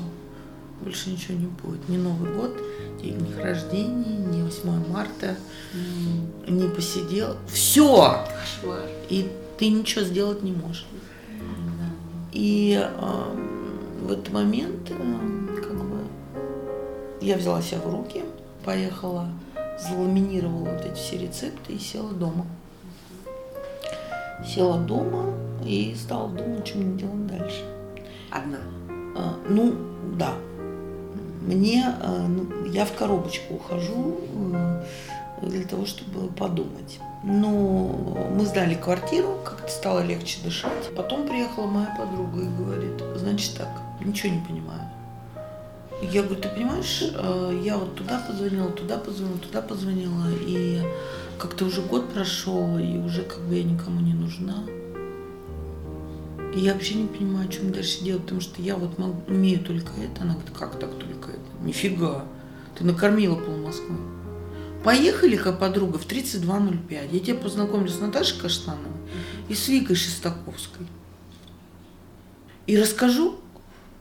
больше 0.81 1.09
ничего 1.09 1.37
не 1.37 1.47
будет. 1.47 1.89
Ни 1.89 1.97
Новый 1.97 2.33
год, 2.33 2.55
ни 3.01 3.09
день 3.09 3.33
рождения, 3.41 4.17
ни 4.17 4.41
8 4.43 4.91
марта, 4.91 5.35
mm. 5.73 6.51
не 6.51 6.69
посидел. 6.69 7.37
Все! 7.47 8.25
Кошмар. 8.27 8.81
И 9.09 9.29
ты 9.57 9.69
ничего 9.69 10.05
сделать 10.05 10.43
не 10.43 10.51
можешь. 10.51 10.85
Mm. 11.29 11.89
И 12.33 12.79
э, 12.79 13.35
в 14.01 14.11
этот 14.11 14.31
момент 14.31 14.91
э, 14.91 15.61
как 15.61 15.75
бы 15.75 16.01
я 17.21 17.37
взяла 17.37 17.61
себя 17.61 17.79
в 17.79 17.91
руки, 17.91 18.23
поехала, 18.63 19.29
заламинировала 19.79 20.69
вот 20.69 20.85
эти 20.85 20.95
все 20.95 21.17
рецепты 21.17 21.73
и 21.73 21.79
села 21.79 22.11
дома 22.11 22.45
села 24.43 24.77
дома 24.79 25.33
и 25.63 25.95
стала 25.95 26.29
думать, 26.29 26.67
что 26.67 26.77
мне 26.77 26.97
делать 26.97 27.27
дальше. 27.27 27.63
Одна? 28.29 28.57
А, 29.15 29.35
ну, 29.47 29.73
да. 30.17 30.33
Мне, 31.41 31.85
а, 32.01 32.27
ну, 32.27 32.65
я 32.65 32.85
в 32.85 32.93
коробочку 32.93 33.55
ухожу 33.55 34.19
э, 34.33 34.83
для 35.43 35.65
того, 35.65 35.85
чтобы 35.85 36.27
подумать. 36.33 36.99
Но 37.23 38.27
мы 38.35 38.45
сдали 38.45 38.75
квартиру, 38.75 39.39
как-то 39.43 39.67
стало 39.67 40.01
легче 40.01 40.39
дышать. 40.43 40.93
Потом 40.95 41.27
приехала 41.27 41.67
моя 41.67 41.95
подруга 41.97 42.39
и 42.39 42.47
говорит, 42.47 43.03
значит 43.15 43.55
так, 43.57 43.69
ничего 44.03 44.33
не 44.33 44.41
понимаю. 44.41 44.81
Я 46.01 46.23
говорю, 46.23 46.41
ты 46.41 46.49
понимаешь, 46.49 47.03
э, 47.03 47.61
я 47.63 47.77
вот 47.77 47.95
туда 47.95 48.19
позвонила, 48.27 48.69
туда 48.69 48.97
позвонила, 48.97 49.39
туда 49.39 49.61
позвонила, 49.61 50.25
и 50.45 50.81
как-то 51.37 51.65
уже 51.65 51.81
год 51.81 52.13
прошел, 52.13 52.77
и 52.77 52.97
уже 52.97 53.23
как 53.23 53.39
бы 53.41 53.55
я 53.55 53.63
никому 53.63 54.01
не 54.01 54.13
нужна. 54.13 54.63
И 56.55 56.59
я 56.59 56.73
вообще 56.73 56.95
не 56.95 57.07
понимаю, 57.07 57.51
что 57.51 57.63
мне 57.63 57.73
дальше 57.73 58.03
делать, 58.03 58.23
потому 58.23 58.41
что 58.41 58.61
я 58.61 58.77
вот 58.77 58.97
могу, 58.97 59.21
умею 59.27 59.59
только 59.59 59.91
это. 60.01 60.21
Она 60.21 60.33
говорит, 60.33 60.55
как 60.57 60.79
так 60.79 60.91
только 60.97 61.31
это? 61.31 61.63
Нифига, 61.63 62.25
ты 62.77 62.85
накормила 62.85 63.35
пол 63.35 63.57
Москвы. 63.57 63.97
Поехали-ка, 64.83 65.51
подруга, 65.51 65.97
в 65.97 66.07
32.05. 66.07 67.09
Я 67.11 67.19
тебя 67.19 67.35
познакомлю 67.35 67.89
с 67.89 67.99
Наташей 67.99 68.39
Каштановой 68.39 68.91
и 69.49 69.55
с 69.55 69.67
Викой 69.67 69.95
Шестаковской. 69.95 70.85
И 72.67 72.77
расскажу, 72.77 73.39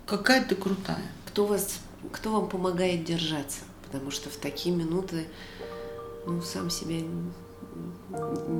какая 0.06 0.44
ты 0.44 0.54
крутая. 0.54 1.02
Кто, 1.26 1.46
вас, 1.46 1.80
кто 2.12 2.32
вам 2.32 2.48
помогает 2.48 3.04
держаться? 3.04 3.60
Потому 3.86 4.10
что 4.10 4.30
в 4.30 4.36
такие 4.36 4.74
минуты 4.74 5.26
ну, 6.26 6.40
сам 6.42 6.70
себя 6.70 6.96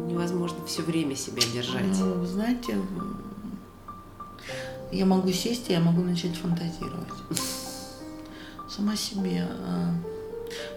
невозможно 0.08 0.58
все 0.66 0.82
время 0.82 1.16
себя 1.16 1.42
держать. 1.52 1.98
Ну, 1.98 2.14
вы 2.14 2.26
знаете, 2.26 2.76
я 4.92 5.06
могу 5.06 5.30
сесть, 5.32 5.70
и 5.70 5.72
я 5.72 5.80
могу 5.80 6.02
начать 6.02 6.36
фантазировать. 6.36 7.08
Сама 8.68 8.96
себе. 8.96 9.46
А, 9.66 9.94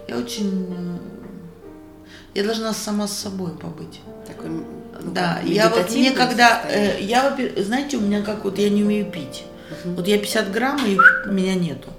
я 0.08 0.18
очень... 0.18 0.98
Я 2.34 2.44
должна 2.44 2.72
сама 2.72 3.08
с 3.08 3.16
собой 3.16 3.52
побыть. 3.52 4.00
Такой, 4.26 4.50
ну, 4.50 4.64
да, 5.12 5.40
я 5.44 5.68
вот 5.68 5.90
мне 5.90 6.12
когда... 6.12 6.62
Э, 6.68 7.00
я, 7.00 7.36
знаете, 7.56 7.96
у 7.96 8.00
меня 8.00 8.22
как 8.22 8.44
вот 8.44 8.58
я 8.58 8.70
не 8.70 8.84
умею 8.84 9.10
пить. 9.10 9.44
Угу. 9.84 9.94
Вот 9.94 10.06
я 10.06 10.18
50 10.18 10.52
грамм, 10.52 10.78
и 10.84 10.96
меня 11.28 11.54
нету. 11.54 11.90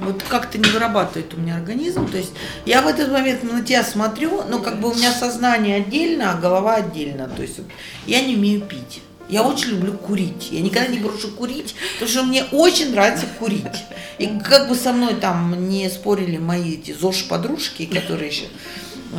Вот 0.00 0.22
как-то 0.22 0.58
не 0.58 0.70
вырабатывает 0.70 1.32
у 1.34 1.36
меня 1.38 1.56
организм. 1.56 2.08
То 2.08 2.18
есть 2.18 2.32
я 2.66 2.82
в 2.82 2.86
этот 2.86 3.10
момент 3.10 3.42
на 3.42 3.62
тебя 3.62 3.84
смотрю, 3.84 4.42
но 4.48 4.58
как 4.58 4.80
бы 4.80 4.90
у 4.90 4.94
меня 4.94 5.12
сознание 5.12 5.76
отдельно, 5.76 6.32
а 6.32 6.36
голова 6.36 6.76
отдельно. 6.76 7.28
То 7.28 7.42
есть 7.42 7.60
я 8.06 8.20
не 8.22 8.36
умею 8.36 8.62
пить. 8.62 9.02
Я 9.28 9.42
очень 9.42 9.70
люблю 9.70 9.92
курить. 9.92 10.48
Я 10.50 10.60
никогда 10.60 10.88
не 10.88 10.98
брошу 10.98 11.28
курить, 11.28 11.74
потому 11.94 12.10
что 12.10 12.22
мне 12.22 12.44
очень 12.50 12.92
нравится 12.92 13.26
курить. 13.38 13.84
И 14.18 14.26
как 14.42 14.68
бы 14.68 14.74
со 14.74 14.92
мной 14.92 15.14
там 15.14 15.68
не 15.68 15.88
спорили 15.90 16.38
мои 16.38 16.74
эти 16.74 16.92
ЗОЖ-подружки, 16.92 17.84
которые 17.84 18.30
еще 18.30 18.46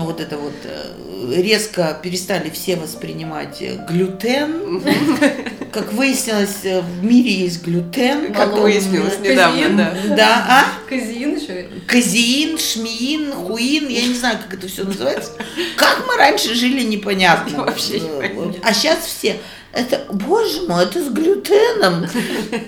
вот 0.05 0.19
это 0.21 0.37
вот 0.37 0.53
э, 0.63 1.41
резко 1.41 1.97
перестали 2.01 2.49
все 2.49 2.75
воспринимать 2.75 3.61
глютен. 3.87 4.81
Как 5.71 5.93
выяснилось, 5.93 6.63
э, 6.63 6.81
в 6.81 7.03
мире 7.03 7.31
есть 7.31 7.63
глютен. 7.63 8.33
Как 8.33 8.53
выяснилось 8.53 9.19
недавно, 9.19 9.95
да. 10.07 10.15
Да, 10.15 10.45
а? 10.49 10.89
Казеин 10.89 11.35
еще. 11.35 11.67
Казеин, 11.87 12.57
шмиин, 12.57 13.31
хуин, 13.31 13.87
я 13.87 14.07
не 14.07 14.15
знаю, 14.15 14.39
как 14.43 14.57
это 14.57 14.67
все 14.67 14.83
называется. 14.83 15.31
Как 15.75 16.05
мы 16.07 16.15
раньше 16.17 16.55
жили, 16.55 16.83
непонятно. 16.83 17.59
Вообще 17.65 17.99
непонятно. 17.99 18.55
А 18.63 18.73
сейчас 18.73 19.05
все 19.05 19.37
это, 19.71 20.01
боже 20.11 20.61
мой, 20.67 20.83
это 20.83 21.03
с 21.03 21.09
глютеном. 21.09 22.05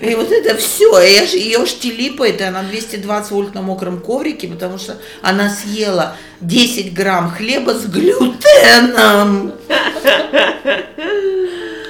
И 0.00 0.14
вот 0.14 0.30
это 0.30 0.56
все. 0.56 1.00
Я 1.00 1.26
же, 1.26 1.36
ее 1.36 1.66
штилипает, 1.66 2.40
и 2.40 2.44
она 2.44 2.62
220 2.62 3.30
вольт 3.32 3.54
на 3.54 3.62
мокром 3.62 4.00
коврике, 4.00 4.46
потому 4.48 4.78
что 4.78 4.96
она 5.20 5.50
съела 5.50 6.16
10 6.40 6.94
грамм 6.94 7.30
хлеба 7.30 7.74
с 7.74 7.86
глютеном. 7.86 9.52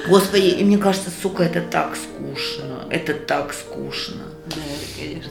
Господи, 0.07 0.47
и 0.47 0.63
мне 0.63 0.77
кажется, 0.77 1.09
сука, 1.21 1.43
это 1.43 1.61
так 1.61 1.95
скучно. 1.95 2.87
Это 2.89 3.13
так 3.13 3.53
скучно. 3.53 4.23
Да, 4.47 4.61
конечно. 4.97 5.29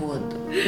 Вот. 0.00 0.20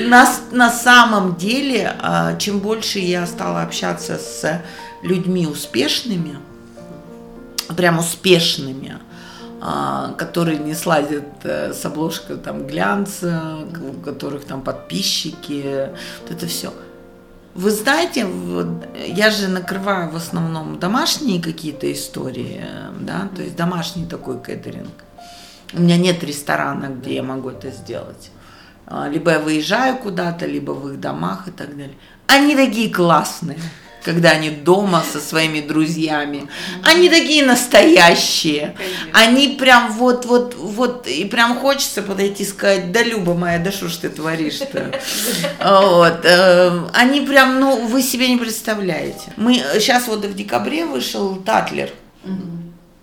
На, 0.09 0.29
на 0.51 0.71
самом 0.71 1.37
деле, 1.37 1.95
а, 2.01 2.37
чем 2.37 2.59
больше 2.61 2.99
я 2.99 3.27
стала 3.27 3.63
общаться 3.63 4.19
с 4.19 4.63
людьми 5.03 5.47
успешными, 5.47 6.39
прям 7.77 7.99
успешными, 7.99 8.99
а, 9.61 10.13
которые 10.19 10.59
не 10.59 10.75
слазят 10.75 11.25
э, 11.45 11.73
с 11.73 11.85
обложкой 11.87 12.37
там 12.37 12.67
глянца, 12.67 13.65
у 13.81 14.01
которых 14.01 14.45
там 14.45 14.63
подписчики, 14.63 15.89
вот 16.23 16.31
это 16.31 16.47
все. 16.47 16.73
Вы 17.55 17.71
знаете, 17.71 18.27
вот, 18.27 18.67
я 19.07 19.31
же 19.31 19.49
накрываю 19.49 20.11
в 20.11 20.17
основном 20.17 20.79
домашние 20.79 21.41
какие-то 21.41 21.91
истории, 21.93 22.65
да, 23.01 23.29
то 23.35 23.43
есть 23.43 23.55
домашний 23.57 24.07
такой 24.07 24.41
кэтеринг. 24.41 24.93
У 25.73 25.81
меня 25.81 25.97
нет 25.97 26.23
ресторана, 26.25 26.87
где 26.87 27.15
я 27.15 27.23
могу 27.23 27.51
это 27.51 27.71
сделать. 27.71 28.31
А, 28.87 29.09
либо 29.09 29.31
я 29.31 29.39
выезжаю 29.39 29.97
куда-то, 29.97 30.47
либо 30.47 30.73
в 30.73 30.93
их 30.93 31.01
домах 31.01 31.49
и 31.49 31.51
так 31.51 31.71
далее. 31.71 31.97
Они 32.27 32.55
такие 32.55 32.93
классные 32.93 33.59
когда 34.05 34.31
они 34.31 34.51
дома 34.51 35.03
со 35.11 35.19
своими 35.19 35.61
друзьями. 35.61 36.47
Они 36.83 37.09
такие 37.09 37.45
настоящие. 37.45 38.77
Они 39.13 39.57
прям 39.59 39.93
вот, 39.93 40.27
вот, 40.27 40.55
вот, 40.55 41.09
и 41.09 41.25
прям 41.25 41.59
хочется 41.59 42.03
подойти 42.03 42.43
и 42.43 42.47
сказать, 42.47 42.93
да, 42.93 43.03
Люба 43.03 43.35
моя, 43.35 43.59
да 43.59 43.73
что 43.73 43.89
ж 43.89 43.97
ты 43.97 44.09
творишь-то? 44.11 44.93
Вот. 45.65 46.21
Э, 46.25 46.89
они 46.93 47.23
прям, 47.23 47.59
ну, 47.59 47.87
вы 47.87 48.03
себе 48.03 48.29
не 48.29 48.37
представляете. 48.37 49.33
Мы, 49.37 49.55
сейчас 49.75 50.07
вот 50.07 50.25
в 50.25 50.35
декабре 50.35 50.85
вышел 50.85 51.37
Татлер. 51.37 51.91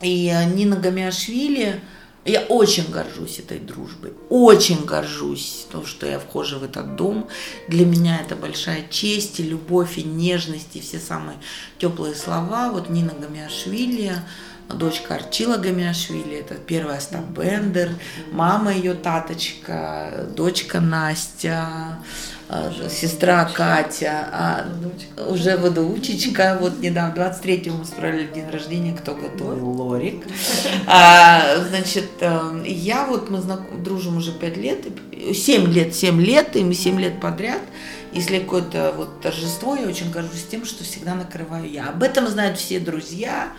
И 0.02 0.34
Нина 0.54 0.78
Гамиашвили, 0.78 1.80
я 2.26 2.42
очень 2.42 2.92
горжусь 2.92 3.40
этой 3.40 3.60
дружбой, 3.60 4.14
очень 4.30 4.86
горжусь 4.86 5.66
то, 5.72 5.86
что 5.86 6.06
я 6.06 6.20
вхожа 6.20 6.60
в 6.60 6.64
этот 6.64 6.96
дом. 6.96 7.28
Для 7.68 7.86
меня 7.86 8.20
это 8.20 8.36
большая 8.36 8.88
честь 8.90 9.40
и 9.40 9.44
любовь, 9.44 9.98
и 9.98 10.04
нежность, 10.04 10.76
и 10.76 10.82
все 10.82 11.00
самые 11.00 11.38
теплые 11.80 12.14
слова. 12.14 12.72
Вот 12.72 12.90
Нина 12.90 13.14
Гамиашвили, 13.14 14.14
дочка 14.70 15.16
Арчила 15.16 15.58
Гамиашвили, 15.58 16.38
это 16.38 16.56
первая 16.56 16.98
Остап 16.98 17.26
Бендер, 17.26 17.90
мама 18.32 18.74
ее 18.74 18.94
Таточка, 18.94 20.30
дочка 20.36 20.80
Настя, 20.80 22.00
сестра 22.90 23.46
Катя, 23.46 24.28
а 24.32 24.66
уже 25.30 25.58
ВДУчечка, 25.58 26.58
вот 26.60 26.80
недавно, 26.80 27.16
23 27.16 27.72
мы 27.72 27.86
справили 27.86 28.28
день 28.28 28.50
рождения, 28.50 28.94
кто 28.94 29.16
готовил, 29.16 29.70
Лорик. 29.70 30.26
А, 30.88 31.58
значит, 31.70 32.10
э, 32.20 32.64
я 32.66 33.06
вот, 33.06 33.30
мы 33.30 33.40
знаком, 33.40 33.84
дружим 33.84 34.18
уже 34.18 34.34
5 34.34 34.58
лет, 34.58 34.86
7 35.34 35.72
лет, 35.72 35.96
7 35.96 36.22
лет, 36.22 36.56
и 36.56 36.64
мы 36.64 36.74
7 36.74 37.00
лет 37.00 37.22
подряд, 37.22 37.62
если 38.12 38.40
какое-то 38.40 38.94
вот 38.98 39.22
торжество, 39.22 39.76
я 39.76 39.88
очень 39.88 40.12
горжусь 40.12 40.46
тем, 40.50 40.66
что 40.66 40.84
всегда 40.84 41.16
накрываю 41.16 41.70
я. 41.70 41.88
Об 41.88 42.04
этом 42.04 42.28
знают 42.28 42.58
все 42.58 42.82
друзья, 42.82 43.54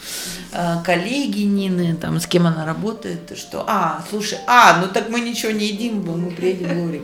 э, 0.53 0.77
коллеги 0.85 1.43
Нины, 1.43 1.97
там, 1.97 2.21
с 2.21 2.27
кем 2.27 2.47
она 2.47 2.67
работает, 2.67 3.39
что, 3.39 3.65
а, 3.67 4.05
слушай, 4.11 4.39
а, 4.47 4.83
ну 4.83 4.89
так 4.89 5.09
мы 5.09 5.21
ничего 5.21 5.53
не 5.53 5.67
едим, 5.67 6.05
мы 6.05 6.31
приедем 6.31 6.79
в 6.79 6.85
Лорик. 6.85 7.03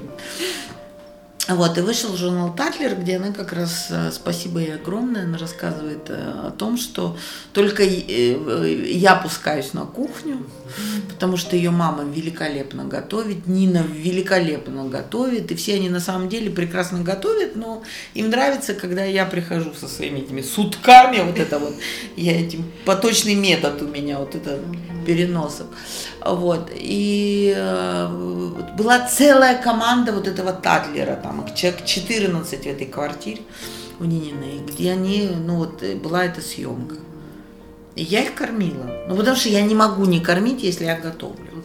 Вот, 1.49 1.78
и 1.78 1.80
вышел 1.80 2.14
журнал 2.14 2.55
Татлер, 2.55 2.94
где 2.94 3.16
она 3.16 3.32
как 3.32 3.55
раз, 3.55 3.86
э, 3.88 4.11
спасибо 4.12 4.61
ей 4.61 4.74
огромное, 4.74 5.24
она 5.24 5.38
рассказывает 5.38 6.11
э, 6.11 6.14
о 6.14 6.51
том, 6.51 6.76
что 6.76 7.16
только 7.55 7.84
э, 7.84 8.92
я 8.92 9.14
пускаюсь 9.14 9.72
на 9.72 9.86
кухню, 9.86 10.46
потому 11.09 11.38
что 11.38 11.57
ее 11.57 11.70
мама 11.70 12.05
великолепно 12.05 12.84
готовит, 12.84 13.46
Нина 13.46 13.82
великолепно 13.90 14.84
готовит, 14.88 15.51
и 15.51 15.55
все 15.55 15.76
они 15.76 15.88
на 15.88 16.01
самом 16.01 16.28
деле 16.28 16.51
прекрасно 16.51 17.01
готовят, 17.01 17.57
но 17.57 17.82
им 18.12 18.28
нравится, 18.28 18.74
когда 18.74 19.05
я 19.05 19.24
прихожу 19.24 19.72
со 19.72 19.88
своими 19.88 20.18
этими 20.18 20.42
сутками, 20.42 21.22
вот 21.24 21.38
это 21.38 21.59
вот, 21.59 21.74
я 22.16 22.38
этим, 22.38 22.70
поточный 22.84 23.34
метод 23.34 23.80
у 23.80 23.86
меня, 23.86 24.18
вот 24.18 24.34
это 24.34 24.61
переносов. 25.09 25.67
Вот. 26.21 26.71
И 26.75 27.55
э, 27.57 28.09
была 28.77 29.09
целая 29.09 29.61
команда 29.61 30.13
вот 30.13 30.29
этого 30.29 30.53
Татлера, 30.53 31.17
там 31.17 31.47
человек 31.55 31.87
14 31.87 32.63
в 32.63 32.67
этой 32.67 32.87
квартире 32.87 33.41
у 34.01 34.05
Нининой, 34.05 34.61
где 34.67 34.93
они, 34.93 35.31
ну 35.35 35.57
вот, 35.57 35.83
была 36.03 36.27
эта 36.27 36.43
съемка. 36.43 36.97
И 37.97 38.03
я 38.03 38.21
их 38.21 38.35
кормила. 38.35 39.07
Ну, 39.09 39.17
потому 39.17 39.35
что 39.35 39.49
я 39.49 39.63
не 39.63 39.75
могу 39.75 40.05
не 40.05 40.21
кормить, 40.21 40.63
если 40.63 40.85
я 40.85 40.97
готовлю. 41.01 41.65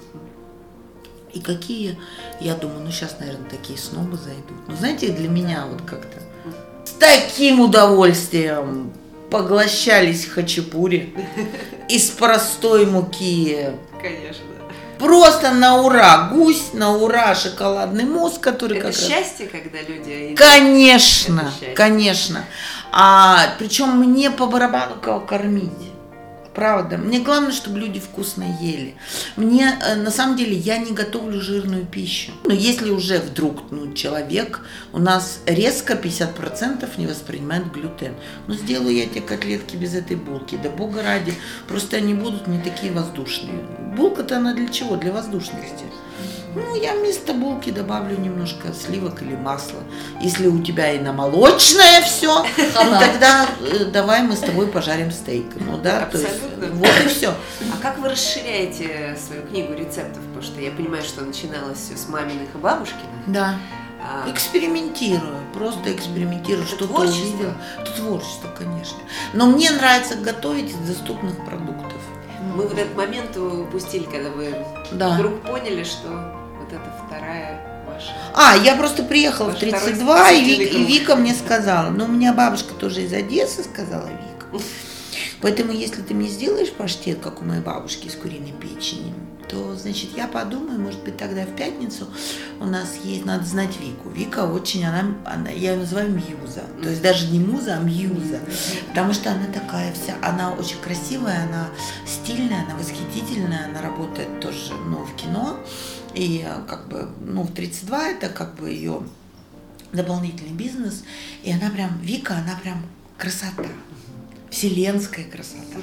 И 1.34 1.41
какие, 1.41 2.00
я 2.39 2.56
думаю, 2.56 2.80
ну 2.86 2.91
сейчас, 2.91 3.18
наверное, 3.20 3.50
такие 3.50 3.78
снобы 3.78 4.16
зайдут. 4.16 4.68
Ну, 4.68 4.76
знаете, 4.78 5.12
для 5.12 5.28
меня 5.28 5.66
вот 5.70 5.82
как-то 5.82 6.20
с 6.86 6.91
таким 6.91 7.60
удовольствием 7.60 8.94
поглощались 9.34 10.27
хачапури 10.27 11.11
из 11.89 12.11
простой 12.11 12.86
муки. 12.86 13.71
Конечно. 13.99 14.43
Просто 14.99 15.51
на 15.51 15.81
ура. 15.81 16.29
Гусь, 16.31 16.71
на 16.73 16.91
ура, 16.91 17.34
шоколадный 17.34 18.05
мусс, 18.05 18.38
который 18.38 18.77
Это 18.77 18.88
как 18.91 18.95
раз- 18.95 19.07
счастье, 19.07 19.47
когда 19.47 19.79
люди... 19.81 20.36
Конечно, 20.38 21.51
конечно. 21.75 22.45
А 22.91 23.55
причем 23.57 23.97
мне 23.97 24.29
по 24.29 24.45
барабану 24.45 24.95
кого 25.01 25.19
кормить. 25.21 25.71
Правда. 26.54 26.97
Мне 26.97 27.20
главное, 27.20 27.51
чтобы 27.51 27.80
люди 27.80 27.99
вкусно 27.99 28.45
ели. 28.62 28.95
Мне, 29.36 29.76
э, 29.82 29.95
на 29.95 30.12
самом 30.12 30.38
деле, 30.38 30.56
я 30.56 30.78
не 30.78 30.91
готовлю 30.91 31.41
жирную 31.41 31.86
пищу. 31.86 32.32
Но 32.43 32.54
если 32.54 32.91
уже 32.91 33.20
вдруг 33.20 33.72
ну, 33.72 33.93
человек 33.93 34.62
у 34.91 34.99
нас 34.99 35.39
резко 35.47 35.93
50% 35.93 36.88
не 36.97 37.08
воспринимает 37.08 37.72
глютен, 37.72 38.14
ну 38.47 38.54
сделаю 38.54 38.95
я 38.95 39.08
тебе 39.08 39.22
котлетки 39.22 39.76
без 39.76 39.95
этой 39.95 40.16
булки. 40.16 40.60
Да 40.62 40.70
бога 40.70 41.01
ради, 41.01 41.34
просто 41.68 41.97
они 41.97 42.14
будут 42.14 42.47
не 42.47 42.60
такие 42.60 42.91
воздушные. 42.91 43.58
Булка-то 43.97 44.38
она 44.38 44.54
для 44.54 44.68
чего? 44.68 44.95
Для 44.95 45.12
воздушности. 45.12 45.86
Ну, 46.56 46.76
я 46.76 46.93
вместо 46.93 47.34
булки 47.34 47.72
добавлю 47.72 48.18
немножко 48.18 48.74
сливок 48.74 49.22
или 49.22 49.36
масла. 49.36 49.80
Если 50.22 50.47
у 50.47 50.62
тебя 50.62 50.91
и 50.91 50.99
на 50.99 51.12
молочное 51.14 52.01
все, 52.01 52.43
ну 52.58 52.99
тогда 52.99 53.47
э, 53.62 53.86
давай 53.86 54.22
мы 54.24 54.36
с 54.36 54.39
тобой 54.39 54.68
пожарим 54.68 55.12
стейк. 55.12 55.45
Ну 55.60 55.78
да, 55.78 56.06
то 56.06 56.18
есть 56.18 56.30
Абсолютно. 56.32 56.76
вот 56.76 57.06
и 57.06 57.08
все. 57.10 57.30
А 57.30 57.82
как 57.82 57.97
вы 57.99 58.10
расширяете 58.10 59.18
свою 59.26 59.41
книгу 59.47 59.74
рецептов? 59.74 60.22
Потому 60.26 60.41
что 60.43 60.62
я 60.62 60.72
понимаю, 60.72 61.04
что 61.04 61.24
начиналось 61.24 61.80
все 61.80 61.97
с 61.97 62.08
маминых 62.08 62.49
и 62.54 62.58
бабушкиных. 62.58 63.04
Да. 63.28 63.56
А, 64.06 64.30
Экспериментирую, 64.30 65.38
просто 65.54 65.93
экспериментирую, 65.93 66.66
что-то 66.68 66.88
творчество? 66.88 67.24
увидела. 67.24 67.54
Это 67.82 67.91
творчество, 67.95 68.49
конечно. 68.58 68.97
Но 69.34 69.45
мне 69.47 69.72
нравится 69.72 70.16
готовить 70.16 70.72
из 70.72 70.76
доступных 70.76 71.38
продуктов. 71.45 71.97
Мы 72.56 72.64
вот 72.68 72.78
этот 72.78 72.95
момент 72.97 73.36
упустили, 73.38 74.04
когда 74.04 74.30
вы 74.30 74.54
Да. 74.91 75.12
вдруг 75.16 75.41
поняли, 75.43 75.84
что 75.86 76.32
вторая 77.24 77.61
ваша. 77.88 78.11
А, 78.34 78.55
я 78.57 78.76
просто 78.76 79.03
приехала 79.03 79.49
в 79.49 79.53
Ваш 79.53 79.57
второй 79.57 79.80
32, 79.80 80.32
и, 80.32 80.45
Вик- 80.45 80.74
и. 80.74 80.86
Вика 80.86 81.15
мне 81.15 81.34
сказала, 81.34 81.89
ну, 81.89 82.05
у 82.05 82.09
меня 82.09 82.34
бабушка 82.34 82.74
тоже 82.74 83.03
из 83.03 83.13
Одессы, 83.13 83.63
сказала 83.63 84.07
Вика. 84.07 84.47
Поэтому, 85.41 85.71
если 85.74 86.01
ты 86.01 86.13
мне 86.13 86.30
сделаешь 86.30 86.71
паштет, 86.71 87.19
как 87.19 87.41
у 87.41 87.45
моей 87.45 87.61
бабушки 87.61 88.07
из 88.07 88.15
куриной 88.15 88.53
печени, 88.53 89.13
то, 89.49 89.76
значит, 89.76 90.11
я 90.15 90.28
подумаю, 90.28 90.80
может 90.80 91.03
быть, 91.03 91.17
тогда 91.17 91.43
в 91.43 91.55
пятницу 91.55 92.07
у 92.59 92.65
нас 92.65 92.95
есть, 93.03 93.26
надо 93.26 93.43
знать 93.43 93.78
Вику. 93.80 94.09
Вика 94.09 94.45
очень, 94.45 94.86
она, 94.86 95.15
она 95.26 95.49
я 95.49 95.74
ее 95.74 95.78
называю 95.78 96.09
Мьюза. 96.09 96.63
То 96.82 96.89
есть 96.89 97.01
даже 97.01 97.28
не 97.28 97.39
Муза, 97.39 97.76
а 97.76 97.80
Мьюза. 97.80 98.39
Потому 98.88 99.13
что 99.13 99.32
она 99.32 99.45
такая 99.47 99.93
вся, 99.93 100.15
она 100.21 100.53
очень 100.53 100.80
красивая, 100.80 101.43
она 101.43 101.67
стильная, 102.07 102.63
она 102.65 102.76
восхитительная, 102.80 103.65
она 103.65 103.82
работает 103.82 104.39
тоже, 104.39 104.74
ну, 104.88 104.99
в 105.05 105.13
кино. 105.15 105.59
И 106.14 106.43
э, 106.45 106.61
как 106.68 106.88
бы, 106.88 107.09
ну, 107.22 107.43
в 107.43 107.53
32 107.53 108.09
это 108.09 108.30
как 108.30 108.55
бы 108.55 108.70
ее 108.70 109.03
дополнительный 109.91 110.53
бизнес. 110.53 111.03
И 111.43 111.51
она 111.51 111.70
прям, 111.70 111.99
Вика, 112.01 112.36
она 112.36 112.57
прям 112.61 112.84
красота. 113.18 113.66
Вселенская 114.54 115.26
красота. 115.26 115.80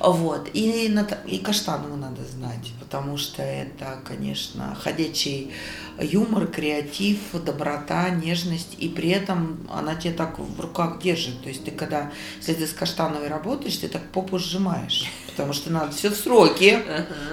Вот. 0.00 0.50
И, 0.52 0.92
и 1.26 1.38
Каштанову 1.38 1.96
надо 1.96 2.22
знать, 2.24 2.72
потому 2.80 3.16
что 3.16 3.40
это, 3.40 4.00
конечно, 4.04 4.76
ходячий 4.82 5.52
юмор, 6.00 6.48
креатив, 6.48 7.18
доброта, 7.44 8.08
нежность, 8.10 8.74
и 8.78 8.88
при 8.88 9.10
этом 9.10 9.68
она 9.72 9.94
тебя 9.94 10.14
так 10.14 10.40
в 10.40 10.60
руках 10.60 11.00
держит. 11.00 11.40
То 11.42 11.48
есть 11.48 11.64
ты 11.64 11.70
когда, 11.70 12.10
если 12.38 12.54
ты 12.54 12.66
с 12.66 12.72
Каштановой 12.72 13.28
работаешь, 13.28 13.76
ты 13.76 13.86
так 13.86 14.02
попу 14.10 14.40
сжимаешь, 14.40 15.08
потому 15.28 15.52
что 15.52 15.70
надо 15.70 15.92
все 15.92 16.10
в 16.10 16.16
сроки, 16.16 16.82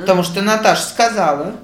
потому 0.02 0.22
что 0.22 0.44
Наташа 0.44 0.84
сказала. 0.84 1.56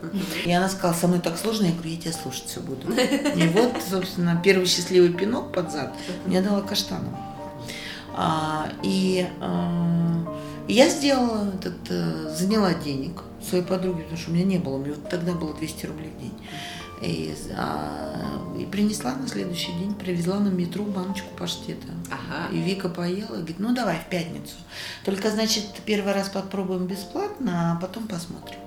И 0.43 0.51
она 0.51 0.69
сказала, 0.69 0.95
со 0.95 1.07
мной 1.07 1.19
так 1.19 1.37
сложно, 1.37 1.67
я 1.67 1.73
говорю, 1.73 1.91
я 1.91 1.97
тебя 1.97 2.13
слушать 2.13 2.45
все 2.47 2.61
буду. 2.61 2.91
И 2.91 3.47
вот, 3.49 3.73
собственно, 3.87 4.41
первый 4.43 4.65
счастливый 4.65 5.13
пинок 5.13 5.53
под 5.53 5.71
зад 5.71 5.93
мне 6.25 6.41
дала 6.41 6.61
Каштанова. 6.61 7.32
А, 8.15 8.69
и 8.83 9.27
а, 9.41 10.25
я 10.67 10.89
сделала 10.89 11.49
этот, 11.53 11.79
э, 11.89 12.33
заняла 12.35 12.73
денег 12.73 13.23
своей 13.41 13.63
подруге, 13.63 14.03
потому 14.03 14.17
что 14.17 14.31
у 14.31 14.33
меня 14.33 14.45
не 14.45 14.57
было, 14.57 14.75
у 14.75 14.79
меня 14.79 14.95
тогда 15.09 15.33
было 15.33 15.53
200 15.53 15.85
рублей 15.87 16.11
в 16.15 16.21
день. 16.21 16.33
И, 17.01 17.35
а, 17.57 18.41
и 18.57 18.65
принесла 18.65 19.13
на 19.15 19.27
следующий 19.27 19.73
день, 19.73 19.93
привезла 19.93 20.39
на 20.39 20.47
метро 20.47 20.85
баночку 20.85 21.27
паштета. 21.37 21.87
Ага. 22.09 22.53
И 22.53 22.61
Вика 22.61 22.87
поела, 22.87 23.35
и 23.35 23.37
говорит, 23.39 23.59
ну 23.59 23.73
давай 23.73 23.97
в 23.97 24.09
пятницу. 24.09 24.55
Только, 25.03 25.29
значит, 25.31 25.65
первый 25.85 26.13
раз 26.13 26.29
попробуем 26.29 26.87
бесплатно, 26.87 27.73
а 27.73 27.81
потом 27.81 28.07
посмотрим. 28.07 28.59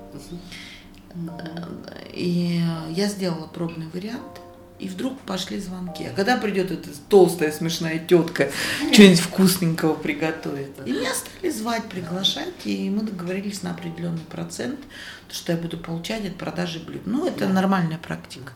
И 2.12 2.60
э, 2.62 2.92
я 2.92 3.08
сделала 3.08 3.46
пробный 3.46 3.86
вариант, 3.88 4.40
и 4.78 4.88
вдруг 4.88 5.18
пошли 5.20 5.58
звонки. 5.58 6.04
А 6.04 6.10
когда 6.14 6.36
придет 6.36 6.70
эта 6.70 6.90
толстая 7.08 7.50
смешная 7.50 7.98
тетка, 7.98 8.50
что-нибудь 8.92 9.20
вкусненького 9.20 9.94
приготовит? 9.94 10.70
И 10.84 10.92
меня 10.92 11.14
стали 11.14 11.50
звать, 11.50 11.84
приглашать, 11.84 12.54
и 12.64 12.90
мы 12.90 13.02
договорились 13.02 13.62
на 13.62 13.70
определенный 13.70 14.20
процент, 14.30 14.80
то, 15.28 15.34
что 15.34 15.52
я 15.52 15.58
буду 15.58 15.78
получать 15.78 16.26
от 16.26 16.36
продажи 16.36 16.78
блюд. 16.80 17.02
Ну, 17.06 17.26
это 17.26 17.48
нормальная 17.48 17.98
практика. 17.98 18.52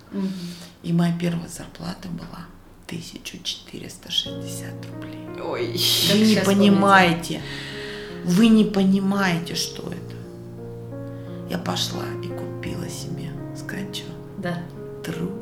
И 0.82 0.92
моя 0.92 1.14
первая 1.18 1.48
зарплата 1.48 2.08
была 2.08 2.46
1460 2.86 4.68
рублей. 4.92 5.42
Ой. 5.42 5.80
Вы 6.12 6.18
не 6.18 6.36
понимаете, 6.44 7.40
вы 8.24 8.48
не 8.48 8.64
понимаете, 8.64 9.54
что 9.54 9.82
это. 9.90 10.16
Я 11.50 11.58
пошла 11.58 12.04
и 12.22 12.28
купила 12.28 12.88
себе, 12.88 13.30
что, 13.56 14.04
Да. 14.38 14.62
труселя. 15.04 15.39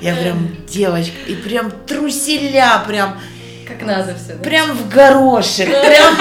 Я 0.00 0.14
прям 0.16 0.48
девочка, 0.66 1.16
и 1.26 1.34
прям 1.34 1.70
труселя, 1.86 2.82
прям, 2.86 3.18
Как 3.66 3.82
надо 3.82 4.16
все. 4.16 4.34
прям 4.34 4.72
в 4.76 4.88
горошек, 4.88 5.68
прям, 5.68 6.14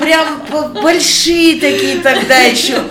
прям 0.00 0.82
большие 0.82 1.60
такие 1.60 2.00
тогда 2.00 2.38
еще 2.38 2.82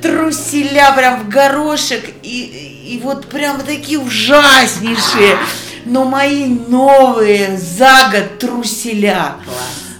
труселя, 0.00 0.92
прям 0.92 1.24
в 1.24 1.28
горошек, 1.28 2.04
и, 2.22 2.84
и 2.86 3.00
вот 3.02 3.26
прям 3.26 3.60
такие 3.60 3.98
ужаснейшие, 3.98 5.36
но 5.84 6.04
мои 6.04 6.46
новые 6.46 7.56
за 7.56 8.10
год 8.12 8.38
труселя. 8.38 9.36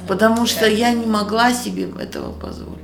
Потому 0.09 0.47
что 0.47 0.67
я 0.67 0.91
не 0.91 1.07
могла 1.07 1.53
себе 1.55 1.89
этого 2.01 2.33
позволить. 2.33 2.82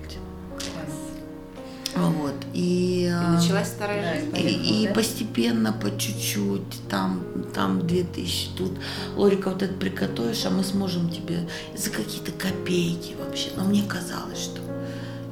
Вот. 2.07 2.34
И, 2.55 3.05
И 3.05 3.07
а, 3.12 3.32
началась 3.32 3.68
вторая 3.68 4.03
Да, 4.03 4.20
жизнь. 4.20 4.36
и 4.36 4.80
и, 4.80 4.84
и 4.84 4.88
да? 4.88 4.94
постепенно, 4.94 5.72
по 5.72 5.90
чуть-чуть, 5.99 6.88
там, 6.88 7.22
там 7.55 7.86
2000, 7.86 8.51
тут, 8.57 8.72
Лорика, 9.16 9.51
вот 9.51 9.62
это 9.62 9.74
приготовишь, 9.74 10.44
а 10.46 10.51
мы 10.51 10.64
сможем 10.64 11.11
тебе 11.11 11.49
за 11.76 11.90
какие-то 11.90 12.32
копейки 12.32 13.14
вообще. 13.22 13.51
Но 13.57 13.64
мне 13.64 13.82
казалось, 13.82 14.38
что... 14.38 14.61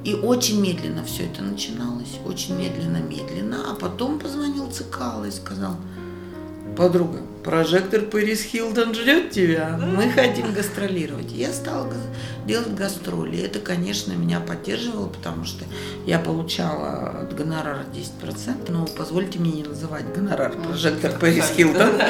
И 0.05 0.15
очень 0.15 0.61
медленно 0.61 1.03
все 1.05 1.25
это 1.25 1.43
начиналось, 1.43 2.19
очень 2.25 2.55
медленно-медленно, 2.57 3.73
а 3.73 3.75
потом 3.75 4.21
позвонил 4.21 4.71
Цикало 4.71 5.25
и 5.25 5.31
сказал, 5.33 5.77
подруга, 6.77 7.21
прожектор 7.45 8.03
Пэрис 8.03 8.43
Хилтон 8.43 8.95
ждет 8.95 9.31
тебя, 9.31 9.79
мы 9.81 10.11
хотим 10.11 10.53
гастролировать. 10.53 11.33
Я 11.33 11.53
стала 11.53 11.93
делать 12.47 12.75
гастроли. 12.75 13.41
Это, 13.41 13.59
конечно, 13.59 14.13
меня 14.13 14.41
поддерживало, 14.41 15.09
потому 15.09 15.45
что 15.45 15.65
я 16.07 16.19
получала 16.19 17.23
от 17.23 17.35
гонорара 17.35 17.85
10%. 18.23 18.71
Но 18.71 18.87
позвольте 18.87 19.39
мне 19.39 19.53
не 19.53 19.65
называть 19.65 20.05
гонорар 20.15 20.53
прожектор 20.53 21.13
Пэрис 21.19 21.53
Хилтон. 21.57 22.01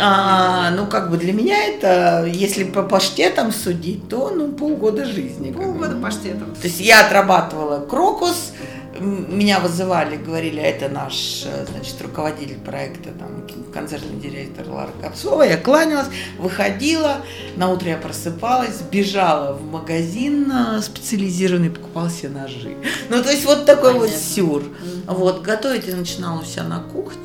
А, 0.00 0.70
ну, 0.70 0.86
как 0.86 1.10
бы 1.10 1.16
для 1.16 1.32
меня 1.32 1.64
это, 1.64 2.24
если 2.24 2.64
по 2.64 2.82
паштетам 2.82 3.52
судить, 3.52 4.08
то 4.08 4.30
ну, 4.30 4.52
полгода 4.52 5.04
жизни. 5.04 5.50
Полгода 5.50 5.96
паштетом. 5.96 6.54
То 6.54 6.68
есть 6.68 6.80
я 6.80 7.04
отрабатывала 7.04 7.84
крокус, 7.84 8.52
меня 9.00 9.60
вызывали, 9.60 10.16
говорили, 10.16 10.60
это 10.60 10.88
наш, 10.88 11.46
значит, 11.70 12.00
руководитель 12.02 12.58
проекта, 12.58 13.10
там, 13.12 13.46
концертный 13.72 14.20
директор 14.20 14.68
Лара 14.68 14.92
Капсова. 15.00 15.42
Я 15.42 15.56
кланялась, 15.56 16.08
выходила, 16.38 17.16
на 17.56 17.70
утро 17.70 17.88
я 17.88 17.96
просыпалась, 17.96 18.80
бежала 18.82 19.54
в 19.54 19.64
магазин 19.70 20.50
э, 20.50 20.80
специализированный, 20.82 21.70
покупала 21.70 22.10
себе 22.10 22.30
ножи. 22.30 22.76
Ну, 23.08 23.22
то 23.22 23.30
есть 23.30 23.44
вот 23.44 23.64
такой 23.64 23.92
Понятно. 23.94 24.08
вот 24.08 24.16
сюр. 24.16 24.62
Вот, 25.06 25.42
готовить 25.42 25.86
я 25.86 25.96
начинала 25.96 26.44
себя 26.44 26.64
на 26.64 26.80
кухне. 26.80 27.22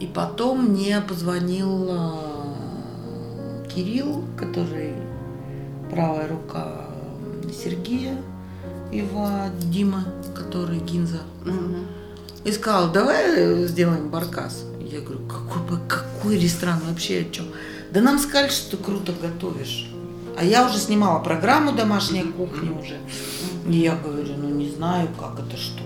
И 0.00 0.06
потом 0.06 0.66
мне 0.66 1.00
позвонил 1.00 1.88
э, 1.90 3.66
Кирилл, 3.74 4.24
который 4.36 4.92
правая 5.90 6.28
рука 6.28 6.86
Сергея, 7.62 8.16
Ива 8.94 9.50
Дима, 9.60 10.04
который 10.34 10.78
Гинза. 10.78 11.22
Угу. 11.44 11.76
И 12.44 12.52
сказал, 12.52 12.92
давай 12.92 13.66
сделаем 13.66 14.08
баркас. 14.08 14.64
Я 14.80 15.00
говорю, 15.00 15.20
какой, 15.26 15.78
какой 15.88 16.38
ресторан 16.38 16.80
вообще 16.88 17.26
о 17.28 17.32
чем? 17.32 17.46
Да 17.90 18.00
нам 18.00 18.18
сказали, 18.18 18.50
что 18.50 18.76
ты 18.76 18.82
круто 18.82 19.12
готовишь. 19.20 19.90
А 20.38 20.44
я 20.44 20.66
уже 20.66 20.78
снимала 20.78 21.22
программу 21.22 21.72
«Домашняя 21.72 22.24
кухня» 22.24 22.72
уже. 22.72 22.98
И 23.68 23.78
я 23.78 23.96
говорю, 23.96 24.34
ну 24.36 24.48
не 24.50 24.68
знаю, 24.68 25.08
как 25.18 25.40
это, 25.40 25.56
что. 25.56 25.82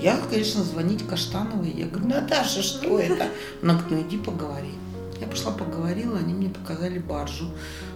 Я, 0.00 0.18
конечно, 0.30 0.62
звонить 0.64 1.06
Каштановой. 1.06 1.70
Я 1.70 1.86
говорю, 1.86 2.08
Наташа, 2.08 2.62
что 2.62 2.98
это? 2.98 3.28
Она 3.62 3.74
говорит, 3.74 3.90
ну 3.90 4.08
иди 4.08 4.18
поговори. 4.18 4.72
Я 5.20 5.26
пошла 5.26 5.52
поговорила, 5.52 6.18
они 6.18 6.34
мне 6.34 6.48
показали 6.48 6.98
баржу 6.98 7.46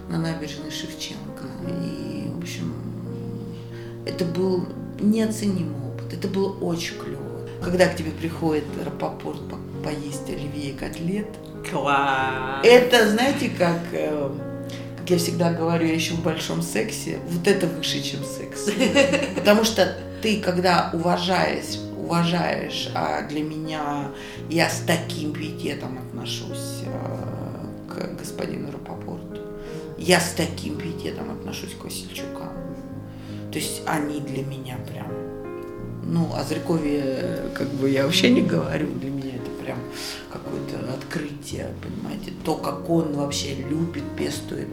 на 0.09 0.17
набережной 0.17 0.71
Шевченко. 0.71 1.43
И, 1.67 2.29
в 2.33 2.37
общем, 2.39 2.73
это 4.07 4.25
был 4.25 4.67
неоценимый 4.99 5.75
опыт. 5.87 6.13
Это 6.13 6.27
было 6.27 6.53
очень 6.59 6.97
клево. 6.97 7.21
Когда 7.61 7.87
к 7.87 7.95
тебе 7.95 8.11
приходит 8.11 8.63
Рапопорт 8.83 9.39
по 9.49 9.57
поесть 9.83 10.29
оливье 10.29 10.71
и 10.71 10.73
котлет. 10.73 11.27
Класс! 11.69 12.65
Это, 12.65 13.09
знаете, 13.09 13.49
как, 13.49 13.79
э, 13.91 14.29
как 14.97 15.09
я 15.09 15.17
всегда 15.17 15.51
говорю, 15.51 15.87
я 15.87 15.93
еще 15.93 16.13
в 16.13 16.23
большом 16.23 16.61
сексе, 16.61 17.19
вот 17.29 17.47
это 17.47 17.67
выше, 17.67 18.01
чем 18.01 18.21
секс. 18.23 18.69
Потому 19.35 19.63
что 19.63 19.95
ты, 20.21 20.39
когда 20.39 20.91
уважаешь, 20.93 21.79
уважаешь, 21.97 22.89
а 22.93 23.23
для 23.23 23.41
меня 23.41 24.11
я 24.49 24.69
с 24.69 24.83
таким 24.85 25.33
пиететом 25.33 25.97
отношусь 25.97 26.83
э, 26.85 27.91
к 27.91 28.17
господину 28.17 28.71
Рапопорту, 28.71 29.41
я 29.97 30.19
с 30.19 30.31
таким 30.31 30.77
пиететом 30.77 31.31
отношусь 31.31 31.73
к 31.73 31.83
Васильчукам. 31.83 32.66
То 33.51 33.59
есть 33.59 33.81
они 33.85 34.19
для 34.19 34.43
меня 34.43 34.77
прям, 34.91 35.07
ну, 36.03 36.33
о 36.35 36.43
Зрякове 36.43 37.43
как 37.53 37.67
бы 37.69 37.89
я 37.89 38.05
вообще 38.05 38.29
не 38.29 38.41
говорю, 38.41 38.87
для 38.99 39.09
меня 39.09 39.35
это 39.35 39.49
прям 39.63 39.77
какое-то 40.31 40.93
открытие, 40.93 41.69
понимаете, 41.81 42.33
то, 42.43 42.55
как 42.55 42.89
он 42.89 43.13
вообще 43.13 43.55
любит, 43.55 44.03
пестует 44.17 44.67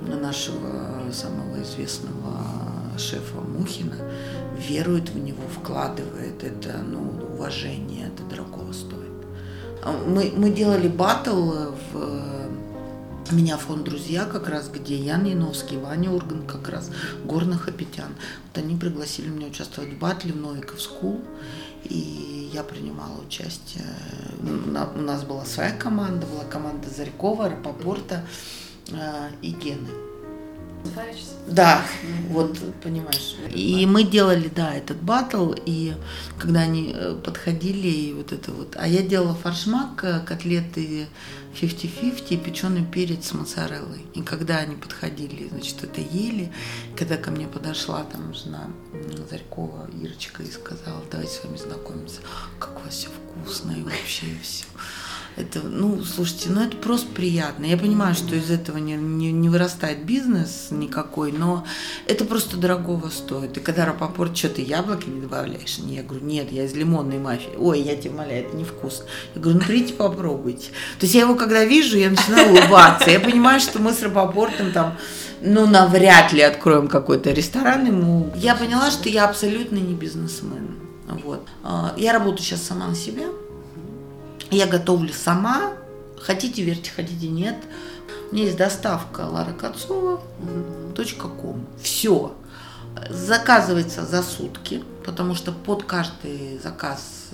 нашего 0.00 1.10
самого 1.12 1.62
известного 1.62 2.56
шефа 2.98 3.40
Мухина, 3.40 3.96
верует 4.58 5.10
в 5.10 5.18
него, 5.18 5.42
вкладывает. 5.54 6.42
Это, 6.42 6.78
ну, 6.78 7.12
уважение, 7.34 8.08
это 8.08 8.22
дорого 8.24 8.72
стоит. 8.72 9.02
А 9.82 9.92
мы, 10.06 10.32
мы 10.36 10.50
делали 10.50 10.88
батл 10.88 11.52
в 11.92 12.16
меня 13.32 13.56
фонд 13.56 13.84
«Друзья» 13.84 14.24
как 14.24 14.48
раз, 14.48 14.68
где 14.68 14.96
Ян 14.96 15.24
Яновский, 15.24 15.76
Ваня 15.76 16.10
Урган 16.10 16.46
как 16.46 16.68
раз, 16.68 16.90
Гор 17.24 17.68
Нахапетян. 17.68 18.14
Вот 18.44 18.62
они 18.62 18.76
пригласили 18.76 19.28
меня 19.28 19.48
участвовать 19.48 19.94
в 19.94 19.98
батле 19.98 20.32
в 20.32 20.36
Novikov 20.36 20.80
School, 20.80 21.20
и 21.84 22.50
я 22.52 22.62
принимала 22.62 23.20
участие. 23.20 23.84
У 24.40 25.00
нас 25.00 25.24
была 25.24 25.44
своя 25.44 25.72
команда, 25.72 26.26
была 26.26 26.44
команда 26.44 26.88
Зарькова, 26.88 27.48
Рапопорта 27.48 28.24
э, 28.90 29.30
и 29.42 29.50
Гены. 29.50 30.05
Да, 31.46 31.82
вот 32.28 32.58
понимаешь. 32.82 33.36
И 33.54 33.86
мы 33.86 34.02
делали, 34.02 34.48
да, 34.48 34.74
этот 34.74 35.00
батл, 35.00 35.54
и 35.64 35.94
когда 36.38 36.60
они 36.60 36.92
э, 36.94 37.14
подходили, 37.24 37.88
и 37.88 38.12
вот 38.12 38.32
это 38.32 38.52
вот. 38.52 38.76
А 38.76 38.88
я 38.88 39.02
делала 39.02 39.34
фаршмак, 39.34 40.02
э, 40.04 40.20
котлеты 40.20 41.06
50-50, 41.54 42.36
печеный 42.38 42.84
перец 42.84 43.28
с 43.28 43.32
моцареллой. 43.32 44.04
И 44.14 44.22
когда 44.22 44.58
они 44.58 44.76
подходили, 44.76 45.48
значит, 45.48 45.82
это 45.82 46.00
ели, 46.00 46.52
когда 46.96 47.16
ко 47.16 47.30
мне 47.30 47.46
подошла 47.46 48.04
там 48.04 48.34
жена 48.34 48.68
Зарькова, 49.30 49.88
Ирочка, 50.02 50.42
и 50.42 50.50
сказала, 50.50 51.02
давайте 51.10 51.32
с 51.32 51.44
вами 51.44 51.56
знакомиться, 51.56 52.20
как 52.58 52.78
у 52.80 52.84
вас 52.84 52.94
все 52.94 53.08
вкусно 53.08 53.72
и 53.72 53.82
вообще 53.82 54.26
все. 54.42 54.64
Это, 55.36 55.60
ну, 55.60 56.02
слушайте, 56.02 56.48
ну 56.48 56.62
это 56.62 56.78
просто 56.78 57.08
приятно. 57.12 57.66
Я 57.66 57.76
понимаю, 57.76 58.14
что 58.14 58.34
из 58.34 58.50
этого 58.50 58.78
не, 58.78 58.94
не, 58.94 59.32
не 59.32 59.50
вырастает 59.50 60.06
бизнес 60.06 60.68
никакой, 60.70 61.30
но 61.30 61.66
это 62.06 62.24
просто 62.24 62.56
дорогого 62.56 63.10
стоит. 63.10 63.58
И 63.58 63.60
когда 63.60 63.84
Рапопорт, 63.84 64.34
что 64.34 64.48
ты 64.48 64.62
яблоки 64.62 65.10
не 65.10 65.20
добавляешь? 65.20 65.78
Не, 65.78 65.96
я 65.96 66.02
говорю, 66.02 66.24
нет, 66.24 66.50
я 66.50 66.64
из 66.64 66.72
лимонной 66.72 67.18
мафии. 67.18 67.50
Ой, 67.58 67.82
я 67.82 67.96
тебя 67.96 68.12
умоляю, 68.12 68.46
это 68.46 68.56
невкусно. 68.56 69.04
Я 69.34 69.42
говорю, 69.42 69.58
ну 69.58 69.66
придите 69.66 69.92
попробуйте. 69.92 70.68
То 70.98 71.04
есть 71.04 71.14
я 71.14 71.22
его 71.22 71.34
когда 71.34 71.66
вижу, 71.66 71.98
я 71.98 72.08
начинаю 72.08 72.52
улыбаться. 72.52 73.10
Я 73.10 73.20
понимаю, 73.20 73.60
что 73.60 73.78
мы 73.78 73.92
с 73.92 74.02
Рапопортом 74.02 74.72
там 74.72 74.96
ну, 75.42 75.66
навряд 75.66 76.32
ли 76.32 76.40
откроем 76.40 76.88
какой-то 76.88 77.30
ресторан 77.32 77.86
ему. 77.86 78.32
Я 78.36 78.54
поняла, 78.54 78.90
что 78.90 79.10
я 79.10 79.26
абсолютно 79.26 79.76
не 79.76 79.92
бизнесмен. 79.92 80.76
Вот. 81.06 81.46
А, 81.62 81.94
я 81.98 82.14
работаю 82.14 82.42
сейчас 82.42 82.62
сама 82.62 82.86
на 82.86 82.94
себя. 82.94 83.26
Я 84.50 84.66
готовлю 84.66 85.12
сама. 85.12 85.72
Хотите, 86.20 86.62
верьте, 86.62 86.90
хотите, 86.94 87.28
нет. 87.28 87.56
У 88.30 88.34
меня 88.34 88.44
есть 88.44 88.56
доставка 88.56 89.22
Лара 89.22 89.52
Кацова. 89.52 90.20
.ком. 91.18 91.66
Все. 91.80 92.34
Заказывается 93.10 94.04
за 94.04 94.22
сутки, 94.22 94.82
потому 95.04 95.34
что 95.34 95.52
под 95.52 95.84
каждый 95.84 96.58
заказ, 96.58 97.28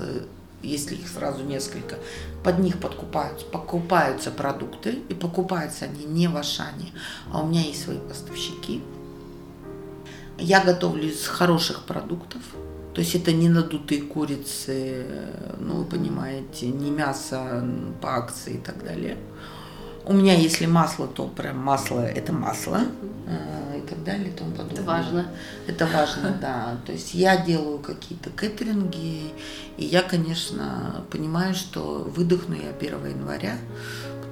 если 0.62 0.96
их 0.96 1.08
сразу 1.08 1.44
несколько, 1.44 1.96
под 2.42 2.58
них 2.58 2.80
подкупаются, 2.80 3.46
покупаются 3.46 4.30
продукты, 4.32 4.98
и 5.08 5.14
покупаются 5.14 5.84
они 5.84 6.04
не 6.04 6.26
в 6.26 6.36
Ашане, 6.36 6.92
а 7.32 7.42
у 7.42 7.46
меня 7.46 7.60
есть 7.60 7.84
свои 7.84 7.98
поставщики. 7.98 8.82
Я 10.38 10.64
готовлю 10.64 11.04
из 11.04 11.26
хороших 11.26 11.84
продуктов, 11.84 12.42
то 12.94 13.00
есть 13.00 13.14
это 13.14 13.32
не 13.32 13.48
надутые 13.48 14.02
курицы, 14.02 15.06
ну 15.58 15.76
вы 15.76 15.84
понимаете, 15.84 16.66
не 16.66 16.90
мясо 16.90 17.64
по 18.00 18.16
акции 18.16 18.54
и 18.54 18.58
так 18.58 18.84
далее. 18.84 19.16
У 20.04 20.12
меня, 20.12 20.34
если 20.34 20.66
масло, 20.66 21.06
то 21.06 21.28
прям 21.28 21.58
масло– 21.58 22.00
это 22.00 22.32
масло 22.32 22.80
э, 23.28 23.78
и 23.78 23.88
так 23.88 24.02
далее 24.02 24.30
и 24.30 24.32
тому 24.32 24.50
подобное. 24.50 24.74
Это 24.74 24.82
важно. 24.82 25.26
Это 25.68 25.86
важно, 25.86 26.38
да. 26.40 26.76
То 26.84 26.92
есть 26.92 27.14
я 27.14 27.36
делаю 27.36 27.78
какие-то 27.78 28.30
кэтеринги, 28.30 29.32
и 29.76 29.84
я, 29.84 30.02
конечно, 30.02 31.04
понимаю, 31.10 31.54
что 31.54 32.10
выдохну 32.16 32.56
я 32.56 32.70
1 32.70 33.06
января, 33.06 33.58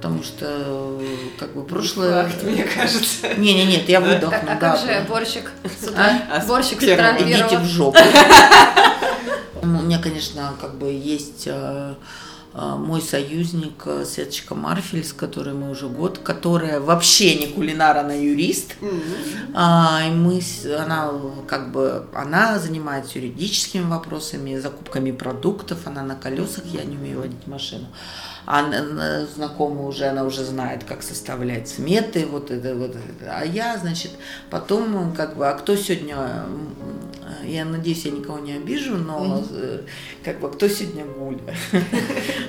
потому 0.01 0.23
что 0.23 0.99
как 1.37 1.53
бы 1.53 1.63
прошлое... 1.63 2.23
Факт, 2.23 2.43
мне 2.43 2.63
кажется. 2.63 3.35
Не, 3.37 3.53
не, 3.53 3.65
нет, 3.65 3.87
я 3.87 4.01
выдохну. 4.01 4.49
А, 4.49 4.53
а 4.53 4.55
как 4.55 4.79
же 4.79 5.05
борщик 5.07 5.51
с 5.63 5.87
утра? 5.87 6.21
А? 6.27 6.43
Борщик 6.47 6.81
с 6.81 6.83
утра 6.83 7.15
Идите 7.19 7.59
в 7.59 7.65
жопу. 7.65 7.99
У 9.61 9.67
меня, 9.67 9.99
конечно, 9.99 10.53
как 10.59 10.79
бы 10.79 10.87
есть 10.87 11.43
э, 11.45 11.93
э, 12.55 12.75
мой 12.79 12.99
союзник 12.99 13.83
э, 13.85 14.03
Светочка 14.05 14.55
Марфель, 14.55 15.05
с 15.05 15.13
которой 15.13 15.53
мы 15.53 15.69
уже 15.69 15.87
год, 15.87 16.17
которая 16.17 16.79
вообще 16.79 17.35
не 17.35 17.45
кулинар, 17.45 17.97
она 17.97 18.13
юрист. 18.13 18.73
Mm-hmm. 18.81 20.07
И 20.07 20.11
мы, 20.15 20.41
она 20.79 21.11
как 21.47 21.71
бы, 21.71 22.07
она 22.15 22.57
занимается 22.57 23.19
юридическими 23.19 23.87
вопросами, 23.87 24.57
закупками 24.57 25.11
продуктов, 25.11 25.85
она 25.85 26.01
на 26.01 26.15
колесах, 26.15 26.65
я 26.65 26.83
не 26.83 26.97
умею 26.97 27.19
водить 27.19 27.45
машину. 27.45 27.85
а 27.93 28.30
знакомая 29.35 29.85
уже, 29.85 30.05
она 30.05 30.23
уже 30.23 30.43
знает, 30.43 30.83
как 30.83 31.03
составлять 31.03 31.69
сметы, 31.69 32.25
вот 32.25 32.51
это, 32.51 32.75
вот 32.75 32.91
это. 32.91 33.37
А 33.37 33.45
я, 33.45 33.77
значит, 33.77 34.11
потом, 34.49 35.13
как 35.13 35.37
бы, 35.37 35.47
а 35.47 35.53
кто 35.53 35.75
сегодня, 35.75 36.45
я 37.45 37.65
надеюсь, 37.65 38.05
я 38.05 38.11
никого 38.11 38.39
не 38.39 38.53
обижу, 38.53 38.95
но 38.95 39.39
mm-hmm. 39.39 39.87
как 40.23 40.39
бы, 40.39 40.51
кто 40.51 40.67
сегодня 40.67 41.05
гуля? 41.05 41.39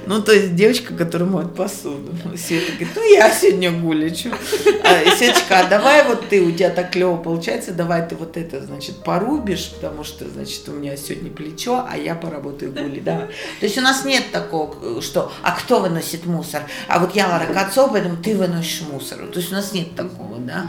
Ну, 0.05 0.20
то 0.20 0.32
есть 0.32 0.57
девочка, 0.57 0.95
которая 0.95 1.28
моет 1.28 1.55
посуду. 1.55 2.12
Света 2.36 2.72
говорит, 2.72 2.88
ну, 2.97 3.14
я 3.14 3.30
сегодня 3.30 3.70
гуля, 3.70 4.12
что? 4.14 4.30
А, 4.30 5.16
Светочка, 5.16 5.61
а 5.61 5.68
давай 5.68 6.05
вот 6.07 6.28
ты, 6.28 6.43
у 6.43 6.51
тебя 6.51 6.70
так 6.70 6.90
клево 6.90 7.16
получается, 7.16 7.72
давай 7.72 8.07
ты 8.07 8.16
вот 8.16 8.36
это, 8.36 8.61
значит, 8.64 8.97
порубишь, 9.05 9.70
потому 9.74 10.03
что, 10.03 10.28
значит, 10.28 10.68
у 10.68 10.72
меня 10.72 10.97
сегодня 10.97 11.30
плечо, 11.30 11.86
а 11.88 11.97
я 11.97 12.14
поработаю 12.14 12.72
гули, 12.72 13.01
да. 13.01 13.28
То 13.61 13.66
есть 13.66 13.78
у 13.78 13.80
нас 13.80 14.05
нет 14.05 14.24
такого, 14.32 15.01
что, 15.01 15.32
а 15.43 15.53
кто 15.53 15.80
выносит 15.83 16.26
мусор? 16.26 16.62
А 16.89 16.99
вот 16.99 17.14
я 17.14 17.28
Лара 17.28 17.53
Кацо, 17.53 17.89
поэтому 17.89 18.16
ты 18.16 18.37
выносишь 18.37 18.83
мусор. 18.83 19.26
То 19.26 19.39
есть 19.39 19.53
у 19.53 19.55
нас 19.55 19.72
нет 19.72 19.95
такого, 19.95 20.39
да. 20.39 20.66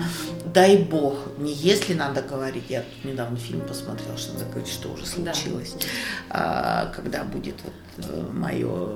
Дай 0.54 0.78
бог, 0.78 1.18
не 1.38 1.54
если 1.54 1.94
надо 1.94 2.22
говорить, 2.22 2.66
я 2.70 2.82
тут 2.82 3.06
недавно 3.06 3.38
фильм 3.38 3.62
посмотрела, 3.62 4.18
что 4.18 4.34
надо 4.34 4.46
говорить, 4.46 4.72
что 4.72 4.90
уже 4.90 5.06
случилось, 5.06 5.76
да. 5.80 5.88
а, 6.30 6.86
когда 6.96 7.24
будет 7.24 7.56
вот 7.64 8.06
э, 8.06 8.30
мое 8.32 8.90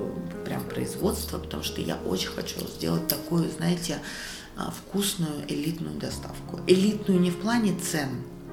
прям 0.44 0.62
производство, 0.64 1.38
потому 1.38 1.64
что 1.64 1.80
я 1.80 1.96
очень 2.06 2.28
хочу 2.28 2.60
сделать 2.60 3.08
такую, 3.08 3.50
знаете, 3.50 3.98
а, 4.56 4.70
вкусную 4.70 5.44
элитную 5.48 5.96
доставку. 5.96 6.60
Элитную 6.66 7.20
не 7.20 7.30
в 7.30 7.36
плане 7.36 7.76
цен, 7.78 8.08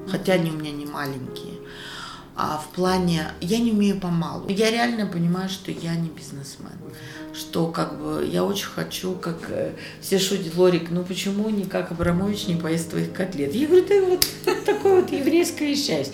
хотя 0.07 0.33
они 0.33 0.51
у 0.51 0.53
меня 0.53 0.71
не 0.71 0.85
маленькие, 0.85 1.55
а 2.35 2.57
в 2.57 2.75
плане 2.75 3.31
я 3.39 3.59
не 3.59 3.71
умею 3.71 3.99
помалу. 3.99 4.47
Я 4.49 4.69
реально 4.69 5.07
понимаю, 5.07 5.49
что 5.49 5.71
я 5.71 5.95
не 5.95 6.09
бизнесмен 6.09 6.71
что 7.35 7.67
как 7.67 7.99
бы 7.99 8.27
я 8.31 8.43
очень 8.43 8.67
хочу, 8.67 9.13
как 9.13 9.37
э, 9.49 9.73
все 9.99 10.19
шутят, 10.19 10.55
Лорик, 10.55 10.89
ну 10.89 11.03
почему 11.03 11.49
никак 11.49 11.91
Абрамович 11.91 12.47
не 12.47 12.55
поест 12.55 12.91
твоих 12.91 13.11
котлет? 13.13 13.53
Я 13.53 13.67
говорю, 13.67 13.83
это 13.83 14.05
вот 14.05 14.65
такое 14.65 15.01
вот 15.01 15.11
еврейское 15.11 15.75
счастье. 15.75 16.13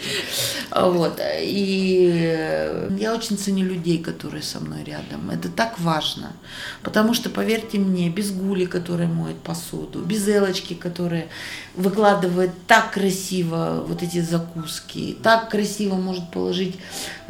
Вот. 0.72 1.20
И 1.42 2.12
э, 2.14 2.90
я 3.00 3.14
очень 3.14 3.38
ценю 3.38 3.66
людей, 3.66 4.00
которые 4.00 4.42
со 4.42 4.60
мной 4.60 4.84
рядом. 4.84 5.30
Это 5.30 5.50
так 5.50 5.80
важно. 5.80 6.34
Потому 6.82 7.14
что, 7.14 7.30
поверьте 7.30 7.78
мне, 7.78 8.10
без 8.10 8.32
Гули, 8.32 8.66
которая 8.66 9.08
моет 9.08 9.38
посуду, 9.38 10.00
без 10.00 10.28
Элочки, 10.28 10.74
которая 10.74 11.28
выкладывает 11.76 12.52
так 12.68 12.92
красиво 12.92 13.86
вот 13.88 14.02
эти 14.02 14.22
закуски, 14.22 15.18
так 15.22 15.50
красиво 15.50 15.96
может 15.96 16.32
положить 16.32 16.78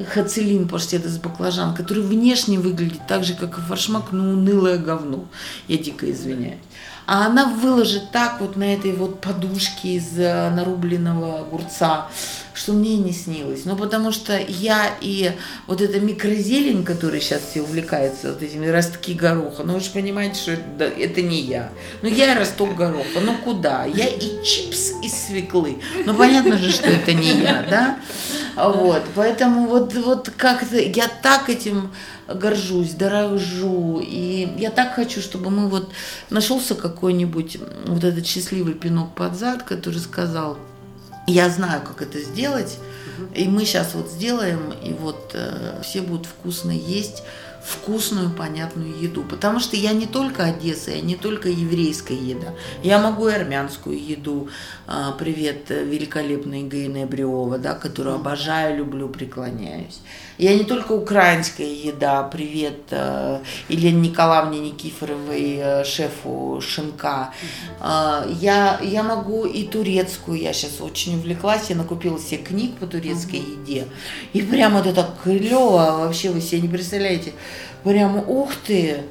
хацелин 0.04 0.68
паштет 0.68 1.06
из 1.06 1.18
баклажан, 1.18 1.76
который 1.76 2.04
внешне 2.04 2.60
выглядит 2.60 3.02
так 3.08 3.24
же, 3.24 3.34
как 3.34 3.58
и 3.58 3.62
фаршмак, 3.82 4.12
но 4.12 4.24
унылое 4.24 4.78
говно. 4.78 5.26
Я 5.68 5.78
дико 5.78 6.10
извиняюсь. 6.12 6.60
А 7.08 7.26
она 7.26 7.46
выложит 7.46 8.12
так 8.12 8.40
вот 8.40 8.56
на 8.56 8.74
этой 8.74 8.94
вот 8.94 9.20
подушке 9.22 9.96
из 9.96 10.18
э, 10.18 10.50
нарубленного 10.52 11.40
огурца, 11.40 12.08
что 12.62 12.74
мне 12.74 12.97
не 12.97 13.12
снилось. 13.12 13.66
Ну, 13.66 13.76
потому 13.76 14.12
что 14.12 14.38
я 14.38 14.91
и 15.01 15.32
вот 15.66 15.82
эта 15.82 15.99
микрозелень, 15.99 16.84
которая 16.84 17.20
сейчас 17.20 17.41
все 17.49 17.64
увлекается, 17.64 18.34
вот 18.34 18.43
этими 18.43 18.68
ростки 18.68 19.16
гороха, 19.16 19.64
ну, 19.64 19.74
вы 19.74 19.80
же 19.80 19.89
понимаете, 19.89 20.39
что 20.39 20.51
это, 20.51 20.84
это 20.84 21.22
не 21.24 21.41
я. 21.41 21.72
Ну, 22.03 22.09
я 22.09 22.34
и 22.34 22.38
росток 22.38 22.76
гороха, 22.76 23.20
ну, 23.20 23.36
куда? 23.43 23.86
Я 23.86 24.07
и 24.07 24.43
чипс 24.43 24.91
из 25.01 25.14
свеклы. 25.14 25.80
Ну, 26.05 26.14
понятно 26.14 26.57
же, 26.57 26.72
что 26.72 26.88
это 26.88 27.14
не 27.14 27.41
я, 27.41 27.66
да? 27.68 27.99
Вот, 28.55 29.01
поэтому 29.16 29.68
вот, 29.68 29.95
вот 29.95 30.30
как-то 30.38 30.78
я 30.78 31.07
так 31.07 31.49
этим 31.49 31.91
горжусь, 32.28 32.91
дорожу. 32.91 34.01
И 34.05 34.47
я 34.57 34.70
так 34.70 34.93
хочу, 34.93 35.22
чтобы 35.22 35.49
мы 35.49 35.68
вот 35.68 35.89
нашелся 36.30 36.76
какой-нибудь 36.76 37.57
вот 37.88 38.03
этот 38.03 38.28
счастливый 38.28 38.76
пинок 38.76 39.16
под 39.16 39.36
зад, 39.36 39.64
который 39.64 39.99
сказал, 39.99 40.57
я 41.28 41.50
знаю, 41.50 41.82
как 41.82 42.02
это 42.02 42.20
сделать, 42.20 42.78
и 43.36 43.48
мы 43.48 43.66
сейчас 43.66 43.94
вот 43.94 44.10
сделаем, 44.10 44.74
и 44.84 44.94
вот 44.94 45.32
э, 45.34 45.82
все 45.84 46.02
будут 46.02 46.26
вкусно 46.26 46.72
есть 46.72 47.24
вкусную, 47.64 48.32
понятную 48.32 49.00
еду. 49.00 49.24
Потому 49.24 49.60
что 49.60 49.76
я 49.76 49.94
не 49.94 50.08
только 50.08 50.46
Одесса, 50.46 50.92
я 50.92 51.02
не 51.02 51.16
только 51.16 51.50
еврейская 51.50 52.16
еда. 52.16 52.54
Я 52.84 53.00
могу 53.00 53.28
и 53.28 53.34
армянскую 53.34 54.04
еду. 54.04 54.50
А, 54.88 55.12
привет, 55.12 55.70
великолепная 55.70 56.64
Гаина 56.64 57.06
Бриова, 57.06 57.58
да, 57.58 57.76
которую 57.76 58.16
обожаю, 58.16 58.78
люблю, 58.78 59.10
преклоняюсь. 59.10 60.00
Я 60.42 60.56
не 60.56 60.64
только 60.64 60.94
украинская 60.94 61.68
еда. 61.68 62.24
Привет 62.24 62.80
э, 62.89 63.42
Елене 63.70 64.10
Николаевне 64.10 64.60
Никифоровой, 64.60 65.58
э, 65.60 65.84
шефу 65.84 66.60
Шинка. 66.60 67.32
Э, 67.80 68.24
я, 68.39 68.80
я 68.82 69.04
могу 69.04 69.46
и 69.46 69.68
турецкую. 69.68 70.39
Я 70.39 70.52
сейчас 70.54 70.82
очень 70.82 71.18
увлеклась. 71.18 71.70
Я 71.70 71.76
накупила 71.76 72.18
себе 72.18 72.39
книг 72.39 72.76
по 72.80 72.88
турецкой 72.88 73.36
еде. 73.36 73.86
И 74.34 74.42
прямо 74.42 74.80
это 74.80 74.94
так 74.94 75.12
клево. 75.24 76.00
Вообще 76.00 76.32
вы 76.32 76.42
себе 76.42 76.62
не 76.62 76.70
представляете. 76.70 77.34
Прямо 77.84 78.24
ух 78.24 78.56
ты! 78.56 79.04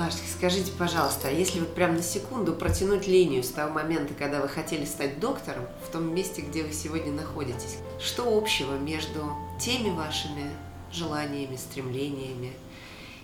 Ларский, 0.00 0.28
скажите, 0.34 0.72
пожалуйста, 0.78 1.28
а 1.28 1.30
если 1.30 1.60
вот 1.60 1.74
прям 1.74 1.94
на 1.94 2.02
секунду 2.02 2.54
протянуть 2.54 3.06
линию 3.06 3.44
с 3.44 3.48
того 3.48 3.70
момента, 3.70 4.14
когда 4.14 4.40
вы 4.40 4.48
хотели 4.48 4.86
стать 4.86 5.20
доктором, 5.20 5.66
в 5.86 5.92
том 5.92 6.14
месте, 6.14 6.40
где 6.40 6.62
вы 6.62 6.72
сегодня 6.72 7.12
находитесь, 7.12 7.76
что 8.00 8.34
общего 8.34 8.78
между 8.78 9.30
теми 9.60 9.90
вашими 9.90 10.50
желаниями, 10.90 11.56
стремлениями 11.56 12.52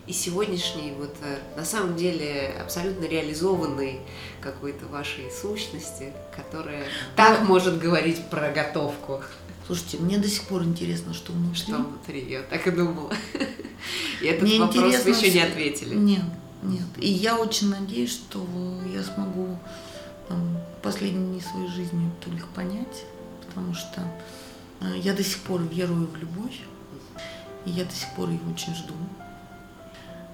и 0.07 0.13
сегодняшней 0.13 0.93
вот 0.99 1.17
э, 1.23 1.39
на 1.57 1.65
самом 1.65 1.97
деле 1.97 2.55
абсолютно 2.61 3.07
реализованной 3.07 4.01
какой-то 4.43 4.85
вашей 4.85 5.31
сущности, 5.31 6.13
которая 6.37 6.85
так 7.17 7.41
может 7.49 7.79
говорить 7.79 8.29
про 8.29 8.51
готовку? 8.51 9.23
Слушайте, 9.67 9.97
мне 9.97 10.19
до 10.19 10.29
сих 10.29 10.43
пор 10.43 10.63
интересно, 10.63 11.15
что 11.15 11.33
внутри. 11.33 11.57
Что 11.59 11.77
внутри, 11.77 12.31
я 12.31 12.43
так 12.43 12.67
и 12.67 12.71
думала. 12.71 13.13
И 14.21 14.27
этот 14.27 14.43
мне 14.43 14.61
вопрос 14.61 15.05
вы 15.05 15.11
еще 15.11 15.33
не 15.33 15.41
ответили. 15.41 15.95
Нет, 15.95 16.23
нет. 16.63 16.87
И 16.99 17.09
я 17.09 17.37
очень 17.39 17.71
надеюсь, 17.71 18.13
что 18.13 18.47
я 18.93 19.03
смогу 19.03 19.59
там, 20.29 20.59
последние 20.83 21.41
своей 21.41 21.69
жизни 21.69 22.11
только 22.25 22.47
понять, 22.49 23.05
потому 23.47 23.75
что 23.75 24.03
э, 24.81 24.99
я 24.99 25.15
до 25.15 25.23
сих 25.23 25.39
пор 25.41 25.63
верую 25.63 26.09
в 26.09 26.17
любовь, 26.17 26.61
и 27.65 27.71
я 27.71 27.85
до 27.85 27.93
сих 27.93 28.09
пор 28.15 28.31
ее 28.31 28.41
очень 28.53 28.75
жду. 28.75 28.95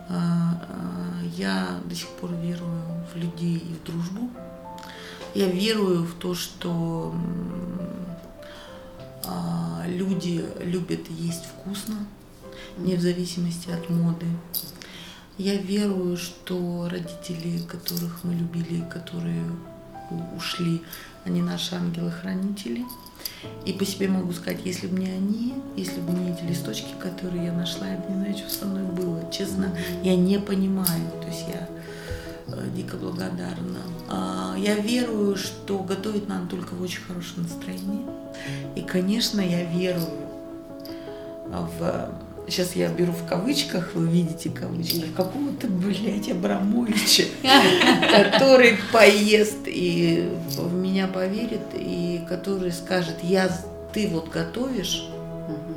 Э, 0.08 0.14
э, 0.14 1.26
я 1.36 1.80
до 1.84 1.94
сих 1.94 2.08
пор 2.08 2.32
верую 2.34 2.82
в 3.12 3.16
людей 3.16 3.56
и 3.56 3.74
в 3.74 3.84
дружбу. 3.84 4.30
Я 5.34 5.48
верую 5.48 6.04
в 6.04 6.14
то, 6.14 6.34
что 6.34 7.14
люди 9.86 10.44
любят 10.60 11.08
есть 11.08 11.46
вкусно, 11.46 11.94
не 12.76 12.96
в 12.96 13.00
зависимости 13.00 13.70
от 13.70 13.88
моды. 13.88 14.26
Я 15.38 15.56
верую, 15.56 16.16
что 16.16 16.88
родители, 16.90 17.58
которых 17.66 18.22
мы 18.22 18.34
любили, 18.34 18.84
которые 18.90 19.44
ушли, 20.36 20.82
они 21.24 21.40
наши 21.40 21.74
ангелы-хранители. 21.74 22.84
И 23.64 23.72
по 23.72 23.84
себе 23.84 24.08
могу 24.08 24.32
сказать, 24.32 24.60
если 24.64 24.86
бы 24.86 24.98
не 24.98 25.06
они, 25.06 25.54
если 25.76 26.00
бы 26.00 26.12
не 26.12 26.32
эти 26.32 26.42
листочки, 26.42 26.92
которые 27.00 27.46
я 27.46 27.52
нашла, 27.52 27.88
я 27.88 27.96
бы 27.96 28.12
не 28.12 28.18
знаю, 28.18 28.36
что 28.36 28.50
со 28.50 28.66
мной 28.66 28.84
было. 28.84 29.20
Честно, 29.32 29.74
я 30.02 30.16
не 30.16 30.38
понимаю. 30.38 31.10
То 31.20 31.28
есть 31.28 31.46
я 31.48 31.68
э, 32.48 32.68
дико 32.76 32.96
благодарна. 32.96 33.78
А, 34.10 34.54
я 34.58 34.76
верую, 34.76 35.36
что 35.36 35.78
готовить 35.78 36.28
надо 36.28 36.46
только 36.48 36.74
в 36.74 36.82
очень 36.82 37.02
хорошем 37.02 37.44
настроении. 37.44 38.04
И, 38.76 38.82
конечно, 38.82 39.40
я 39.40 39.64
верую 39.64 40.08
в 41.46 42.12
сейчас 42.48 42.74
я 42.76 42.88
беру 42.88 43.12
в 43.12 43.26
кавычках, 43.26 43.90
вы 43.94 44.08
видите 44.08 44.50
кавычки, 44.50 45.04
какого-то, 45.16 45.66
блядь, 45.68 46.30
Абрамовича, 46.30 47.24
который 48.32 48.78
поест 48.92 49.66
и 49.66 50.28
в 50.56 50.72
меня 50.74 51.06
поверит, 51.06 51.60
и 51.74 52.20
который 52.28 52.72
скажет, 52.72 53.16
я, 53.22 53.50
ты 53.92 54.08
вот 54.08 54.30
готовишь, 54.30 55.08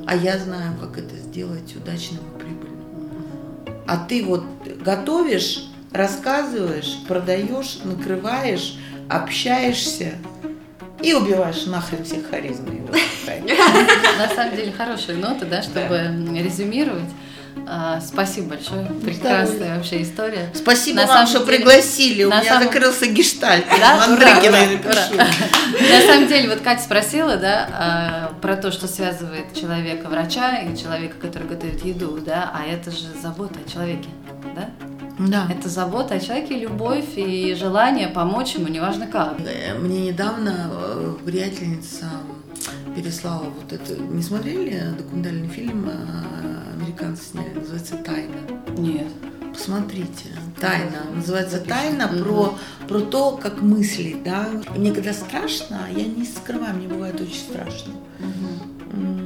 а 0.07 0.15
я 0.15 0.37
знаю, 0.37 0.75
как 0.79 0.97
это 0.97 1.15
сделать 1.15 1.75
удачным 1.75 2.19
и 2.19 2.39
прибыльным. 2.39 2.75
А 3.87 3.97
ты 3.97 4.23
вот 4.23 4.43
готовишь, 4.83 5.67
рассказываешь, 5.91 6.97
продаешь, 7.07 7.79
накрываешь, 7.83 8.77
общаешься, 9.09 10.13
и 11.05 11.13
убиваешь 11.13 11.65
нахрен 11.65 12.03
всех 12.03 12.29
харизмы. 12.29 12.81
На 14.17 14.27
самом 14.29 14.55
деле 14.55 14.71
хорошая 14.71 15.17
нота, 15.17 15.45
да, 15.45 15.61
чтобы 15.61 15.97
резюмировать. 16.35 17.09
А, 17.67 17.99
спасибо 18.01 18.49
большое. 18.49 18.85
Прекрасная 19.03 19.77
вообще 19.77 20.01
история. 20.01 20.49
Спасибо 20.53 21.01
на 21.01 21.07
вам, 21.07 21.25
что 21.25 21.39
деле, 21.39 21.57
пригласили. 21.57 22.23
У 22.23 22.27
меня 22.27 22.43
самом... 22.43 22.63
закрылся 22.63 23.07
гештальт. 23.07 23.65
Да? 23.79 24.05
Ура. 24.13 24.41
На 25.89 26.01
самом 26.01 26.27
деле, 26.27 26.49
вот 26.49 26.59
Катя 26.59 26.83
спросила, 26.83 27.37
да, 27.37 27.69
а, 27.71 28.33
про 28.41 28.55
то, 28.57 28.71
что 28.71 28.87
связывает 28.87 29.53
человека 29.59 30.09
врача 30.09 30.57
и 30.57 30.77
человека, 30.77 31.15
который 31.19 31.47
готовит 31.47 31.83
еду, 31.83 32.19
да, 32.23 32.51
а 32.53 32.65
это 32.65 32.91
же 32.91 33.07
забота 33.21 33.55
о 33.65 33.71
человеке, 33.71 34.09
да? 34.55 34.69
Да. 35.19 35.47
Это 35.49 35.69
забота 35.69 36.15
о 36.15 36.19
человеке, 36.19 36.57
любовь 36.59 37.13
и 37.15 37.55
желание 37.55 38.07
помочь 38.07 38.55
ему, 38.55 38.67
неважно 38.67 39.07
как. 39.07 39.37
Мне 39.79 40.07
недавно 40.07 40.69
э, 40.71 41.15
приятельница 41.25 42.05
переслала 42.95 43.45
вот 43.45 43.71
это. 43.71 43.95
Не 43.97 44.21
смотрели 44.21 44.93
документальный 44.97 45.47
фильм 45.47 45.89
э, 45.89 46.73
американцы 46.75 47.23
сняли, 47.31 47.53
называется 47.53 47.97
«Тайна». 47.97 48.37
Нет. 48.77 49.07
Посмотрите. 49.53 50.25
Тайна. 50.59 51.05
Называется 51.15 51.61
тайна 51.61 52.09
про, 52.09 52.57
про 52.89 52.99
то, 52.99 53.37
как 53.37 53.61
мыслить, 53.61 54.21
да. 54.21 54.47
И 54.75 54.79
мне 54.79 54.91
когда 54.91 55.13
страшно, 55.13 55.87
я 55.95 56.05
не 56.05 56.25
скрываю, 56.25 56.75
мне 56.75 56.87
бывает 56.89 57.19
очень 57.21 57.39
страшно. 57.39 57.93
М, 58.91 59.24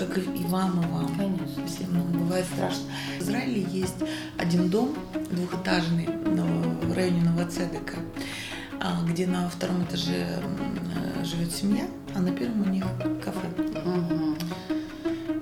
Как 0.00 0.16
и 0.16 0.22
и 0.22 0.44
вам, 0.44 0.80
и 0.80 0.86
вам. 0.86 1.14
Конечно. 1.14 1.66
Всем 1.66 1.88
ну, 1.92 2.20
бывает 2.20 2.46
страшно. 2.46 2.84
В 3.18 3.22
Израиле 3.22 3.66
есть 3.70 3.96
один 4.38 4.70
дом 4.70 4.96
двухэтажный 5.30 6.08
в 6.08 6.94
районе 6.94 7.20
Новоцедека, 7.20 7.96
а, 8.80 9.02
где 9.06 9.26
на 9.26 9.50
втором 9.50 9.84
этаже 9.84 10.42
живет 11.22 11.52
семья, 11.52 11.86
а 12.14 12.20
на 12.20 12.30
первом 12.30 12.62
у 12.62 12.70
них 12.70 12.84
кафе. 13.22 13.46
Мгм. 13.84 14.38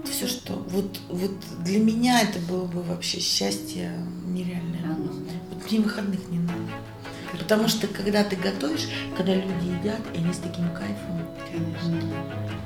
Все, 0.05 0.27
что 0.27 0.55
вот, 0.55 0.99
вот 1.09 1.37
для 1.63 1.79
меня 1.79 2.23
это 2.23 2.41
было 2.41 2.65
бы 2.65 2.83
вообще 2.83 3.21
счастье 3.21 3.93
нереальное. 4.27 4.97
Вот 5.53 5.71
мне 5.71 5.81
выходных 5.81 6.29
не 6.31 6.41
надо. 6.41 6.59
Потому 7.39 7.69
что 7.69 7.87
когда 7.87 8.25
ты 8.25 8.35
готовишь, 8.35 8.89
когда 9.17 9.37
люди 9.37 9.67
едят, 9.81 10.01
и 10.15 10.19
они 10.19 10.33
с 10.33 10.39
таким 10.39 10.69
кайфом, 10.71 11.23
Конечно. 11.51 12.58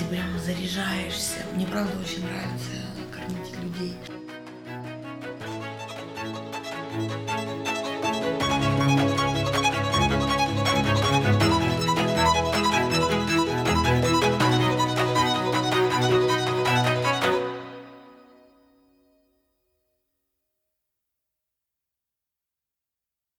Ты 0.00 0.06
прямо 0.06 0.38
заряжаешься. 0.38 1.44
Мне 1.54 1.66
правда 1.66 1.92
очень 2.00 2.24
нравится 2.24 2.70
кормить 3.12 3.54
людей. 3.62 3.96